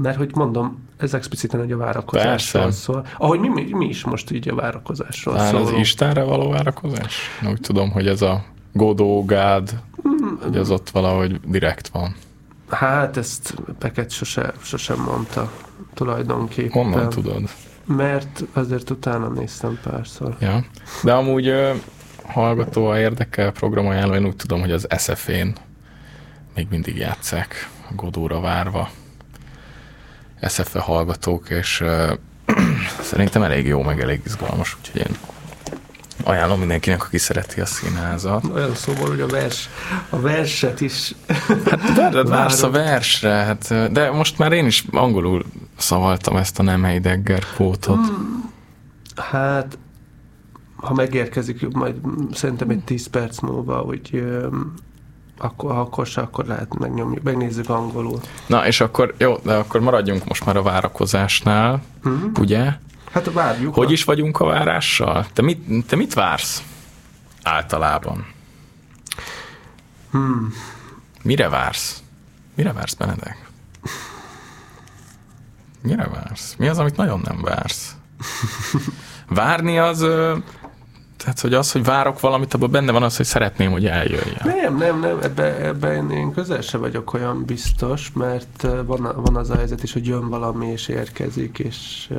mert 0.01 0.17
hogy 0.17 0.35
mondom, 0.35 0.87
ez 0.97 1.13
expliciten 1.13 1.61
egy 1.61 1.71
a 1.71 1.77
várakozásról 1.77 2.63
Persze. 2.63 2.79
szól. 2.79 3.05
Ahogy 3.17 3.39
mi, 3.39 3.47
mi, 3.47 3.67
mi 3.71 3.85
is 3.85 4.03
most 4.03 4.31
így 4.31 4.49
a 4.49 4.55
várakozásról 4.55 5.39
szól. 5.39 5.61
az 5.61 5.71
Istenre 5.71 6.23
való 6.23 6.49
várakozás? 6.49 7.15
Úgy 7.49 7.59
tudom, 7.61 7.91
hogy 7.91 8.07
ez 8.07 8.21
a 8.21 8.43
Godó, 8.73 9.25
Gád, 9.25 9.79
hmm. 10.03 10.39
hogy 10.41 10.57
az 10.57 10.69
ott 10.69 10.89
valahogy 10.89 11.39
direkt 11.45 11.87
van. 11.87 12.15
Hát 12.73 13.17
ezt 13.17 13.55
Peket 13.79 14.11
sose, 14.11 14.53
sosem 14.61 14.99
mondta 14.99 15.51
tulajdonképpen. 15.93 16.83
Honnan 16.83 17.09
tudod? 17.09 17.49
Mert 17.85 18.43
azért 18.53 18.89
utána 18.89 19.27
néztem 19.27 19.79
párszor. 19.83 20.35
Ja. 20.39 20.65
De 21.03 21.13
amúgy 21.13 21.53
hallgató 22.25 22.85
a 22.85 22.99
érdekel 22.99 23.51
programajánló, 23.51 24.13
én 24.13 24.25
úgy 24.25 24.35
tudom, 24.35 24.59
hogy 24.59 24.71
az 24.71 24.87
SF-én 24.97 25.55
még 26.55 26.67
mindig 26.69 26.97
játszák 26.97 27.69
Godóra 27.95 28.39
várva 28.39 28.89
SF-e 30.41 30.79
hallgatók, 30.79 31.49
és 31.49 31.81
uh, 31.81 32.11
szerintem 33.11 33.43
elég 33.43 33.67
jó, 33.67 33.81
meg 33.81 33.99
elég 33.99 34.21
izgalmas, 34.25 34.77
úgyhogy 34.79 35.01
én 35.01 35.15
ajánlom 36.23 36.59
mindenkinek, 36.59 37.03
aki 37.03 37.17
szereti 37.17 37.61
a 37.61 37.65
színházat. 37.65 38.43
Olyan 38.53 38.75
szóval, 38.75 39.07
hogy 39.07 39.21
a 39.21 39.27
vers, 39.27 39.69
a 40.09 40.19
verset 40.19 40.81
is 40.81 41.15
Hát 41.69 41.95
várd, 41.95 42.29
vársz 42.29 42.63
a 42.63 42.69
versre, 42.69 43.29
hát, 43.29 43.91
de 43.91 44.11
most 44.11 44.37
már 44.37 44.51
én 44.51 44.65
is 44.65 44.85
angolul 44.91 45.45
szavaltam 45.77 46.37
ezt 46.37 46.59
a 46.59 46.63
nem 46.63 46.83
Heidegger 46.83 47.43
kvótot. 47.53 47.95
Hmm. 47.95 48.51
Hát, 49.15 49.77
ha 50.75 50.93
megérkezik, 50.93 51.67
majd 51.67 51.95
szerintem 52.33 52.69
egy 52.69 52.83
10 52.83 53.07
perc 53.07 53.39
múlva, 53.39 53.77
hogy 53.77 54.23
akkor, 55.37 55.71
ha 55.71 55.79
akkor 55.79 56.05
se, 56.05 56.21
akkor 56.21 56.45
lehet 56.45 56.79
megnyomjuk, 56.79 57.23
megnézzük 57.23 57.69
angolul. 57.69 58.19
Na, 58.47 58.67
és 58.67 58.81
akkor, 58.81 59.13
jó, 59.17 59.35
de 59.43 59.53
akkor 59.53 59.81
maradjunk 59.81 60.27
most 60.27 60.45
már 60.45 60.57
a 60.57 60.61
várakozásnál, 60.61 61.81
hmm. 62.03 62.31
ugye? 62.39 62.71
Hát 63.13 63.33
várjuk. 63.33 63.75
Hogy 63.75 63.91
is 63.91 64.03
vagyunk 64.03 64.39
a 64.39 64.45
várással? 64.45 65.25
Te 65.33 65.41
mit, 65.41 65.85
te 65.85 65.95
mit 65.95 66.13
vársz 66.13 66.63
általában? 67.43 68.25
Hmm. 70.11 70.53
Mire 71.23 71.49
vársz? 71.49 72.03
Mire 72.55 72.73
vársz, 72.73 72.93
Benedek? 72.93 73.49
Mire 75.81 76.07
vársz? 76.07 76.55
Mi 76.57 76.67
az, 76.67 76.79
amit 76.79 76.95
nagyon 76.95 77.21
nem 77.23 77.41
vársz? 77.41 77.95
Várni 79.27 79.77
az... 79.79 79.99
Tehát, 81.17 81.39
hogy 81.39 81.53
az, 81.53 81.71
hogy 81.71 81.83
várok 81.83 82.19
valamit, 82.19 82.53
abban 82.53 82.71
benne 82.71 82.91
van 82.91 83.03
az, 83.03 83.17
hogy 83.17 83.25
szeretném, 83.25 83.71
hogy 83.71 83.85
eljöjjön. 83.85 84.41
Nem, 84.43 84.77
nem, 84.77 84.99
nem, 84.99 85.17
ebben 85.21 85.61
ebbe 85.61 85.95
én 85.95 86.31
közel 86.31 86.61
se 86.61 86.77
vagyok 86.77 87.13
olyan 87.13 87.45
biztos, 87.45 88.11
mert 88.13 88.67
van, 88.85 89.13
van 89.15 89.35
az 89.35 89.49
a 89.49 89.55
helyzet 89.55 89.83
is, 89.83 89.93
hogy 89.93 90.07
jön 90.07 90.29
valami 90.29 90.67
és 90.67 90.87
érkezik, 90.87 91.59
és 91.59 92.09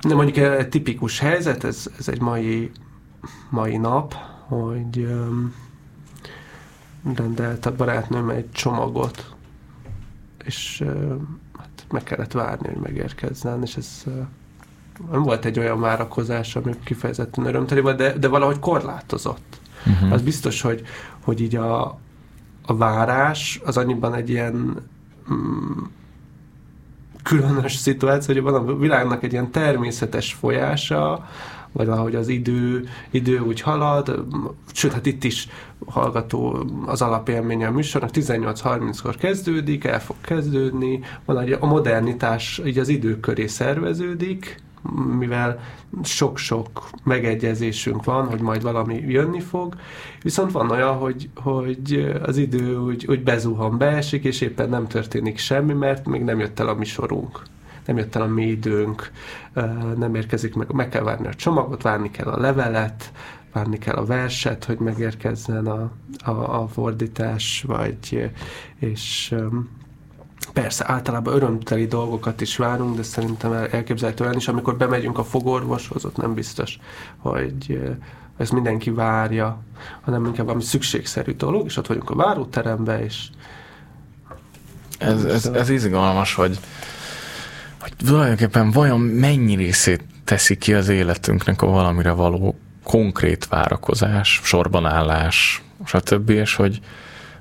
de 0.00 0.14
mondjuk 0.14 0.36
egy 0.36 0.68
tipikus 0.68 1.18
helyzet, 1.18 1.64
ez, 1.64 1.90
ez 1.98 2.08
egy 2.08 2.20
mai, 2.20 2.70
mai 3.50 3.76
nap, 3.76 4.14
hogy 4.46 4.98
um, 4.98 5.54
rendelt 7.14 7.66
a 7.66 7.74
barátnőm 7.74 8.28
egy 8.28 8.50
csomagot, 8.50 9.34
és 10.44 10.80
uh, 10.84 11.20
hát 11.58 11.86
meg 11.90 12.02
kellett 12.02 12.32
várni, 12.32 12.68
hogy 12.68 12.82
megérkezzen, 12.82 13.62
és 13.62 13.76
ez 13.76 14.02
uh, 14.06 14.12
nem 15.10 15.22
volt 15.22 15.44
egy 15.44 15.58
olyan 15.58 15.80
várakozás, 15.80 16.56
ami 16.56 16.72
kifejezetten 16.84 17.46
örömteli 17.46 17.80
volt, 17.80 17.96
de, 17.96 18.12
de 18.12 18.28
valahogy 18.28 18.58
korlátozott. 18.58 19.60
Uh-huh. 19.86 20.12
Az 20.12 20.22
biztos, 20.22 20.60
hogy, 20.60 20.82
hogy 21.24 21.40
így 21.40 21.56
a, 21.56 21.98
a 22.66 22.76
várás 22.76 23.60
az 23.64 23.76
annyiban 23.76 24.14
egy 24.14 24.30
ilyen 24.30 24.82
mm, 25.32 25.82
különös 27.26 27.74
szituáció, 27.74 28.34
hogy 28.34 28.42
van 28.42 28.54
a 28.54 28.76
világnak 28.76 29.22
egy 29.22 29.32
ilyen 29.32 29.50
természetes 29.50 30.32
folyása, 30.32 31.26
vagy 31.72 31.86
valahogy 31.86 32.14
az 32.14 32.28
idő, 32.28 32.88
idő 33.10 33.38
úgy 33.38 33.60
halad, 33.60 34.24
sőt, 34.72 34.92
hát 34.92 35.06
itt 35.06 35.24
is 35.24 35.48
hallgató 35.86 36.66
az 36.86 37.02
alapélménye 37.02 37.66
a 37.66 37.70
műsornak, 37.70 38.10
18-30-kor 38.12 39.16
kezdődik, 39.16 39.84
el 39.84 40.00
fog 40.00 40.16
kezdődni, 40.20 41.00
van 41.24 41.52
a 41.60 41.66
modernitás 41.66 42.60
így 42.66 42.78
az 42.78 42.88
idő 42.88 43.20
köré 43.20 43.46
szerveződik, 43.46 44.62
mivel 45.18 45.60
sok-sok 46.02 46.88
megegyezésünk 47.04 48.04
van, 48.04 48.26
hogy 48.26 48.40
majd 48.40 48.62
valami 48.62 48.94
jönni 48.94 49.40
fog, 49.40 49.74
viszont 50.22 50.52
van 50.52 50.70
olyan, 50.70 50.94
hogy, 50.94 51.28
hogy 51.34 52.14
az 52.22 52.36
idő 52.36 52.78
úgy, 52.78 53.06
úgy 53.08 53.22
bezuhan, 53.22 53.78
beesik, 53.78 54.24
és 54.24 54.40
éppen 54.40 54.68
nem 54.68 54.86
történik 54.86 55.38
semmi, 55.38 55.72
mert 55.72 56.06
még 56.06 56.22
nem 56.22 56.38
jött 56.38 56.60
el 56.60 56.68
a 56.68 56.74
mi 56.74 56.84
sorunk 56.84 57.42
nem 57.86 57.96
jött 57.96 58.14
el 58.14 58.22
a 58.22 58.26
mi 58.26 58.46
időnk, 58.46 59.10
nem 59.96 60.14
érkezik 60.14 60.54
meg, 60.54 60.72
meg 60.72 60.88
kell 60.88 61.02
várni 61.02 61.26
a 61.26 61.34
csomagot, 61.34 61.82
várni 61.82 62.10
kell 62.10 62.26
a 62.26 62.40
levelet, 62.40 63.12
várni 63.52 63.78
kell 63.78 63.94
a 63.94 64.04
verset, 64.04 64.64
hogy 64.64 64.78
megérkezzen 64.78 65.66
a, 65.66 65.90
a, 66.24 66.60
a 66.60 66.68
fordítás, 66.68 67.64
vagy 67.66 68.30
és 68.78 69.34
persze 70.62 70.84
általában 70.88 71.34
örömteli 71.34 71.86
dolgokat 71.86 72.40
is 72.40 72.56
várunk, 72.56 72.96
de 72.96 73.02
szerintem 73.02 73.52
elképzelhető 73.52 74.24
olyan 74.24 74.36
is, 74.36 74.48
amikor 74.48 74.76
bemegyünk 74.76 75.18
a 75.18 75.24
fogorvoshoz, 75.24 76.04
ott 76.04 76.16
nem 76.16 76.34
biztos, 76.34 76.78
hogy 77.16 77.80
ezt 78.36 78.52
mindenki 78.52 78.90
várja, 78.90 79.62
hanem 80.00 80.24
inkább 80.24 80.44
valami 80.44 80.62
szükségszerű 80.62 81.32
dolog, 81.32 81.66
és 81.66 81.76
ott 81.76 81.86
vagyunk 81.86 82.10
a 82.10 82.14
váróteremben, 82.14 83.02
és 83.02 83.28
ez, 84.98 85.24
ez, 85.24 85.46
ez 85.46 85.68
izgalmas, 85.68 86.34
hogy 86.34 86.58
hogy 87.80 87.92
tulajdonképpen 88.06 88.70
vajon 88.70 89.00
mennyi 89.00 89.56
részét 89.56 90.04
teszi 90.24 90.56
ki 90.56 90.74
az 90.74 90.88
életünknek 90.88 91.62
a 91.62 91.66
valamire 91.66 92.10
való 92.10 92.58
konkrét 92.82 93.46
várakozás, 93.46 94.40
sorbanállás, 94.44 95.62
stb. 95.84 96.30
És 96.30 96.54
hogy, 96.54 96.80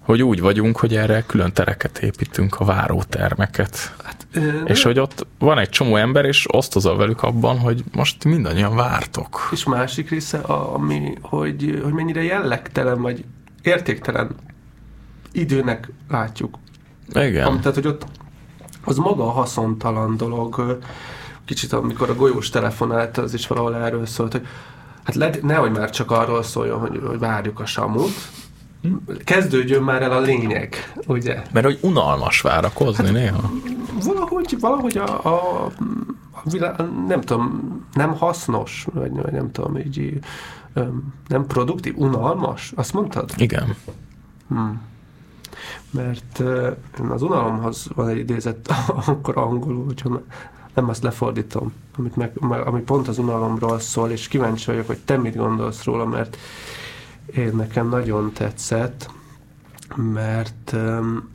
hogy 0.06 0.24
úgy 0.24 0.42
vagyunk, 0.42 0.78
hogy 0.78 0.96
erre 0.96 1.24
külön 1.28 1.54
tereket 1.54 1.98
építünk, 1.98 2.60
a 2.60 2.66
várótermeket. 2.66 3.96
Hát, 4.04 4.28
ö, 4.34 4.64
és 4.64 4.84
hogy 4.84 5.00
ott 5.00 5.28
van 5.40 5.58
egy 5.58 5.70
csomó 5.70 5.96
ember, 5.96 6.26
és 6.26 6.46
osztozol 6.52 6.98
velük 6.98 7.24
abban, 7.24 7.60
hogy 7.60 7.84
most 7.92 8.24
mindannyian 8.24 8.76
vártok. 8.76 9.50
És 9.52 9.64
másik 9.64 10.10
része, 10.10 10.38
ami, 10.38 11.14
hogy, 11.22 11.80
hogy 11.84 11.94
mennyire 11.94 12.24
jellegtelen, 12.24 13.02
vagy 13.02 13.26
értéktelen 13.62 14.36
időnek 15.32 15.92
látjuk. 16.10 16.58
Igen. 17.14 17.46
Am, 17.46 17.60
tehát, 17.60 17.76
hogy 17.76 17.88
ott 17.88 18.06
az 18.84 18.98
maga 18.98 19.24
a 19.24 19.32
haszontalan 19.32 20.18
dolog. 20.18 20.80
Kicsit 21.46 21.74
amikor 21.74 22.10
a 22.10 22.16
golyós 22.16 22.50
telefonált, 22.50 23.18
az 23.18 23.34
is 23.34 23.48
valahol 23.48 23.76
erről 23.76 24.06
szólt, 24.06 24.32
hogy 24.32 24.48
hát 25.04 25.16
le, 25.16 25.30
nehogy 25.42 25.72
már 25.72 25.90
csak 25.90 26.12
arról 26.12 26.44
szóljon, 26.44 26.80
hogy, 26.80 27.02
hogy 27.08 27.20
várjuk 27.20 27.60
a 27.60 27.66
samut, 27.66 28.14
kezdődjön 29.24 29.84
már 29.84 30.02
el 30.02 30.12
a 30.12 30.20
lényeg, 30.20 30.94
ugye? 31.08 31.42
Mert 31.52 31.66
hogy 31.66 31.80
unalmas 31.82 32.42
várakozni 32.42 33.06
hát, 33.06 33.14
néha. 33.14 33.52
Valahogy, 34.04 34.58
valahogy 34.60 34.98
a, 34.98 35.26
a, 35.26 35.66
a 36.32 36.42
világ, 36.44 36.76
nem 37.08 37.22
tudom, 37.22 37.62
nem 37.94 38.14
hasznos, 38.14 38.88
vagy, 38.94 39.12
vagy 39.12 39.32
nem 39.32 39.52
tudom, 39.52 39.78
így 39.78 40.20
nem 41.28 41.48
produktív, 41.48 41.94
unalmas, 41.98 42.74
azt 42.76 42.94
mondtad? 42.94 43.32
Igen. 43.38 43.76
Hmm 44.48 44.82
mert 45.92 46.44
az 47.10 47.22
unalomhoz 47.22 47.88
van 47.96 48.08
egy 48.08 48.18
idézet 48.18 48.72
akkor 49.06 49.38
angolul, 49.38 49.86
hogyha 49.86 50.22
nem 50.74 50.90
azt 50.90 51.04
lefordítom, 51.04 51.74
amit 51.98 52.16
meg, 52.16 52.32
ami 52.66 52.82
pont 52.82 53.08
az 53.08 53.18
unalomról 53.18 53.80
szól, 53.80 54.10
és 54.10 54.28
kíváncsi 54.28 54.66
vagyok, 54.66 54.88
hogy 54.88 55.00
te 55.06 55.18
mit 55.18 55.36
gondolsz 55.36 55.84
róla, 55.84 56.06
mert 56.06 56.38
én 57.34 57.56
nekem 57.56 57.90
nagyon 57.90 58.32
tetszett, 58.34 59.10
mert 59.96 60.72
um, 60.74 61.30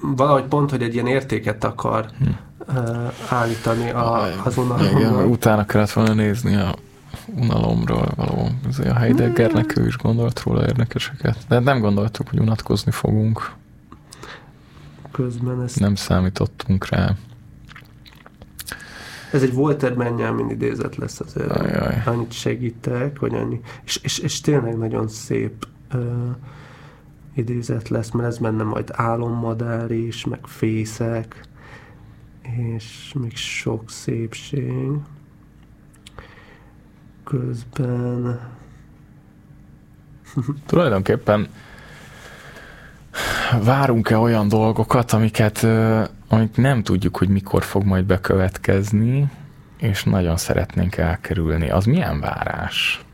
valahogy 0.00 0.44
pont, 0.44 0.70
hogy 0.70 0.82
egy 0.82 0.94
ilyen 0.94 1.06
értéket 1.06 1.64
akar 1.64 2.06
hm. 2.18 2.28
uh, 2.76 3.12
állítani 3.28 3.90
a, 3.90 4.22
az 4.44 4.56
unalomról. 4.56 5.00
Igen, 5.00 5.14
utána 5.14 5.64
kellett 5.64 5.92
volna 5.92 6.12
nézni 6.12 6.56
a 6.56 6.74
unalomról 7.36 8.12
való. 8.16 8.48
A 8.84 8.94
Heideggernek 8.94 9.76
ő 9.78 9.86
is 9.86 9.96
gondolt 9.96 10.42
róla 10.42 10.66
érdekeseket. 10.66 11.36
De 11.48 11.58
nem 11.58 11.80
gondoltuk, 11.80 12.28
hogy 12.28 12.38
unatkozni 12.38 12.92
fogunk. 12.92 13.52
Közben 15.10 15.62
ezt... 15.62 15.80
Nem 15.80 15.94
számítottunk 15.94 16.88
rá. 16.88 17.14
Ez 19.32 19.42
egy 19.42 19.52
Walter 19.52 19.96
Benjamin 19.96 20.50
idézet 20.50 20.96
lesz 20.96 21.20
azért. 21.20 21.50
Ajaj. 21.50 22.02
Annyit 22.06 22.32
segítek, 22.32 23.18
hogy 23.18 23.34
annyi. 23.34 23.60
És, 23.84 24.00
és, 24.02 24.18
és 24.18 24.40
tényleg 24.40 24.78
nagyon 24.78 25.08
szép 25.08 25.66
uh, 25.94 26.00
idézet 27.34 27.88
lesz, 27.88 28.10
mert 28.10 28.28
ez 28.28 28.38
benne 28.38 28.62
majd 28.62 28.90
álommadár 28.92 29.90
is, 29.90 30.24
meg 30.24 30.40
fészek, 30.42 31.40
és 32.42 33.14
még 33.20 33.36
sok 33.36 33.90
szépség 33.90 34.90
közben... 37.24 38.40
Tulajdonképpen 40.66 41.48
várunk-e 43.64 44.18
olyan 44.18 44.48
dolgokat, 44.48 45.12
amiket, 45.12 45.66
amik 46.32 46.56
nem 46.56 46.82
tudjuk, 46.82 47.16
hogy 47.16 47.28
mikor 47.28 47.62
fog 47.62 47.84
majd 47.84 48.04
bekövetkezni, 48.04 49.30
és 49.78 50.04
nagyon 50.04 50.36
szeretnénk 50.36 50.96
elkerülni. 50.96 51.70
Az 51.70 51.84
milyen 51.84 52.20
várás? 52.20 53.04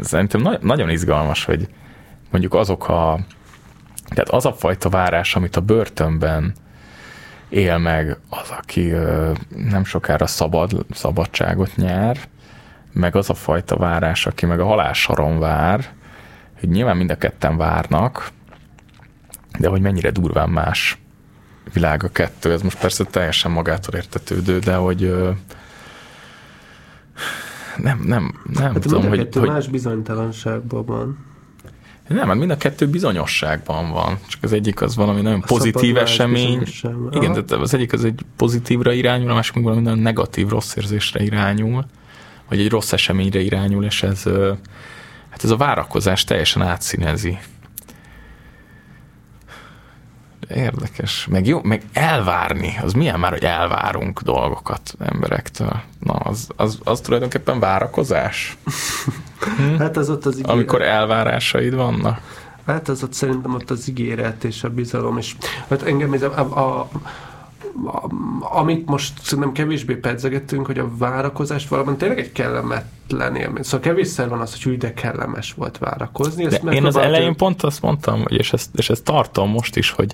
Szerintem 0.00 0.40
na- 0.40 0.58
nagyon 0.60 0.90
izgalmas, 0.90 1.44
hogy 1.44 1.68
mondjuk 2.30 2.54
azok 2.54 2.88
a 2.88 3.18
tehát 4.08 4.28
az 4.28 4.46
a 4.46 4.52
fajta 4.52 4.88
várás, 4.88 5.36
amit 5.36 5.56
a 5.56 5.60
börtönben 5.60 6.54
él 7.48 7.78
meg 7.78 8.18
az, 8.28 8.50
aki 8.58 8.92
nem 9.70 9.84
sokára 9.84 10.26
szabad, 10.26 10.86
szabadságot 10.90 11.76
nyer, 11.76 12.18
meg 12.92 13.16
az 13.16 13.30
a 13.30 13.34
fajta 13.34 13.76
várás, 13.76 14.26
aki 14.26 14.46
meg 14.46 14.60
a 14.60 14.66
halálsoron 14.66 15.38
vár, 15.38 15.84
hogy 16.60 16.68
nyilván 16.68 16.96
mind 16.96 17.10
a 17.10 17.16
ketten 17.16 17.56
várnak, 17.56 18.28
de 19.58 19.68
hogy 19.68 19.80
mennyire 19.80 20.10
durván 20.10 20.50
más 20.50 20.98
világ 21.72 22.04
a 22.04 22.08
kettő, 22.08 22.52
ez 22.52 22.62
most 22.62 22.78
persze 22.78 23.04
teljesen 23.04 23.50
magától 23.50 23.94
értetődő, 23.94 24.58
de 24.58 24.74
hogy 24.74 25.14
nem, 27.76 28.02
nem, 28.04 28.34
nem 28.52 28.72
hát 28.72 28.80
tudom, 28.80 29.00
mind 29.00 29.12
a 29.12 29.16
kettő 29.16 29.40
hogy, 29.40 29.48
más 29.48 29.68
bizonytalanságban 29.68 30.84
van. 30.84 31.28
Nem, 32.08 32.26
mert 32.26 32.38
mind 32.38 32.50
a 32.50 32.56
kettő 32.56 32.88
bizonyosságban 32.88 33.90
van. 33.90 34.18
Csak 34.28 34.42
az 34.42 34.52
egyik 34.52 34.80
az 34.80 34.96
valami 34.96 35.20
nagyon 35.20 35.40
a 35.40 35.46
pozitív 35.46 35.96
esemény. 35.96 36.62
Igen, 37.10 37.32
tehát 37.32 37.50
az 37.50 37.74
egyik 37.74 37.92
az 37.92 38.04
egy 38.04 38.20
pozitívra 38.36 38.92
irányul, 38.92 39.30
a 39.30 39.34
másik 39.34 39.54
meg 39.54 39.64
valami 39.64 39.82
nagyon 39.82 39.98
negatív, 39.98 40.48
rossz 40.48 40.76
érzésre 40.76 41.22
irányul 41.22 41.84
vagy 42.50 42.60
egy 42.60 42.70
rossz 42.70 42.92
eseményre 42.92 43.40
irányul, 43.40 43.84
és 43.84 44.02
ez, 44.02 44.22
hát 45.30 45.44
ez 45.44 45.50
a 45.50 45.56
várakozás 45.56 46.24
teljesen 46.24 46.62
átszínezi. 46.62 47.38
Érdekes. 50.54 51.26
Meg 51.30 51.46
jó, 51.46 51.60
meg 51.62 51.82
elvárni. 51.92 52.78
Az 52.82 52.92
milyen 52.92 53.20
már, 53.20 53.32
hogy 53.32 53.44
elvárunk 53.44 54.20
dolgokat 54.20 54.94
emberektől? 54.98 55.80
Na, 55.98 56.12
az, 56.12 56.48
az, 56.56 56.78
az 56.84 57.00
tulajdonképpen 57.00 57.60
várakozás? 57.60 58.56
Hm? 59.56 59.76
Hát 59.76 59.96
az 59.96 60.10
ott 60.10 60.26
az 60.26 60.34
ígéret. 60.34 60.50
Amikor 60.50 60.82
elvárásaid 60.82 61.74
vannak? 61.74 62.20
Hát 62.66 62.88
az 62.88 63.02
ott 63.02 63.12
szerintem 63.12 63.54
ott 63.54 63.70
az 63.70 63.88
ígéret 63.88 64.44
és 64.44 64.64
a 64.64 64.70
bizalom, 64.70 65.18
és 65.18 65.36
hát 65.68 65.82
engem 65.82 66.12
ez 66.12 66.22
a, 66.22 66.38
a, 66.38 66.60
a 66.60 66.88
amit 68.40 68.86
most 68.86 69.22
szerintem 69.22 69.52
kevésbé 69.52 69.94
pedzegettünk, 69.94 70.66
hogy 70.66 70.78
a 70.78 70.90
várakozás 70.98 71.68
valami 71.68 71.96
tényleg 71.96 72.18
egy 72.18 72.32
kellemetlen 72.32 73.36
élmény. 73.36 73.62
Szóval 73.62 73.80
kevésszer 73.80 74.28
van 74.28 74.40
az, 74.40 74.62
hogy 74.62 74.72
úgy 74.72 74.78
de 74.78 74.94
kellemes 74.94 75.52
volt 75.52 75.78
várakozni. 75.78 76.44
Ezt 76.44 76.64
De 76.64 76.72
én 76.72 76.84
az 76.84 76.96
elején 76.96 77.36
pont 77.36 77.62
azt 77.62 77.82
mondtam, 77.82 78.24
és 78.26 78.52
ezt, 78.52 78.70
és 78.74 78.90
ezt 78.90 79.04
tartom 79.04 79.50
most 79.50 79.76
is, 79.76 79.90
hogy 79.90 80.12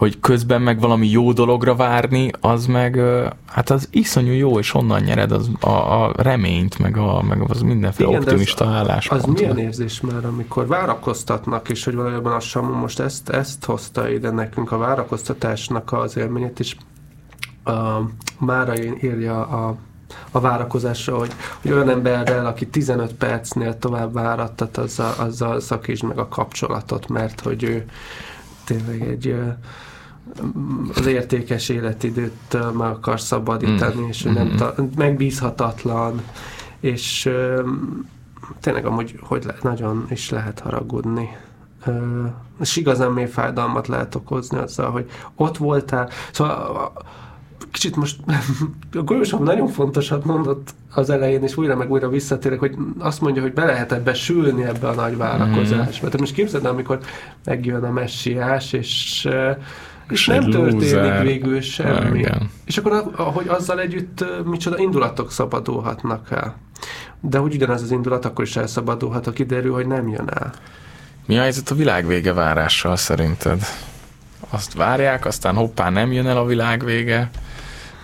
hogy 0.00 0.20
közben 0.20 0.62
meg 0.62 0.80
valami 0.80 1.06
jó 1.06 1.32
dologra 1.32 1.74
várni, 1.74 2.30
az 2.40 2.66
meg, 2.66 3.00
hát 3.46 3.70
az 3.70 3.88
iszonyú 3.90 4.32
jó, 4.32 4.58
és 4.58 4.74
onnan 4.74 5.00
nyered 5.00 5.32
az, 5.32 5.50
a, 5.60 5.68
a 6.04 6.12
reményt, 6.16 6.78
meg, 6.78 6.96
a, 6.96 7.22
meg 7.22 7.42
az 7.48 7.60
mindenféle 7.60 8.08
Igen, 8.08 8.20
optimista 8.20 8.64
az, 8.64 8.74
álláspont. 8.74 9.22
Az 9.22 9.28
milyen 9.28 9.58
érzés 9.58 10.00
már, 10.00 10.24
amikor 10.24 10.66
várakoztatnak, 10.66 11.68
és 11.68 11.84
hogy 11.84 11.94
valójában 11.94 12.32
a 12.32 12.40
Samu 12.40 12.72
most 12.72 13.00
ezt, 13.00 13.28
ezt 13.28 13.64
hozta 13.64 14.08
ide 14.08 14.30
nekünk, 14.30 14.72
a 14.72 14.78
várakoztatásnak 14.78 15.92
az 15.92 16.16
élményét, 16.16 16.60
és 16.60 16.76
a 17.64 18.00
Mára 18.38 18.72
írja 19.02 19.46
a 19.46 19.76
a 20.30 20.40
várakozásra, 20.40 21.18
hogy, 21.18 21.32
hogy 21.62 21.72
olyan 21.72 21.88
emberrel, 21.88 22.46
aki 22.46 22.66
15 22.66 23.14
percnél 23.14 23.78
tovább 23.78 24.12
várattat, 24.12 24.76
azzal, 24.76 25.14
azzal 25.18 25.60
szakítsd 25.60 26.04
meg 26.04 26.18
a 26.18 26.28
kapcsolatot, 26.28 27.08
mert 27.08 27.40
hogy 27.40 27.62
ő 27.62 27.84
tényleg 28.64 29.08
egy 29.08 29.36
az 30.94 31.06
értékes 31.06 31.68
életidőt 31.68 32.56
meg 32.78 32.90
akar 32.90 33.20
szabadítani, 33.20 34.02
mm. 34.02 34.08
és 34.08 34.28
mm. 34.28 34.32
nem 34.32 34.46
mm-hmm. 34.46 34.56
ta, 34.56 34.74
megbízhatatlan, 34.96 36.22
és 36.80 37.30
tényleg 38.60 38.86
amúgy 38.86 39.18
hogy 39.22 39.44
le, 39.44 39.54
nagyon 39.62 40.06
is 40.08 40.30
lehet 40.30 40.60
haragudni. 40.60 41.28
és 42.60 42.76
igazán 42.76 43.12
mély 43.12 43.26
fájdalmat 43.26 43.88
lehet 43.88 44.14
okozni 44.14 44.58
azzal, 44.58 44.90
hogy 44.90 45.10
ott 45.34 45.56
voltál. 45.56 46.08
Szóval 46.32 46.92
kicsit 47.70 47.96
most 47.96 48.20
a 48.92 49.02
Golyosom 49.02 49.42
nagyon 49.42 49.68
fontosat 49.68 50.24
mondott 50.24 50.74
az 50.94 51.10
elején, 51.10 51.42
és 51.42 51.56
újra 51.56 51.76
meg 51.76 51.90
újra 51.90 52.08
visszatérek, 52.08 52.58
hogy 52.58 52.76
azt 52.98 53.20
mondja, 53.20 53.42
hogy 53.42 53.52
be 53.52 53.64
lehet 53.64 53.92
ebbe 53.92 54.14
sülni 54.14 54.62
ebbe 54.62 54.88
a 54.88 54.94
nagy 54.94 55.16
várakozásba. 55.16 56.06
Mm. 56.06 56.10
Te 56.10 56.18
most 56.18 56.34
képzeld, 56.34 56.64
amikor 56.64 56.98
megjön 57.44 57.84
a 57.84 57.90
messiás, 57.90 58.72
és 58.72 59.28
és 60.10 60.26
nem 60.26 60.50
történik 60.50 60.92
loser. 60.92 61.22
végül 61.22 61.60
semmi. 61.60 62.18
Igen. 62.18 62.50
És 62.64 62.78
akkor, 62.78 63.10
ahogy 63.16 63.48
azzal 63.48 63.80
együtt 63.80 64.24
micsoda 64.44 64.78
indulatok 64.78 65.32
szabadulhatnak 65.32 66.30
el. 66.30 66.56
De 67.20 67.38
hogy 67.38 67.54
ugyanaz 67.54 67.82
az 67.82 67.90
indulat 67.90 68.24
akkor 68.24 68.44
is 68.44 68.56
elszabadulhat, 68.56 69.24
ha 69.24 69.30
kiderül, 69.30 69.72
hogy 69.72 69.86
nem 69.86 70.08
jön 70.08 70.28
el. 70.28 70.52
Mi 71.26 71.38
a 71.38 71.40
helyzet 71.40 71.70
a 71.70 71.74
világ 71.74 72.06
vége 72.06 72.32
várással 72.32 72.96
szerinted? 72.96 73.64
Azt 74.50 74.74
várják, 74.74 75.26
aztán 75.26 75.54
hoppá 75.54 75.90
nem 75.90 76.12
jön 76.12 76.26
el 76.26 76.36
a 76.36 76.44
világ 76.44 76.84
vége. 76.84 77.30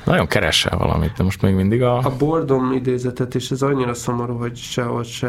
Nagyon 0.05 0.27
keresel 0.27 0.79
valamit, 0.79 1.13
de 1.17 1.23
most 1.23 1.43
még 1.43 1.55
mindig 1.55 1.83
a... 1.83 1.97
A 1.97 2.17
bordom 2.17 2.73
idézetet, 2.73 3.35
és 3.35 3.51
ez 3.51 3.63
annyira 3.63 3.95
szomorú, 3.95 4.37
hogy 4.39 4.57
sehol 4.57 5.03
se... 5.03 5.29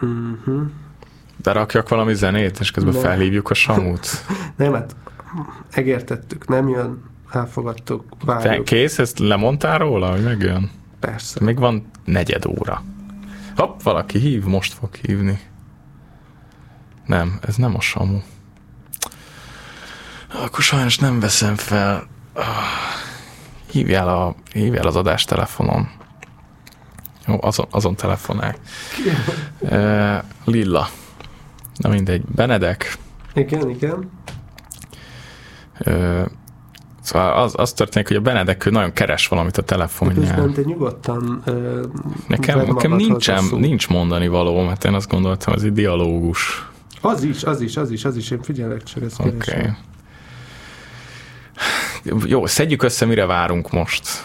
Uh-huh. 0.00 0.62
Berakjak 1.42 1.88
valami 1.88 2.14
zenét, 2.14 2.58
és 2.60 2.70
közben 2.70 2.92
nem. 2.92 3.02
felhívjuk 3.02 3.50
a 3.50 3.54
Samut. 3.54 4.08
nem, 4.56 4.72
hát 4.72 4.96
egértettük, 5.70 6.48
nem 6.48 6.68
jön, 6.68 7.02
elfogadtuk, 7.30 8.04
várjuk. 8.24 8.64
Te 8.64 8.74
kész, 8.74 8.98
ezt 8.98 9.18
lemondtál 9.18 9.78
róla, 9.78 10.10
hogy 10.10 10.22
megjön? 10.22 10.70
Persze. 11.00 11.44
Még 11.44 11.58
van 11.58 11.90
negyed 12.04 12.46
óra. 12.46 12.82
Hopp, 13.56 13.82
valaki 13.82 14.18
hív, 14.18 14.44
most 14.44 14.72
fog 14.72 14.94
hívni. 14.94 15.40
Nem, 17.06 17.38
ez 17.46 17.56
nem 17.56 17.74
a 17.76 17.80
Samu. 17.80 18.18
Akkor 20.34 20.62
sajnos 20.62 20.98
nem 20.98 21.20
veszem 21.20 21.54
fel. 21.54 22.06
Hívjál, 23.70 24.08
a, 24.08 24.34
hívjál 24.52 24.86
az 24.86 24.96
adástelefonon. 24.96 25.88
Jó, 27.26 27.38
azon, 27.40 27.66
azon 27.70 27.96
telefonál. 27.96 28.54
Lilla. 30.44 30.88
Na 31.82 31.88
mindegy, 31.88 32.22
Benedek. 32.34 32.98
Igen, 33.34 33.70
igen. 33.70 34.10
Ö, 35.78 36.22
szóval 37.00 37.32
az, 37.32 37.52
az 37.56 37.72
történik, 37.72 38.08
hogy 38.08 38.16
a 38.16 38.20
Benedek 38.20 38.66
ő 38.66 38.70
nagyon 38.70 38.92
keres 38.92 39.28
valamit 39.28 39.56
a 39.56 39.62
telefonján. 39.62 40.52
De 40.52 40.62
nyugodtan 40.64 41.42
ö, 41.44 41.82
Nekem, 42.26 42.60
nekem 42.66 42.92
nincsen, 42.92 43.44
nincs 43.50 43.88
mondani 43.88 44.28
való, 44.28 44.64
mert 44.64 44.84
én 44.84 44.94
azt 44.94 45.08
gondoltam, 45.08 45.52
az 45.52 45.64
egy 45.64 45.72
dialógus. 45.72 46.68
Az 47.00 47.22
is, 47.22 47.42
az 47.44 47.60
is, 47.60 47.76
az 47.76 47.90
is, 47.90 48.04
az 48.04 48.16
is, 48.16 48.30
én 48.30 48.42
figyelek 48.42 48.82
csak 48.82 49.02
ezt 49.02 49.20
Oké. 49.20 49.30
Okay. 49.34 49.70
Jó, 52.26 52.46
szedjük 52.46 52.82
össze, 52.82 53.04
mire 53.04 53.26
várunk 53.26 53.70
most. 53.70 54.24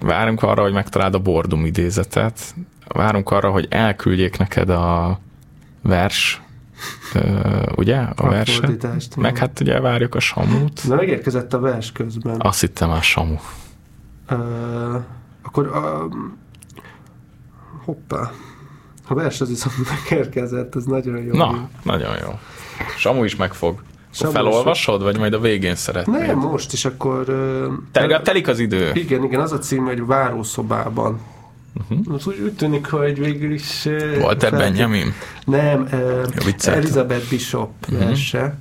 Várunk 0.00 0.42
arra, 0.42 0.62
hogy 0.62 0.72
megtaláld 0.72 1.14
a 1.14 1.18
Bordum 1.18 1.64
idézetet. 1.64 2.54
Várunk 2.88 3.30
arra, 3.30 3.50
hogy 3.50 3.66
elküldjék 3.70 4.38
neked 4.38 4.70
a 4.70 5.18
vers 5.82 6.40
ugye, 7.76 7.96
a 7.96 8.28
verset. 8.28 9.16
Meg 9.16 9.38
hát 9.38 9.60
ugye 9.60 9.80
várjuk 9.80 10.14
a 10.14 10.20
Samut. 10.20 10.88
Na 10.88 10.94
megérkezett 10.94 11.52
a 11.52 11.58
vers 11.58 11.92
közben. 11.92 12.40
Azt 12.40 12.60
hittem 12.60 12.88
már 12.88 13.02
Samu. 13.02 13.36
Uh, 14.30 14.38
akkor 15.42 15.66
uh, 15.66 16.12
hoppá. 17.84 18.30
A 19.08 19.14
vers 19.14 19.40
az 19.40 19.48
viszont 19.48 19.74
megérkezett, 20.10 20.76
ez 20.76 20.84
nagyon 20.84 21.22
jó. 21.22 21.34
Na, 21.34 21.68
nagyon 21.82 22.16
jó. 22.22 22.38
Samu 22.96 23.24
is 23.24 23.36
megfog. 23.36 23.82
Samu 24.10 24.32
felolvasod, 24.32 25.02
vagy 25.02 25.18
majd 25.18 25.32
a 25.32 25.40
végén 25.40 25.74
szeretnéd? 25.74 26.26
Nem, 26.26 26.38
most 26.38 26.72
is 26.72 26.84
akkor... 26.84 27.28
Uh, 27.28 27.72
Tel- 27.92 28.22
telik 28.22 28.48
az 28.48 28.58
idő. 28.58 28.90
Igen, 28.94 29.24
igen, 29.24 29.40
az 29.40 29.52
a 29.52 29.58
cím, 29.58 29.84
hogy 29.84 30.06
várószobában. 30.06 31.20
Uh-huh. 31.78 32.14
Az 32.14 32.26
úgy, 32.26 32.40
úgy 32.40 32.54
tűnik, 32.54 32.86
hogy 32.86 33.18
végül 33.18 33.52
is... 33.52 33.84
Walter 34.18 34.50
fel... 34.50 34.58
Benjamin? 34.58 35.12
Nem, 35.44 35.82
uh, 35.82 36.56
Elizabeth 36.64 37.28
Bishop 37.28 37.70
uh-huh. 37.88 38.06
verse. 38.06 38.58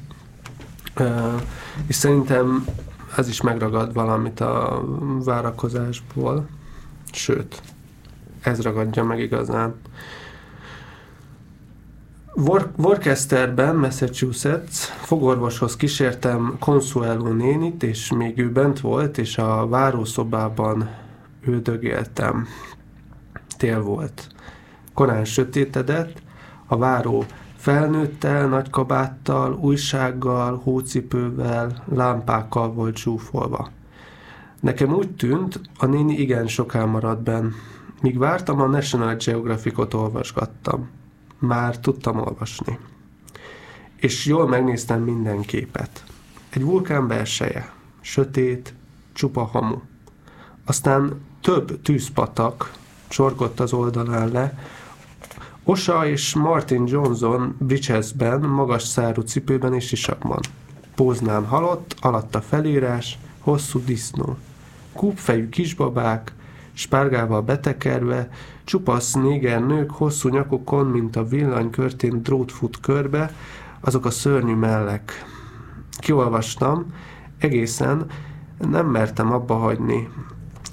Uh, 0.99 1.41
és 1.87 1.95
szerintem 1.95 2.65
ez 3.17 3.27
is 3.27 3.41
megragad 3.41 3.93
valamit 3.93 4.39
a 4.39 4.83
várakozásból. 5.23 6.47
Sőt, 7.11 7.61
ez 8.41 8.61
ragadja 8.61 9.03
meg 9.03 9.19
igazán. 9.19 9.75
Worcesterben, 12.77 13.75
Massachusetts, 13.75 14.75
fogorvoshoz 15.01 15.75
kísértem 15.75 16.55
Consuelo 16.59 17.33
nénit, 17.33 17.83
és 17.83 18.11
még 18.11 18.37
ő 18.37 18.51
bent 18.51 18.79
volt, 18.79 19.17
és 19.17 19.37
a 19.37 19.67
várószobában 19.67 20.89
üldögéltem 21.45 22.47
tél 23.57 23.81
volt. 23.81 24.27
Korán 24.93 25.25
sötétedett, 25.25 26.21
a 26.67 26.77
váró 26.77 27.25
felnőttel, 27.55 28.47
nagy 28.47 28.69
kabáttal, 28.69 29.53
újsággal, 29.53 30.61
hócipővel, 30.63 31.83
lámpákkal 31.85 32.71
volt 32.73 32.97
zsúfolva. 32.97 33.69
Nekem 34.59 34.93
úgy 34.93 35.15
tűnt, 35.15 35.61
a 35.77 35.85
néni 35.85 36.13
igen 36.13 36.47
soká 36.47 36.85
maradt 36.85 37.23
benn. 37.23 37.51
Míg 38.01 38.17
vártam, 38.17 38.61
a 38.61 38.65
National 38.65 39.15
Geographicot 39.15 39.93
olvasgattam. 39.93 40.89
Már 41.39 41.79
tudtam 41.79 42.19
olvasni. 42.19 42.79
És 43.95 44.25
jól 44.25 44.47
megnéztem 44.47 45.01
minden 45.01 45.41
képet. 45.41 46.03
Egy 46.49 46.63
vulkán 46.63 47.07
belseje, 47.07 47.73
sötét, 48.01 48.73
csupa 49.13 49.43
hamu. 49.43 49.77
Aztán 50.65 51.21
több 51.41 51.81
tűzpatak, 51.81 52.71
csorgott 53.07 53.59
az 53.59 53.73
oldalán 53.73 54.31
le. 54.31 54.59
Osa 55.63 56.07
és 56.07 56.35
Martin 56.35 56.87
Johnson 56.87 57.55
Bridgesben, 57.59 58.39
magas 58.39 58.83
szárú 58.83 59.21
cipőben 59.21 59.73
és 59.73 59.87
sisakban. 59.87 60.39
Póznán 60.95 61.45
halott, 61.45 61.95
alatta 62.01 62.41
felírás, 62.41 63.17
hosszú 63.39 63.83
disznó. 63.85 64.37
Kúpfejű 64.93 65.49
kisbabák, 65.49 66.33
spárgával 66.73 67.41
betekerve, 67.41 68.29
csupasz 68.63 69.13
néger 69.13 69.65
nők 69.65 69.91
hosszú 69.91 70.29
nyakokon, 70.29 70.85
mint 70.85 71.15
a 71.15 71.27
villanykörtén 71.27 72.23
drót 72.23 72.51
fut 72.51 72.79
körbe, 72.79 73.35
azok 73.79 74.05
a 74.05 74.09
szörnyű 74.09 74.53
mellek. 74.53 75.25
Kiolvastam, 75.97 76.93
egészen 77.37 78.05
nem 78.69 78.87
mertem 78.87 79.31
abba 79.31 79.55
hagyni. 79.55 80.09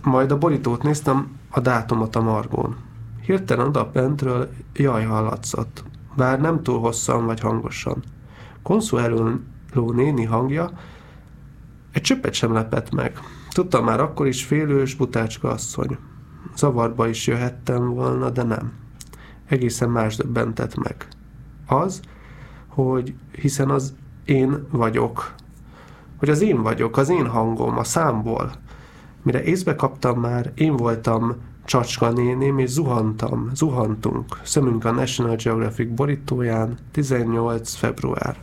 Majd 0.03 0.31
a 0.31 0.39
borítót 0.39 0.83
néztem, 0.83 1.41
a 1.53 1.61
dátumot 1.61 2.17
a 2.17 2.21
margón. 2.21 2.77
Hirtelen 3.23 3.67
oda 3.67 3.91
bentről 3.91 4.51
jaj 4.75 5.05
hallatszott, 5.05 5.85
bár 6.17 6.41
nem 6.41 6.63
túl 6.63 6.79
hosszan 6.81 7.27
vagy 7.27 7.41
hangosan. 7.41 8.03
Consuelo 8.63 9.31
néni 9.73 10.25
hangja 10.25 10.71
egy 11.93 12.03
csöppet 12.03 12.35
sem 12.35 12.53
lepett 12.53 12.91
meg. 12.91 13.19
Tudtam 13.51 13.85
már 13.85 14.01
akkor 14.01 14.27
is 14.27 14.45
félős 14.45 14.95
butácska 14.95 15.51
asszony. 15.51 15.99
Zavarba 16.57 17.09
is 17.09 17.27
jöhettem 17.27 17.89
volna, 17.95 18.31
de 18.31 18.43
nem. 18.43 18.73
Egészen 19.49 19.91
más 19.91 20.17
döbbentett 20.17 20.77
meg. 20.77 21.09
Az, 21.67 22.01
hogy 22.67 23.15
hiszen 23.41 23.71
az 23.71 23.95
én 24.25 24.67
vagyok. 24.71 25.35
Hogy 26.19 26.29
az 26.31 26.41
én 26.41 26.63
vagyok, 26.63 26.97
az 26.97 27.09
én 27.09 27.27
hangom, 27.27 27.79
a 27.79 27.85
számból. 27.85 28.53
Mire 29.23 29.43
észbe 29.43 29.75
kaptam 29.75 30.21
már, 30.21 30.53
én 30.55 30.77
voltam 30.77 31.37
Csacska 31.65 32.13
néném, 32.13 32.59
és 32.59 32.71
zuhantam, 32.71 33.51
zuhantunk, 33.55 34.41
szemünk 34.43 34.85
a 34.85 34.91
National 34.91 35.37
Geographic 35.37 35.95
borítóján, 35.95 36.79
18 36.91 37.75
február. 37.75 38.37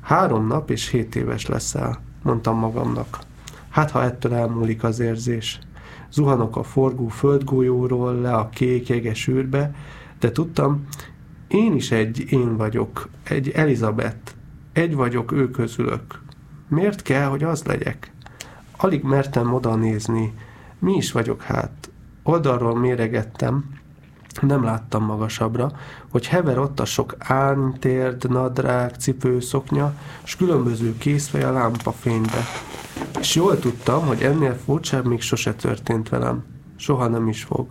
Három 0.00 0.46
nap 0.46 0.70
és 0.70 0.88
hét 0.88 1.16
éves 1.16 1.46
leszel, 1.46 2.02
mondtam 2.22 2.58
magamnak. 2.58 3.18
Hát, 3.68 3.90
ha 3.90 4.02
ettől 4.02 4.34
elmúlik 4.34 4.84
az 4.84 5.00
érzés. 5.00 5.58
Zuhanok 6.10 6.56
a 6.56 6.62
forgó 6.62 7.08
földgolyóról 7.08 8.14
le 8.14 8.34
a 8.34 8.48
kék 8.48 8.88
jeges 8.88 9.28
űrbe, 9.28 9.74
de 10.18 10.32
tudtam, 10.32 10.86
én 11.48 11.74
is 11.74 11.90
egy 11.90 12.32
én 12.32 12.56
vagyok, 12.56 13.08
egy 13.22 13.48
Elizabeth, 13.48 14.32
egy 14.72 14.94
vagyok 14.94 15.32
ő 15.32 15.50
közülök. 15.50 16.22
Miért 16.68 17.02
kell, 17.02 17.26
hogy 17.26 17.42
az 17.42 17.64
legyek? 17.64 18.13
Alig 18.76 19.02
mertem 19.02 19.52
oda 19.52 19.74
nézni. 19.74 20.34
Mi 20.78 20.94
is 20.94 21.12
vagyok 21.12 21.42
hát? 21.42 21.90
Oldalról 22.22 22.78
méregettem, 22.78 23.64
nem 24.40 24.64
láttam 24.64 25.04
magasabbra, 25.04 25.72
hogy 26.10 26.26
hever 26.26 26.58
ott 26.58 26.80
a 26.80 26.84
sok 26.84 27.14
ánytérd, 27.18 28.30
nadrág, 28.30 28.94
cipő, 28.94 29.40
szoknya, 29.40 29.94
és 30.24 30.36
különböző 30.36 30.96
készfej 30.98 31.42
a 31.42 31.52
lámpafénybe. 31.52 32.44
És 33.20 33.34
jól 33.34 33.58
tudtam, 33.58 34.06
hogy 34.06 34.22
ennél 34.22 34.54
furcsább 34.64 35.06
még 35.06 35.20
sose 35.20 35.54
történt 35.54 36.08
velem. 36.08 36.44
Soha 36.76 37.08
nem 37.08 37.28
is 37.28 37.42
fog. 37.42 37.66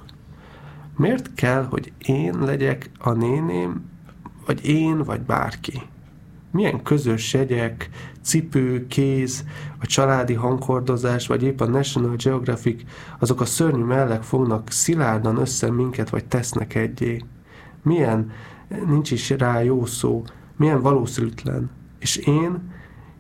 Miért 0.98 1.34
kell, 1.34 1.68
hogy 1.70 1.92
én 1.98 2.40
legyek 2.40 2.90
a 3.00 3.12
néném, 3.12 3.90
vagy 4.46 4.66
én, 4.66 5.04
vagy 5.04 5.22
bárki? 5.22 5.82
Milyen 6.52 6.84
közös 6.84 7.34
jegyek, 7.34 7.90
cipő, 8.24 8.88
kéz, 8.88 9.44
a 9.80 9.86
családi 9.86 10.34
hangkordozás, 10.34 11.28
vagy 11.28 11.44
épp 11.44 11.60
a 11.60 11.68
National 11.68 12.16
Geographic, 12.16 12.84
azok 13.20 13.42
a 13.42 13.46
szörnyű 13.46 13.84
mellek 13.84 14.24
fognak 14.24 14.72
szilárdan 14.72 15.38
össze 15.38 15.72
minket, 15.72 16.10
vagy 16.10 16.26
tesznek 16.26 16.76
egyé. 16.76 17.22
Milyen, 17.82 18.32
nincs 18.86 19.12
is 19.12 19.30
rá 19.30 19.62
jó 19.62 19.86
szó, 19.86 20.24
milyen 20.56 20.82
valószínűtlen. 20.82 21.70
És 22.00 22.16
én, 22.16 22.72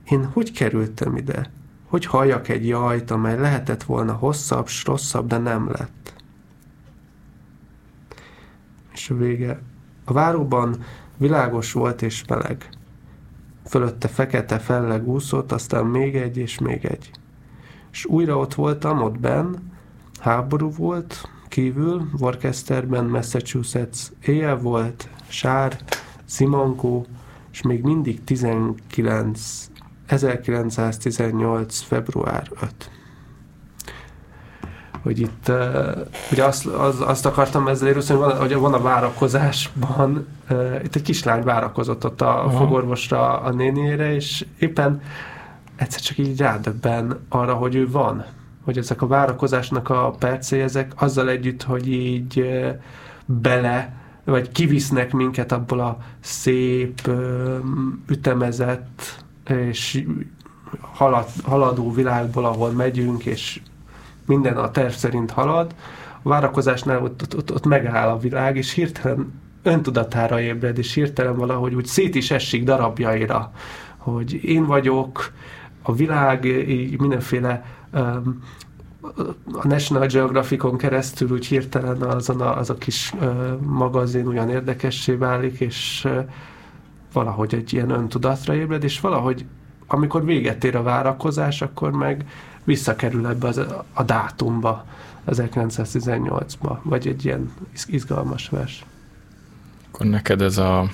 én 0.10 0.26
hogy 0.26 0.52
kerültem 0.52 1.16
ide? 1.16 1.52
Hogy 1.88 2.06
halljak 2.06 2.48
egy 2.48 2.68
jajt, 2.68 3.12
amely 3.12 3.40
lehetett 3.40 3.84
volna 3.84 4.14
hosszabb, 4.14 4.68
s 4.68 4.86
rosszabb, 4.86 5.28
de 5.28 5.38
nem 5.38 5.70
lett? 5.72 6.14
És 8.94 9.10
a 9.10 9.16
vége. 9.16 9.62
A 10.06 10.14
váróban 10.14 10.84
világos 11.18 11.72
volt 11.72 12.02
és 12.02 12.24
meleg 12.28 12.70
fölötte 13.66 14.08
fekete 14.08 14.60
felleg 14.60 15.08
úszott, 15.08 15.52
aztán 15.52 15.86
még 15.86 16.16
egy 16.16 16.38
és 16.38 16.60
még 16.60 16.86
egy. 16.86 17.12
És 17.92 18.06
újra 18.06 18.38
ott 18.38 18.54
voltam, 18.54 19.02
ott 19.02 19.20
benn, 19.20 19.56
háború 20.20 20.72
volt, 20.72 21.30
kívül, 21.48 22.10
Worcesterben, 22.20 23.06
Massachusetts, 23.06 24.00
éjjel 24.22 24.58
volt, 24.58 25.10
sár, 25.28 25.78
szimankó, 26.26 27.06
és 27.52 27.62
még 27.62 27.84
mindig 27.84 28.24
19, 28.24 29.70
1918. 30.06 31.80
február 31.80 32.52
5 32.62 32.92
hogy 35.04 35.20
itt 35.20 35.52
ugye 36.32 36.44
azt, 36.44 36.66
az, 36.66 37.02
azt 37.02 37.26
akartam 37.26 37.68
ezzel 37.68 37.88
érülni, 37.88 38.08
hogy 38.08 38.18
van, 38.18 38.38
hogy 38.38 38.54
van 38.54 38.74
a 38.74 38.82
várakozásban, 38.82 40.28
itt 40.84 40.96
egy 40.96 41.02
kislány 41.02 41.44
várakozott 41.44 42.06
ott 42.06 42.22
a 42.22 42.44
Aha. 42.44 42.58
fogorvosra 42.58 43.40
a 43.40 43.52
nénére, 43.52 44.14
és 44.14 44.46
éppen 44.60 45.02
egyszer 45.76 46.02
csak 46.02 46.18
így 46.18 46.40
rádöbben 46.40 47.20
arra, 47.30 47.54
hogy 47.54 47.76
ő 47.76 47.90
van. 47.90 48.26
Hogy 48.64 48.78
ezek 48.78 49.02
a 49.02 49.08
várakozásnak 49.08 49.90
a 49.90 50.16
percé, 50.20 50.62
ezek 50.62 50.92
azzal 50.96 51.30
együtt, 51.30 51.64
hogy 51.64 51.88
így 51.88 52.46
bele, 53.26 53.94
vagy 54.24 54.52
kivisznek 54.52 55.12
minket 55.12 55.52
abból 55.52 55.80
a 55.80 55.98
szép, 56.20 57.10
ütemezett 58.08 59.24
és 59.48 60.06
halad, 60.82 61.26
haladó 61.44 61.92
világból, 61.92 62.46
ahol 62.46 62.72
megyünk, 62.72 63.26
és 63.26 63.62
minden 64.26 64.58
a 64.58 64.72
terv 64.72 64.92
szerint 64.92 65.32
halad, 65.32 65.76
a 66.22 66.30
várakozásnál 66.30 67.04
ott, 67.04 67.22
ott, 67.22 67.36
ott, 67.36 67.54
ott 67.54 67.66
megáll 67.66 68.10
a 68.10 68.18
világ, 68.18 68.58
és 68.58 68.74
hirtelen 68.74 69.42
öntudatára 69.64 70.42
ébred, 70.42 70.78
és 70.78 70.94
hirtelen 70.94 71.38
valahogy 71.38 71.74
úgy 71.76 71.86
szét 71.86 72.16
is 72.16 72.32
esik 72.32 72.64
darabjaira, 72.64 73.52
hogy 73.98 74.44
én 74.44 74.66
vagyok, 74.66 75.32
a 75.82 75.94
világ 75.94 76.46
így 76.70 77.00
mindenféle 77.00 77.66
um, 77.94 78.44
a 79.52 79.68
National 79.68 80.08
Geographicon 80.08 80.78
keresztül 80.78 81.32
úgy 81.32 81.46
hirtelen 81.46 82.02
azon 82.02 82.42
a, 82.42 82.58
az 82.58 82.70
a 82.70 82.74
kis 82.76 83.14
uh, 83.14 83.60
magazin 83.62 84.28
olyan 84.28 84.50
érdekessé 84.50 85.14
válik, 85.14 85.60
és 85.60 86.02
uh, 86.06 86.26
valahogy 87.14 87.54
egy 87.54 87.74
ilyen 87.74 87.90
öntudatra 87.90 88.56
ébred, 88.56 88.84
és 88.84 89.00
valahogy 89.00 89.46
amikor 89.88 90.26
véget 90.26 90.64
ér 90.64 90.76
a 90.76 90.84
várakozás, 90.84 91.62
akkor 91.62 91.92
meg 91.92 92.26
visszakerül 92.64 93.28
ebbe 93.28 93.48
az, 93.48 93.62
a 93.94 94.04
dátumba, 94.04 94.86
1918-ba, 95.28 96.78
vagy 96.82 97.08
egy 97.08 97.26
ilyen 97.26 97.54
izgalmas 97.86 98.50
vers. 98.50 98.86
Akkor 99.88 100.06
neked 100.06 100.42
ez 100.42 100.58
a 100.58 100.90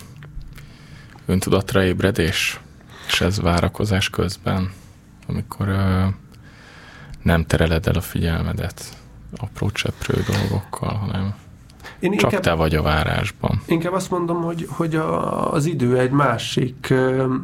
öntudatra 1.26 1.84
ébredés, 1.84 2.60
és 3.08 3.22
ez 3.22 3.42
várakozás 3.42 4.10
közben, 4.10 4.72
amikor 5.28 5.68
ö, 5.68 6.06
nem 7.22 7.46
tereled 7.46 7.88
el 7.88 7.96
a 7.96 8.02
figyelmedet 8.02 8.98
apró 9.38 9.70
cseprő 9.70 10.24
dolgokkal, 10.28 10.94
hanem 10.94 11.34
én 12.00 12.12
csak 12.12 12.24
inkább, 12.24 12.42
te 12.42 12.54
vagy 12.54 12.76
a 12.76 12.82
várásban. 12.82 13.62
Inkább 13.66 13.94
azt 13.94 14.10
mondom, 14.10 14.42
hogy, 14.42 14.68
hogy 14.70 14.96
a, 14.96 15.54
az 15.54 15.66
idő 15.66 15.98
egy 15.98 16.12
másik 16.12 16.88
hogy 16.88 17.40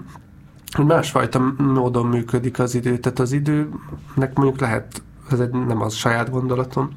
másfajta 0.84 1.54
módon 1.58 2.06
működik 2.06 2.60
az 2.60 2.76
idő. 2.76 2.98
Tehát 2.98 3.20
az 3.20 3.32
időnek 3.32 4.34
mondjuk 4.34 4.60
lehet, 4.60 5.02
ez 5.32 5.40
egy, 5.40 5.50
nem 5.50 5.82
az 5.82 5.94
saját 5.94 6.30
gondolatom, 6.30 6.90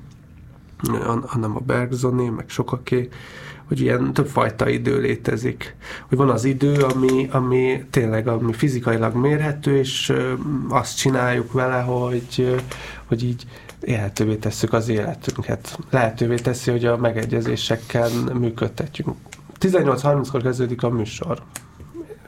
hanem 1.26 1.57
a 1.57 1.61
Bergsoné, 1.61 2.29
meg 2.29 2.49
sokaké, 2.49 3.09
hogy 3.64 3.81
ilyen 3.81 4.12
többfajta 4.12 4.68
idő 4.68 5.01
létezik. 5.01 5.76
Hogy 6.09 6.18
van 6.18 6.31
az 6.31 6.45
idő, 6.45 6.74
ami, 6.74 7.29
ami 7.31 7.85
tényleg 7.91 8.29
ami 8.29 8.53
fizikailag 8.53 9.14
mérhető, 9.14 9.76
és 9.76 10.12
azt 10.68 10.97
csináljuk 10.97 11.53
vele, 11.53 11.81
hogy, 11.81 12.62
hogy 13.05 13.24
így 13.24 13.47
élhetővé 13.81 14.35
tesszük 14.37 14.72
az 14.72 14.89
életünket. 14.89 15.79
Lehetővé 15.91 16.35
teszi, 16.35 16.70
hogy 16.70 16.85
a 16.85 16.97
megegyezésekkel 16.97 18.11
működtetjünk. 18.33 19.16
18.30-kor 19.61 20.43
kezdődik 20.43 20.83
a 20.83 20.91
műsor 20.91 21.43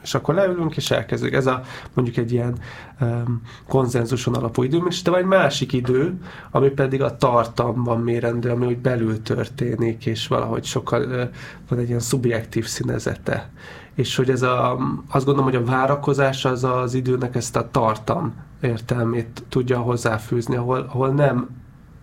és 0.03 0.13
akkor 0.13 0.35
leülünk, 0.35 0.75
és 0.75 0.91
elkezdjük. 0.91 1.33
Ez 1.33 1.45
a 1.47 1.61
mondjuk 1.93 2.17
egy 2.17 2.31
ilyen 2.31 2.55
um, 3.01 3.41
konzenzuson 3.67 4.33
alapú 4.33 4.63
idő, 4.63 4.81
és 4.89 5.01
de 5.01 5.09
van 5.09 5.19
egy 5.19 5.25
másik 5.25 5.73
idő, 5.73 6.17
ami 6.51 6.69
pedig 6.69 7.01
a 7.01 7.17
tartalmban 7.17 7.99
mérendő, 7.99 8.49
ami 8.49 8.65
úgy 8.65 8.77
belül 8.77 9.21
történik, 9.21 10.05
és 10.05 10.27
valahogy 10.27 10.63
sokkal 10.63 11.01
uh, 11.01 11.29
van 11.69 11.79
egy 11.79 11.87
ilyen 11.87 11.99
szubjektív 11.99 12.65
színezete. 12.65 13.49
És 13.95 14.15
hogy 14.15 14.29
ez 14.29 14.41
a, 14.41 14.77
azt 15.09 15.25
gondolom, 15.25 15.51
hogy 15.51 15.61
a 15.61 15.65
várakozás 15.65 16.45
az 16.45 16.63
az 16.63 16.93
időnek 16.93 17.35
ezt 17.35 17.55
a 17.55 17.69
tartam 17.71 18.33
értelmét 18.61 19.43
tudja 19.49 19.79
hozzáfűzni, 19.79 20.55
ahol, 20.55 20.85
ahol 20.89 21.09
nem 21.09 21.49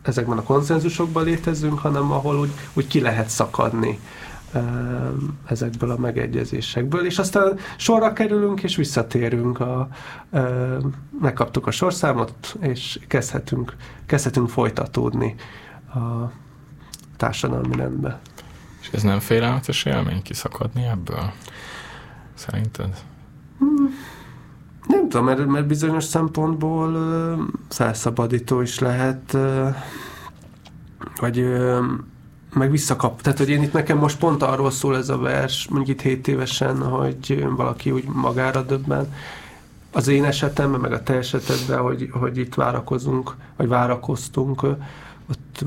ezekben 0.02 0.38
a 0.38 0.42
konszenzusokban 0.42 1.24
létezünk, 1.24 1.78
hanem 1.78 2.12
ahol 2.12 2.38
úgy, 2.38 2.50
úgy 2.74 2.86
ki 2.86 3.00
lehet 3.00 3.28
szakadni 3.28 3.98
ezekből 5.46 5.90
a 5.90 5.98
megegyezésekből, 5.98 7.06
és 7.06 7.18
aztán 7.18 7.58
sorra 7.76 8.12
kerülünk, 8.12 8.62
és 8.62 8.76
visszatérünk, 8.76 9.60
a, 9.60 9.88
megkaptuk 11.20 11.66
a 11.66 11.70
sorszámot, 11.70 12.56
és 12.60 12.98
kezdhetünk, 13.06 13.76
kezdhetünk 14.06 14.48
folytatódni 14.48 15.34
a 15.94 16.30
társadalmi 17.16 17.76
rendbe. 17.76 18.20
És 18.80 18.90
ez 18.92 19.02
nem 19.02 19.18
félelmetes 19.18 19.84
élmény 19.84 20.22
kiszakadni 20.22 20.84
ebből? 20.84 21.32
Szerinted? 22.34 22.96
Hmm. 23.58 23.94
Nem 24.88 25.08
tudom, 25.08 25.24
mert, 25.24 25.46
mert 25.46 25.66
bizonyos 25.66 26.04
szempontból 26.04 26.96
felszabadító 27.68 28.60
is 28.60 28.78
lehet, 28.78 29.36
vagy 31.20 31.46
meg 32.52 32.70
visszakap. 32.70 33.22
Tehát, 33.22 33.38
hogy 33.38 33.48
én 33.48 33.62
itt 33.62 33.72
nekem 33.72 33.98
most 33.98 34.18
pont 34.18 34.42
arról 34.42 34.70
szól 34.70 34.96
ez 34.96 35.08
a 35.08 35.18
vers, 35.18 35.68
mondjuk 35.68 35.98
itt 35.98 36.04
7 36.04 36.28
évesen, 36.28 36.82
hogy 36.82 37.46
valaki 37.56 37.90
úgy 37.90 38.04
magára 38.04 38.62
döbben. 38.62 39.14
Az 39.92 40.08
én 40.08 40.24
esetemben, 40.24 40.80
meg 40.80 40.92
a 40.92 41.02
te 41.02 41.14
esetedben, 41.14 41.78
hogy, 41.78 42.08
hogy 42.12 42.38
itt 42.38 42.54
várakozunk, 42.54 43.34
vagy 43.56 43.68
várakoztunk, 43.68 44.62
ott 45.30 45.64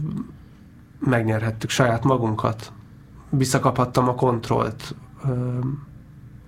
megnyerhettük 1.00 1.70
saját 1.70 2.04
magunkat. 2.04 2.72
Visszakaphattam 3.30 4.08
a 4.08 4.16
kontrollt 4.16 4.96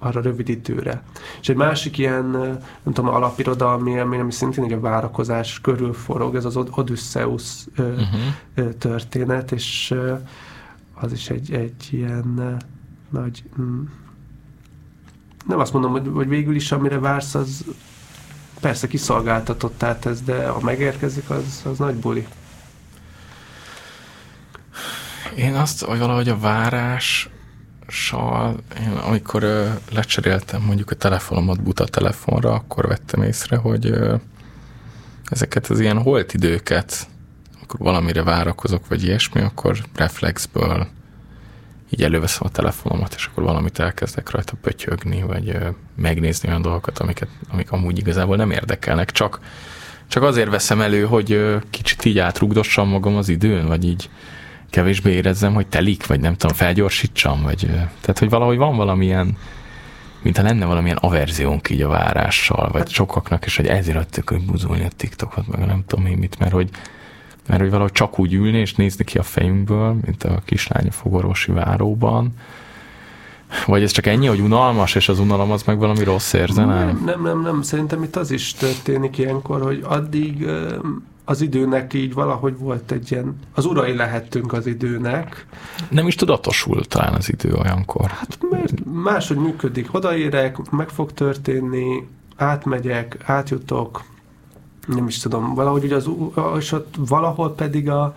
arra 0.04 0.22
rövid 0.22 0.49
időre. 0.49 1.04
És 1.41 1.49
egy 1.49 1.56
másik 1.56 1.97
ilyen, 1.97 2.26
nem 2.84 2.93
tudom, 2.93 3.14
alapirodalmi 3.14 3.91
élmény, 3.91 4.20
ami 4.20 4.32
szintén 4.32 4.64
egy 4.64 4.72
a 4.72 4.80
várakozás 4.80 5.62
körül 5.62 5.93
forog, 5.93 6.36
ez 6.36 6.45
az 6.45 6.58
Odysseus 6.58 7.66
uh-huh. 7.78 8.74
történet, 8.78 9.51
és 9.51 9.95
az 10.93 11.12
is 11.12 11.30
egy, 11.30 11.54
egy 11.54 11.88
ilyen 11.91 12.58
nagy... 13.10 13.43
Mm, 13.62 13.84
nem 15.45 15.60
azt 15.60 15.74
mondom, 15.74 15.91
hogy, 15.91 16.10
hogy 16.14 16.28
végül 16.28 16.56
is 16.56 16.72
amire 16.72 16.99
vársz, 16.99 17.36
az 17.36 17.66
persze 18.60 18.88
kiszolgáltatott, 18.88 19.78
tehát 19.78 20.06
ez, 20.06 20.22
de 20.22 20.47
ha 20.47 20.60
megérkezik, 20.60 21.30
az, 21.30 21.62
az 21.72 21.78
nagy 21.78 21.95
buli. 21.95 22.28
Én 25.36 25.56
azt, 25.56 25.84
hogy 25.84 25.99
valahogy 25.99 26.30
a 26.30 26.38
várás 26.38 27.30
sal, 27.93 28.55
én 28.79 28.91
amikor 28.91 29.43
ö, 29.43 29.69
lecseréltem 29.91 30.61
mondjuk 30.61 30.91
a 30.91 30.95
telefonomat 30.95 31.63
buta 31.63 31.85
telefonra, 31.85 32.53
akkor 32.53 32.87
vettem 32.87 33.21
észre, 33.21 33.55
hogy 33.55 33.85
ö, 33.85 34.15
ezeket 35.29 35.67
az 35.67 35.79
ilyen 35.79 36.01
holt 36.01 36.33
időket 36.33 37.07
akkor 37.61 37.79
valamire 37.79 38.23
várakozok, 38.23 38.87
vagy 38.87 39.03
ilyesmi, 39.03 39.41
akkor 39.41 39.77
reflexből 39.95 40.87
így 41.89 42.03
előveszem 42.03 42.41
a 42.45 42.51
telefonomat, 42.51 43.13
és 43.13 43.25
akkor 43.25 43.43
valamit 43.43 43.79
elkezdek 43.79 44.29
rajta 44.29 44.53
pötyögni, 44.61 45.21
vagy 45.21 45.49
ö, 45.49 45.69
megnézni 45.95 46.49
olyan 46.49 46.61
dolgokat, 46.61 46.99
amiket, 46.99 47.29
amik 47.49 47.71
amúgy 47.71 47.97
igazából 47.97 48.35
nem 48.35 48.51
érdekelnek, 48.51 49.11
csak, 49.11 49.39
csak 50.07 50.23
azért 50.23 50.49
veszem 50.49 50.81
elő, 50.81 51.05
hogy 51.05 51.31
ö, 51.31 51.57
kicsit 51.69 52.05
így 52.05 52.19
átrugdossam 52.19 52.89
magam 52.89 53.15
az 53.15 53.29
időn, 53.29 53.67
vagy 53.67 53.85
így 53.85 54.09
kevésbé 54.74 55.11
érezzem, 55.11 55.53
hogy 55.53 55.67
telik, 55.67 56.07
vagy 56.07 56.19
nem 56.19 56.36
tudom, 56.36 56.55
felgyorsítsam, 56.55 57.41
vagy 57.41 57.67
tehát, 58.01 58.19
hogy 58.19 58.30
valahogy 58.30 58.57
van 58.57 58.76
valamilyen 58.76 59.38
mintha 60.21 60.43
lenne 60.43 60.65
valamilyen 60.65 60.97
averziónk 60.97 61.69
így 61.69 61.82
a 61.82 61.88
várással, 61.88 62.69
vagy 62.71 62.89
sokaknak, 62.89 63.45
és 63.45 63.55
hogy 63.55 63.67
ezért 63.67 63.97
adtuk, 63.97 64.30
hogy 64.30 64.45
buzulni 64.45 64.84
a 64.84 64.89
TikTokot, 64.97 65.47
meg 65.47 65.65
nem 65.65 65.84
tudom 65.88 66.05
én 66.05 66.17
mit, 66.17 66.39
mert 66.39 66.51
hogy, 66.51 66.69
mert 67.47 67.61
hogy 67.61 67.69
valahogy 67.69 67.91
csak 67.91 68.19
úgy 68.19 68.34
ülni 68.34 68.57
és 68.57 68.76
nézni 68.76 69.03
ki 69.03 69.17
a 69.17 69.24
fejünkből, 69.24 69.97
mint 70.05 70.24
a 70.24 70.41
kislány 70.45 70.88
a 70.88 70.91
fogorvosi 70.91 71.51
váróban, 71.51 72.34
vagy 73.65 73.84
ez 73.84 73.91
csak 73.91 74.05
ennyi, 74.05 74.28
hogy 74.28 74.39
unalmas, 74.39 74.95
és 74.95 75.09
az 75.09 75.19
unalom 75.19 75.51
az 75.51 75.63
meg 75.63 75.78
valami 75.78 76.03
rossz 76.03 76.34
érze, 76.34 76.65
nem? 76.65 76.86
Nem, 76.86 77.03
nem, 77.05 77.21
nem, 77.21 77.41
nem. 77.41 77.61
Szerintem 77.61 78.03
itt 78.03 78.15
az 78.15 78.32
is 78.32 78.53
történik 78.53 79.17
ilyenkor, 79.17 79.61
hogy 79.61 79.84
addig 79.88 80.45
az 81.26 81.41
időnek 81.41 81.93
így 81.93 82.13
valahogy 82.13 82.57
volt 82.57 82.91
egy 82.91 83.11
ilyen, 83.11 83.39
az 83.53 83.65
urai 83.65 83.95
lehettünk 83.95 84.53
az 84.53 84.67
időnek. 84.67 85.45
Nem 85.89 86.07
is 86.07 86.15
tudatosul 86.15 86.86
talán 86.86 87.13
az 87.13 87.30
idő 87.30 87.53
olyankor. 87.53 88.09
Hát 88.09 88.38
mert 88.49 88.74
máshogy 89.03 89.38
működik. 89.38 89.93
Odaérek, 89.93 90.69
meg 90.69 90.89
fog 90.89 91.13
történni, 91.13 92.07
átmegyek, 92.36 93.17
átjutok, 93.26 94.03
nem 94.88 95.07
is 95.07 95.19
tudom, 95.19 95.53
valahogy 95.53 95.84
ugye 95.84 95.95
az, 95.95 96.09
és 96.57 96.71
ott 96.71 96.95
valahol 96.97 97.53
pedig 97.53 97.89
a, 97.89 98.13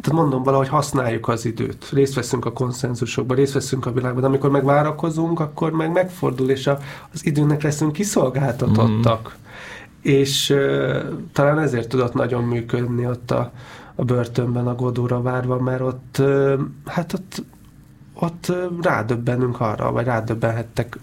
tehát 0.00 0.20
mondom, 0.20 0.42
valahogy 0.42 0.68
használjuk 0.68 1.28
az 1.28 1.44
időt, 1.44 1.88
részt 1.92 2.14
veszünk 2.14 2.44
a 2.44 2.52
konszenzusokban, 2.52 3.36
részt 3.36 3.52
veszünk 3.52 3.86
a 3.86 3.92
világban, 3.92 4.20
de 4.20 4.26
amikor 4.26 4.50
megvárakozunk, 4.50 5.40
akkor 5.40 5.70
meg 5.70 5.92
megfordul, 5.92 6.50
és 6.50 6.66
a, 6.66 6.78
az 7.12 7.26
időnek 7.26 7.62
leszünk 7.62 7.92
kiszolgáltatottak. 7.92 9.36
Mm 9.36 9.48
és 10.02 10.50
uh, 10.50 10.96
talán 11.32 11.58
ezért 11.58 11.88
tudott 11.88 12.14
nagyon 12.14 12.44
működni 12.44 13.06
ott 13.06 13.30
a, 13.30 13.52
a 13.94 14.04
börtönben 14.04 14.66
a 14.66 14.74
Godóra 14.74 15.22
várva, 15.22 15.58
mert 15.58 15.80
ott, 15.80 16.16
uh, 16.18 16.60
hát 16.86 17.12
ott, 17.12 17.42
ott 18.14 18.52
rádöbbenünk 18.82 19.60
arra, 19.60 19.92
vagy 19.92 20.04
rádöbbenhettek 20.04 20.98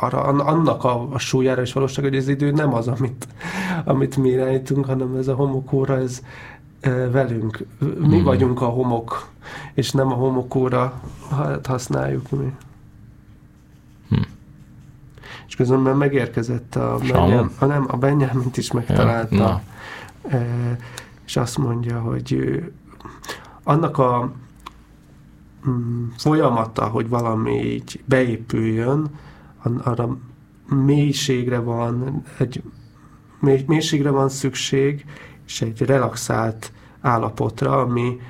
arra, 0.00 0.22
annak 0.22 0.84
a, 0.84 1.12
a 1.12 1.18
súlyára 1.18 1.60
és 1.60 1.72
valóság, 1.72 2.04
hogy 2.04 2.16
az 2.16 2.28
idő 2.28 2.50
nem 2.50 2.74
az, 2.74 2.88
amit, 2.88 3.28
amit 3.84 4.16
mi 4.16 4.28
irányítunk, 4.28 4.84
hanem 4.84 5.16
ez 5.16 5.28
a 5.28 5.34
homokóra, 5.34 5.96
ez 5.96 6.22
uh, 6.86 7.10
velünk. 7.10 7.66
Mi 7.78 8.14
hmm. 8.14 8.24
vagyunk 8.24 8.60
a 8.60 8.66
homok, 8.66 9.28
és 9.74 9.90
nem 9.90 10.12
a 10.12 10.14
homokóra 10.14 11.00
használjuk 11.64 12.30
mi. 12.30 12.52
És 15.48 15.56
közben 15.56 15.96
megérkezett 15.96 16.76
a 16.76 16.98
Benyám, 17.12 17.52
a, 17.58 17.64
nem, 17.64 17.86
a 17.88 17.96
Benyámint 17.96 18.56
is 18.56 18.72
megtalálta, 18.72 19.34
ja, 19.34 19.62
e, 20.28 20.76
és 21.24 21.36
azt 21.36 21.58
mondja, 21.58 22.00
hogy 22.00 22.32
ő, 22.32 22.72
annak 23.62 23.98
a 23.98 24.32
mm, 25.68 26.06
folyamata, 26.16 26.86
hogy 26.86 27.08
valami 27.08 27.64
így 27.64 28.00
beépüljön, 28.04 29.10
arra 29.82 30.16
mélységre 30.68 31.58
van, 31.58 32.22
egy 32.38 32.62
mély, 33.40 33.64
mélységre 33.66 34.10
van 34.10 34.28
szükség, 34.28 35.04
és 35.46 35.62
egy 35.62 35.80
relaxált 35.80 36.72
állapotra, 37.00 37.80
ami 37.80 38.20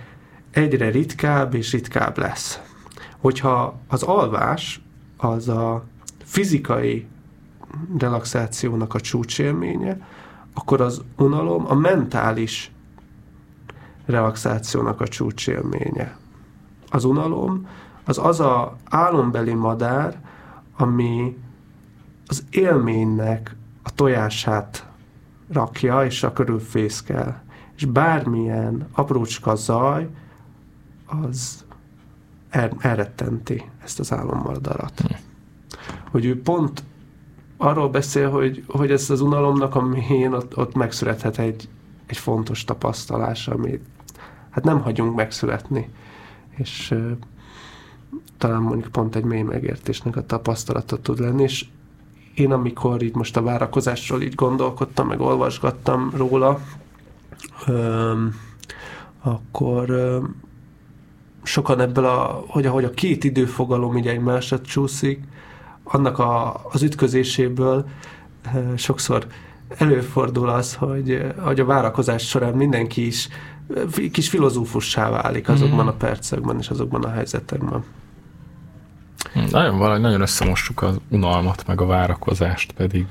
egyre 0.51 0.91
ritkább 0.91 1.55
és 1.55 1.73
ritkább 1.73 2.19
lesz. 2.19 2.61
Hogyha 3.19 3.81
az 3.89 4.03
alvás 4.03 4.81
az 5.17 5.49
a 5.49 5.85
fizikai 6.29 7.07
relaxációnak 7.99 8.95
a 8.95 9.01
csúcsélménye, 9.01 10.07
akkor 10.55 10.81
az 10.81 11.03
unalom 11.17 11.65
a 11.67 11.75
mentális 11.75 12.73
relaxációnak 14.07 15.01
a 15.01 15.09
csúcsélménye. 15.09 16.17
Az 16.91 17.05
unalom 17.05 17.69
az 18.05 18.19
az 18.19 18.41
a 18.41 18.77
álombeli 18.85 19.55
madár, 19.55 20.21
ami 20.77 21.39
az 22.27 22.45
élménynek 22.51 23.57
a 23.83 23.95
tojását 23.95 24.87
rakja, 25.53 26.05
és 26.05 26.23
a 26.23 26.33
körül 26.33 26.61
fészkel. 26.61 27.43
És 27.77 27.85
bármilyen 27.85 28.89
aprócska 28.93 29.55
zaj, 29.55 30.09
az 31.07 31.65
el, 32.51 32.71
elrettenti 32.79 33.71
ezt 33.83 33.99
az 33.99 34.13
álommadarat. 34.13 35.01
Hm 35.01 35.28
hogy 36.11 36.25
ő 36.25 36.43
pont 36.43 36.83
arról 37.57 37.89
beszél, 37.89 38.31
hogy, 38.31 38.65
hogy 38.69 38.91
ez 38.91 39.11
az 39.11 39.21
unalomnak 39.21 39.75
a 39.75 39.83
mélyén 39.83 40.33
ott, 40.33 40.57
ott 40.57 40.75
megszülethet 40.75 41.39
egy, 41.39 41.69
egy 42.07 42.17
fontos 42.17 42.65
tapasztalás, 42.65 43.49
amit 43.49 43.85
hát 44.51 44.65
nem 44.65 44.81
hagyunk 44.81 45.17
megszületni. 45.17 45.89
És 46.57 46.95
talán 48.39 48.63
mondjuk 48.63 48.93
pont 48.93 49.17
egy 49.17 49.25
mély 49.25 49.43
megértésnek 49.43 50.17
a 50.17 50.27
tapasztalata 50.27 51.01
tud 51.01 51.19
lenni, 51.19 51.43
és 51.43 51.67
én 52.35 52.53
amikor 52.53 53.03
így 53.03 53.15
most 53.15 53.37
a 53.37 53.43
várakozásról 53.43 54.23
így 54.23 54.35
gondolkodtam, 54.35 55.07
meg 55.07 55.21
olvasgattam 55.21 56.11
róla, 56.17 56.61
um, 57.69 58.35
akkor 59.23 59.91
um, 59.91 60.37
sokan 61.43 61.81
ebből 61.81 62.05
a, 62.05 62.45
hogy 62.47 62.67
ahogy 62.67 62.85
a 62.85 62.91
két 62.91 63.25
időfogalom 63.25 63.97
így 63.97 64.07
egymásra 64.07 64.61
csúszik, 64.61 65.23
annak 65.89 66.19
a, 66.19 66.61
az 66.71 66.83
ütközéséből 66.83 67.89
eh, 68.43 68.63
sokszor 68.77 69.27
előfordul 69.79 70.49
az, 70.49 70.75
hogy, 70.75 71.11
eh, 71.11 71.33
hogy 71.39 71.61
a 71.61 71.65
várakozás 71.65 72.29
során 72.29 72.55
mindenki 72.55 73.07
is 73.07 73.29
eh, 73.75 74.11
kis 74.11 74.29
filozófussá 74.29 75.11
válik 75.11 75.49
azokban 75.49 75.85
mm. 75.85 75.89
a 75.89 75.93
percekben 75.93 76.59
és 76.59 76.69
azokban 76.69 77.05
a 77.05 77.11
helyzetekben. 77.11 77.85
Nagyon, 79.51 79.79
valahogy 79.79 80.01
nagyon 80.01 80.21
összemostuk 80.21 80.83
az 80.83 81.01
unalmat, 81.09 81.67
meg 81.67 81.81
a 81.81 81.87
várakozást, 81.87 82.73
pedig 82.73 83.07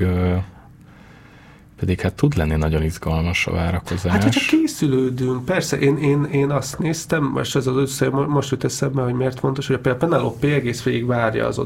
pedig 1.80 2.01
hát 2.01 2.13
tud 2.13 2.38
lenni 2.38 2.55
nagyon 2.55 2.84
izgalmas 2.84 3.47
a 3.47 3.51
várakozás. 3.51 4.11
Hát, 4.11 4.23
hogyha 4.23 4.57
készülődünk, 4.57 5.45
persze, 5.45 5.80
én, 5.80 5.97
én, 5.97 6.23
én 6.23 6.49
azt 6.49 6.80
néztem, 6.80 7.23
most 7.23 7.55
ez 7.55 7.67
az 7.67 7.75
össze, 7.75 8.09
most 8.09 8.51
jut 8.51 8.63
eszembe, 8.63 9.01
hogy 9.01 9.13
miért 9.13 9.39
fontos, 9.39 9.67
hogy 9.67 9.78
például 9.78 10.09
Penelope 10.09 10.47
egész 10.47 10.84
végig 10.84 11.05
várja 11.05 11.47
az 11.47 11.59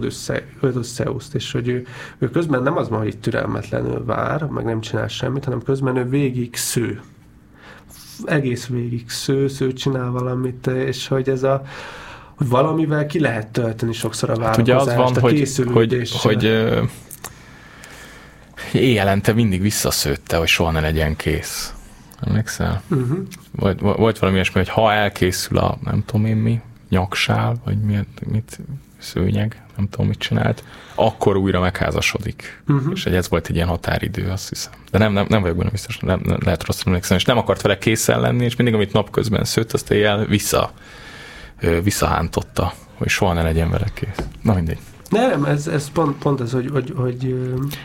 Odysseus-t, 0.61 1.33
és 1.33 1.51
hogy 1.51 1.67
ő, 1.67 1.85
ő 2.17 2.29
közben 2.29 2.63
nem 2.63 2.77
az 2.77 2.89
van, 2.89 2.99
hogy 2.99 3.07
itt 3.07 3.21
türelmetlenül 3.21 4.05
vár, 4.05 4.43
meg 4.43 4.65
nem 4.65 4.81
csinál 4.81 5.07
semmit, 5.07 5.43
hanem 5.43 5.61
közben 5.61 5.95
ő 5.95 6.03
végig 6.03 6.55
sző. 6.55 7.01
Egész 8.25 8.67
végig 8.67 9.09
sző, 9.09 9.47
sző 9.47 9.73
csinál 9.73 10.11
valamit, 10.11 10.67
és 10.67 11.07
hogy 11.07 11.29
ez 11.29 11.43
a 11.43 11.63
hogy 12.35 12.49
valamivel 12.49 13.05
ki 13.05 13.19
lehet 13.19 13.47
tölteni 13.47 13.93
sokszor 13.93 14.29
a 14.29 14.35
várakozást, 14.35 14.69
hát 14.69 14.81
ugye 14.81 14.91
az 14.91 14.97
van, 14.97 15.15
a 15.15 15.19
hogy, 15.19 15.49
hogy, 15.73 16.11
hogy 16.11 16.45
éjjelente 18.79 19.33
mindig 19.33 19.61
visszaszőtte, 19.61 20.37
hogy 20.37 20.47
soha 20.47 20.71
ne 20.71 20.79
legyen 20.79 21.15
kész. 21.15 21.73
Emlékszel? 22.27 22.81
Uh-huh. 22.89 23.17
Volt, 23.51 23.79
volt 23.79 24.19
valami 24.19 24.37
ilyesmi, 24.37 24.59
hogy 24.59 24.69
ha 24.69 24.93
elkészül 24.93 25.57
a 25.57 25.77
nem 25.83 26.03
tudom 26.05 26.25
én 26.25 26.35
mi, 26.35 26.61
nyaksál, 26.89 27.61
vagy 27.63 27.79
mit, 27.79 28.31
mit 28.31 28.59
szőnyeg, 28.97 29.61
nem 29.75 29.89
tudom 29.89 30.07
mit 30.07 30.19
csinált, 30.19 30.63
akkor 30.95 31.37
újra 31.37 31.59
megházasodik. 31.59 32.63
Uh-huh. 32.67 32.91
És 32.95 33.05
ez 33.05 33.29
volt 33.29 33.47
egy 33.47 33.55
ilyen 33.55 33.67
határidő, 33.67 34.29
azt 34.29 34.49
hiszem. 34.49 34.71
De 34.91 34.97
nem, 34.97 35.13
nem, 35.13 35.25
nem 35.29 35.41
vagyok 35.41 35.57
benne 35.57 35.69
biztos, 35.69 35.97
nem, 35.97 36.21
nem, 36.23 36.37
lehet 36.43 36.65
rosszul 36.65 36.87
emlékszem, 36.87 37.17
és 37.17 37.25
nem 37.25 37.37
akart 37.37 37.61
vele 37.61 37.77
készen 37.77 38.19
lenni, 38.19 38.43
és 38.43 38.55
mindig, 38.55 38.75
amit 38.75 38.93
napközben 38.93 39.43
szőtt, 39.43 39.73
azt 39.73 39.91
éjjel 39.91 40.25
vissza, 40.25 40.71
visszahántotta, 41.83 42.73
hogy 42.93 43.09
soha 43.09 43.33
ne 43.33 43.41
legyen 43.41 43.69
vele 43.69 43.87
kész. 43.93 44.25
Na 44.41 44.53
mindegy. 44.53 44.79
Nem, 45.11 45.45
ez, 45.45 45.67
ez 45.67 45.89
pont, 45.89 46.17
pont 46.17 46.41
ez, 46.41 46.51
hogy, 46.51 46.69
hogy, 46.71 46.93
hogy... 46.95 47.35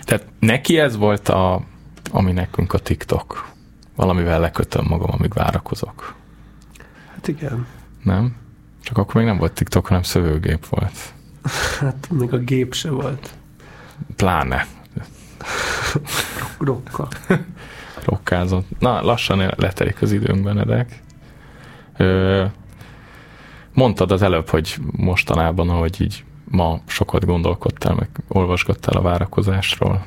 Tehát 0.02 0.26
neki 0.38 0.78
ez 0.78 0.96
volt 0.96 1.28
a, 1.28 1.62
ami 2.10 2.32
nekünk 2.32 2.72
a 2.72 2.78
TikTok. 2.78 3.48
Valamivel 3.96 4.40
lekötöm 4.40 4.84
magam, 4.88 5.10
amíg 5.12 5.32
várakozok. 5.32 6.14
Hát 7.14 7.28
igen. 7.28 7.66
Nem? 8.02 8.36
Csak 8.82 8.98
akkor 8.98 9.14
még 9.14 9.24
nem 9.24 9.38
volt 9.38 9.52
TikTok, 9.52 9.86
hanem 9.86 10.02
szövőgép 10.02 10.66
volt. 10.66 11.14
Hát 11.80 12.08
még 12.10 12.32
a 12.32 12.38
gép 12.38 12.74
se 12.74 12.90
volt. 12.90 13.30
Pláne. 14.16 14.66
Rokka. 16.58 17.08
Rokkázott. 18.04 18.66
Na, 18.78 19.02
lassan 19.02 19.52
letelik 19.56 20.02
az 20.02 20.12
időnk, 20.12 20.42
Benedek. 20.42 21.02
Ö, 21.96 22.44
mondtad 23.72 24.12
az 24.12 24.22
előbb, 24.22 24.48
hogy 24.48 24.76
mostanában, 24.96 25.70
ahogy 25.70 26.00
így 26.00 26.24
ma 26.50 26.80
sokat 26.86 27.24
gondolkodtál, 27.24 27.94
meg 27.94 28.08
olvasgattál 28.28 28.96
a 28.96 29.02
várakozásról. 29.02 30.06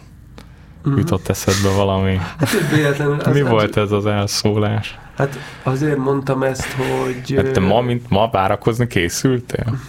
Mm. 0.89 0.97
Jutott 0.97 1.27
eszedbe 1.27 1.75
valami? 1.75 2.15
Hát, 2.37 3.33
Mi 3.33 3.41
volt 3.41 3.77
ez 3.77 3.91
az 3.91 4.05
elszólás? 4.05 4.99
Hát 5.17 5.39
azért 5.63 5.97
mondtam 5.97 6.43
ezt, 6.43 6.71
hogy... 6.71 7.33
Hát 7.35 7.51
te 7.51 7.59
ma, 7.59 7.81
mint 7.81 8.09
ma 8.09 8.29
várakozni 8.29 8.87
készültél? 8.87 9.79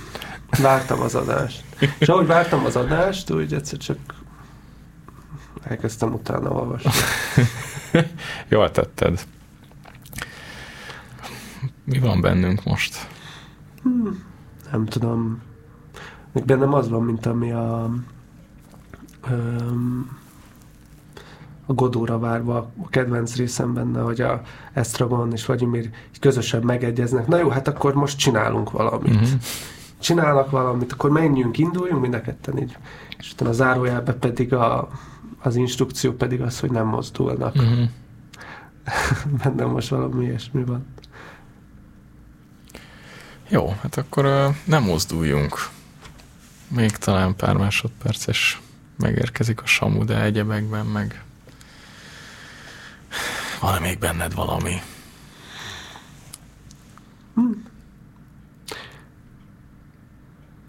Vártam 0.58 1.00
az 1.00 1.14
adást. 1.14 1.62
És 1.98 2.08
ahogy 2.08 2.26
vártam 2.26 2.64
az 2.64 2.76
adást, 2.76 3.30
úgy 3.30 3.54
egyszer 3.54 3.78
csak 3.78 3.98
elkezdtem 5.62 6.12
utána 6.12 6.50
olvasni. 6.50 6.90
Jól 8.48 8.70
tetted. 8.70 9.26
Mi 11.84 11.98
van 11.98 12.20
bennünk 12.20 12.64
most? 12.64 13.08
Hmm, 13.82 14.24
nem 14.72 14.86
tudom. 14.86 15.42
Még 16.32 16.44
bennem 16.44 16.74
az 16.74 16.88
van, 16.88 17.02
mint 17.02 17.26
ami 17.26 17.52
a 17.52 17.90
um, 19.30 20.18
a 21.70 21.72
Godóra 21.72 22.18
várva 22.18 22.56
a 22.56 22.88
kedvenc 22.88 23.36
részem 23.36 23.74
benne, 23.74 24.00
hogy 24.00 24.20
a 24.20 24.42
Estragon 24.72 25.32
és 25.32 25.46
Vladimir 25.46 25.90
közösen 26.20 26.62
megegyeznek. 26.62 27.26
Na 27.26 27.38
jó, 27.38 27.48
hát 27.48 27.68
akkor 27.68 27.94
most 27.94 28.18
csinálunk 28.18 28.70
valamit. 28.70 29.14
Mm-hmm. 29.14 29.34
Csinálnak 29.98 30.50
valamit, 30.50 30.92
akkor 30.92 31.10
menjünk, 31.10 31.58
induljunk 31.58 32.00
mind 32.00 32.14
a 32.14 32.20
ketten 32.20 32.58
így. 32.58 32.76
És 33.18 33.32
utána 33.32 33.50
a 33.50 33.54
zárójelbe 33.54 34.12
pedig 34.12 34.54
a, 34.54 34.88
az 35.42 35.56
instrukció 35.56 36.12
pedig 36.12 36.40
az, 36.40 36.60
hogy 36.60 36.70
nem 36.70 36.86
mozdulnak. 36.86 37.54
Mm-hmm. 37.62 37.84
Bennem 39.42 39.68
most 39.68 39.88
valami 39.88 40.24
ilyesmi 40.24 40.64
van. 40.64 40.86
Jó, 43.48 43.74
hát 43.80 43.96
akkor 43.96 44.24
uh, 44.24 44.54
nem 44.64 44.82
mozduljunk. 44.82 45.54
Még 46.74 46.90
talán 46.90 47.36
pár 47.36 47.56
másodperces 47.56 48.60
megérkezik 48.96 49.62
a 49.62 49.66
Samu, 49.66 50.04
de 50.04 50.22
egyebekben 50.22 50.86
meg 50.86 51.22
van 53.60 53.80
még 53.80 53.98
benned 53.98 54.34
valami? 54.34 54.74
Hmm. 57.34 57.64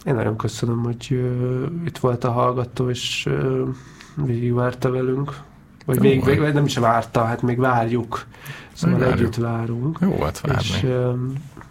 Én 0.05 0.15
nagyon 0.15 0.37
köszönöm, 0.37 0.83
hogy 0.83 1.07
uh, 1.11 1.65
itt 1.85 1.97
volt 1.97 2.23
a 2.23 2.31
hallgató, 2.31 2.89
és 2.89 3.25
uh, 3.25 3.67
végigvárta 4.15 4.91
velünk. 4.91 5.39
Vagy 5.85 5.99
még, 5.99 6.23
még, 6.23 6.39
nem 6.39 6.65
is 6.65 6.77
várta, 6.77 7.25
hát 7.25 7.41
még 7.41 7.57
várjuk. 7.57 8.25
Szóval 8.73 8.99
várjuk. 8.99 9.19
együtt 9.19 9.35
várunk. 9.35 9.97
Jó 10.01 10.09
volt 10.09 10.39
várni. 10.39 10.63
És 10.63 10.83
uh, 10.83 11.15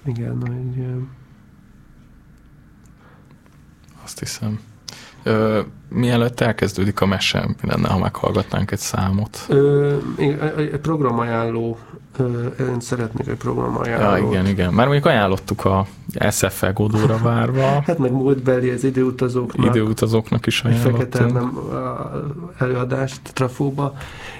igen, 0.04 0.40
hogy... 0.40 0.84
Uh, 0.84 1.02
Azt 4.10 4.18
hiszem. 4.18 4.60
Ö, 5.22 5.60
mielőtt 5.88 6.40
elkezdődik 6.40 7.00
a 7.00 7.06
mese, 7.06 7.46
mi 7.46 7.68
lenne, 7.68 7.88
ha 7.88 7.98
meghallgatnánk 7.98 8.70
egy 8.70 8.78
számot? 8.78 9.44
Ö, 9.48 9.96
egy 10.56 10.78
programajánló, 10.82 11.78
én 12.60 12.80
szeretnék 12.80 13.28
egy 13.28 13.36
programajánlót. 13.36 14.20
Ja, 14.20 14.28
igen, 14.28 14.46
igen. 14.46 14.72
Már 14.72 14.86
mondjuk 14.86 15.06
ajánlottuk 15.06 15.64
a 15.64 15.86
SFE 16.30 16.70
Godóra 16.70 17.18
várva. 17.18 17.66
hát 17.86 17.98
meg 17.98 18.12
múltbeli 18.12 18.70
az 18.70 18.84
időutazóknak. 18.84 19.66
Időutazóknak 19.66 20.46
is 20.46 20.62
ajánlottunk. 20.62 20.96
Fekete 20.96 21.32
nem 21.32 21.58
előadást 22.58 23.20
Trafóba, 23.32 23.94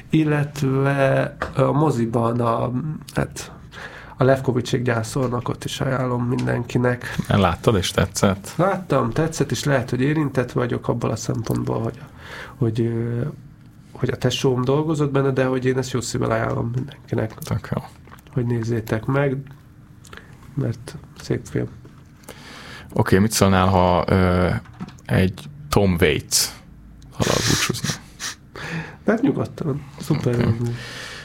illetve 0.09 1.37
a 1.57 1.73
moziban 1.73 2.41
a, 2.41 2.71
hát 3.15 3.53
a 4.21 4.25
Levkovicsék 4.25 4.83
gyászolnak, 4.83 5.49
ott 5.49 5.65
is 5.65 5.81
ajánlom 5.81 6.25
mindenkinek. 6.25 7.17
Láttad 7.29 7.77
és 7.77 7.91
tetszett? 7.91 8.53
Láttam, 8.57 9.11
tetszett, 9.11 9.51
és 9.51 9.65
lehet, 9.65 9.91
hogy 9.91 10.01
érintett 10.01 10.53
vagyok 10.53 10.89
abban 10.89 11.11
a 11.11 11.17
szempontból, 11.17 11.83
hogy, 11.83 12.01
hogy, 12.57 12.93
hogy 13.93 14.09
a 14.09 14.17
tesóm 14.17 14.65
dolgozott 14.65 15.11
benne, 15.11 15.31
de 15.31 15.45
hogy 15.45 15.65
én 15.65 15.79
ezt 15.79 15.91
jó 15.91 16.01
szívvel 16.01 16.31
ajánlom 16.31 16.71
mindenkinek. 16.75 17.35
Tök 17.35 17.69
jó. 17.75 17.83
Hogy 18.33 18.47
nézzétek 18.47 19.05
meg, 19.05 19.37
mert 20.55 20.97
szép 21.21 21.47
film. 21.51 21.69
Oké, 21.69 22.91
okay, 22.93 23.19
mit 23.19 23.33
szólnál, 23.33 23.67
ha 23.67 24.05
ö, 24.07 24.49
egy 25.05 25.45
Tom 25.69 25.97
Waits 26.01 26.47
halál 27.13 27.37
búcsúzna? 27.49 27.89
Hát 29.07 29.23
nyugodtan. 29.23 29.85
Szuper. 30.01 30.35
Okay. 30.35 30.55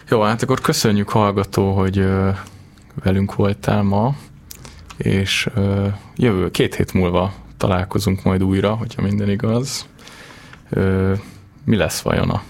Jó, 0.10 0.22
hát 0.22 0.42
akkor 0.42 0.62
köszönjük 0.62 1.10
hallgató, 1.10 1.74
hogy 1.74 2.06
velünk 3.04 3.36
voltál 3.36 3.84
ma, 3.84 4.16
és 4.98 5.50
jövő 6.16 6.52
két 6.52 6.76
hét 6.76 6.94
múlva 6.94 7.34
találkozunk 7.58 8.24
majd 8.24 8.44
újra, 8.44 8.76
hogyha 8.76 9.02
minden 9.02 9.30
igaz. 9.30 9.88
Mi 11.66 11.76
lesz 11.76 12.02
vajon 12.02 12.30
a 12.30 12.42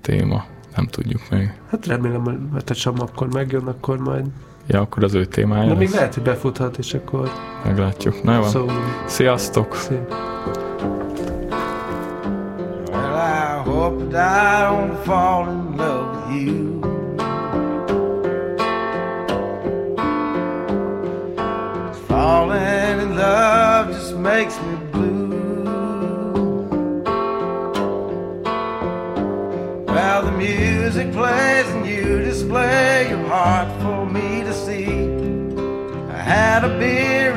téma? 0.00 0.44
Nem 0.76 0.86
tudjuk 0.86 1.20
még. 1.30 1.52
Hát 1.70 1.86
remélem, 1.86 2.22
hogy 2.22 2.38
mert 2.52 2.70
a 2.70 2.92
akkor 2.96 3.32
megjön, 3.32 3.66
akkor 3.66 3.98
majd... 3.98 4.26
Ja, 4.66 4.80
akkor 4.80 5.04
az 5.04 5.14
ő 5.14 5.24
témája 5.24 5.68
De 5.68 5.74
még 5.74 5.90
lehet, 5.90 6.14
hogy 6.14 6.22
befuthat, 6.22 6.78
és 6.78 6.94
akkor... 6.94 7.30
Meglátjuk. 7.64 8.22
Na 8.22 8.34
jó, 8.34 8.42
szóval... 8.42 8.76
Sziasztok! 9.06 9.74
Szép. 9.74 10.14
Well, 12.92 13.14
I 13.14 13.68
hope 13.68 14.04
that 14.04 14.42
I 14.42 14.62
don't 14.62 15.02
fall 15.04 15.48
in 15.48 15.76
love 15.76 16.26
with 16.28 16.44
you 16.44 16.89
makes 24.44 24.58
me 24.62 24.74
blue. 24.90 25.28
While 29.84 30.22
the 30.22 30.32
music 30.32 31.12
plays 31.12 31.68
and 31.74 31.84
you 31.86 32.20
display 32.22 33.10
your 33.10 33.26
heart 33.26 33.68
for 33.82 34.06
me 34.06 34.42
to 34.48 34.54
see. 34.54 34.86
I 36.16 36.20
had 36.34 36.64
a 36.64 36.72
beer 36.78 37.29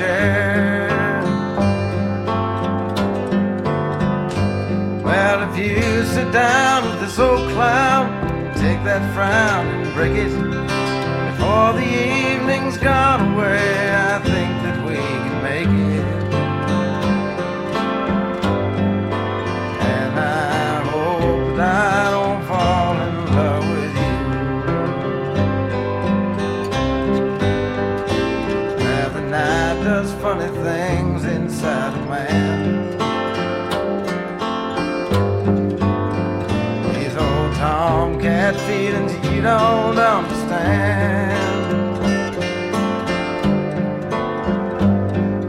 chair? 0.00 0.88
Well, 5.04 5.38
if 5.48 5.58
you 5.58 6.04
sit 6.04 6.32
down 6.32 6.88
with 6.88 7.00
this 7.00 7.18
old 7.18 7.50
clown, 7.50 8.06
take 8.54 8.82
that 8.84 9.02
frown 9.14 9.66
and 9.66 9.94
break 9.94 10.12
it 10.12 10.32
before 11.30 11.72
the 11.74 11.88
evening's 12.32 12.78
gone 12.78 13.34
away. 13.34 13.89
Feelings 38.70 39.12
you 39.26 39.42
don't 39.42 39.98
understand. 39.98 41.40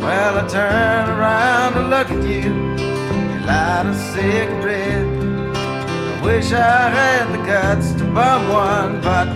Well, 0.02 0.34
I 0.42 0.48
turn 0.48 1.06
around 1.16 1.74
to 1.74 1.84
look 1.94 2.10
at 2.16 2.24
you. 2.32 2.50
You 3.30 3.40
light 3.50 3.86
a 3.94 3.96
cigarette. 4.14 5.08
I 5.56 6.22
wish 6.26 6.52
I 6.52 6.90
had 6.98 7.26
the 7.34 7.42
guts 7.46 7.92
to 8.00 8.06
bum 8.06 8.42
one, 8.50 9.02
but 9.02 9.28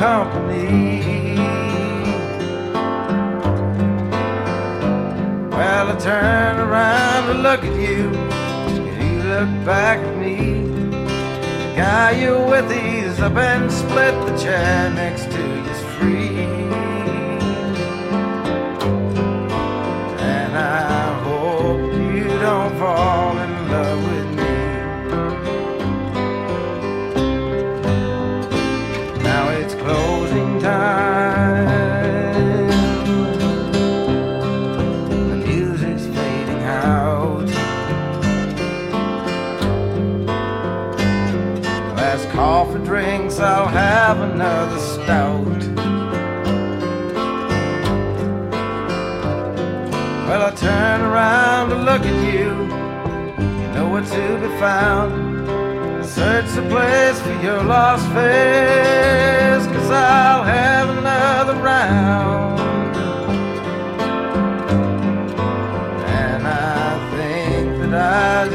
company. 0.00 1.36
Well, 5.50 5.86
I 5.92 5.96
turn 5.98 6.56
around 6.58 7.26
to 7.26 7.34
look 7.34 7.62
at 7.62 7.76
you 7.78 8.08
and 8.08 8.86
you 9.02 9.22
look 9.28 9.50
back 9.66 9.98
at 9.98 10.16
me. 10.16 10.62
The 11.64 11.74
guy 11.76 12.12
you're 12.12 12.46
with, 12.48 12.70
he's 12.72 13.20
up 13.20 13.36
and 13.36 13.70
split. 13.70 14.14
The 14.26 14.38
chair 14.42 14.90
next 15.02 15.24
to 15.32 15.42
you's 15.66 15.82
free. 15.94 16.48
And 20.34 20.52
I 20.56 21.12
hope 21.24 21.92
you 22.14 22.24
don't 22.46 22.72
fall 22.78 23.19
have 44.10 44.22
another 44.22 44.80
stout. 44.80 45.62
Well, 50.26 50.42
I 50.48 50.52
turn 50.56 51.00
around 51.02 51.68
to 51.70 51.76
look 51.76 52.02
at 52.12 52.18
you, 52.28 52.48
You 53.60 53.68
know 53.74 53.86
where 53.92 54.06
to 54.16 54.24
be 54.42 54.50
found. 54.58 55.12
I 56.00 56.02
search 56.02 56.48
the 56.58 56.62
place 56.72 57.20
for 57.20 57.36
your 57.46 57.62
lost 57.62 58.06
face, 58.16 59.64
cause 59.74 59.90
I'll 59.92 60.42
have 60.42 60.88
another 60.98 61.54
round. 61.70 62.58
And 66.24 66.42
I 66.48 66.88
think 67.14 67.68
that 67.82 67.94
I 67.94 68.48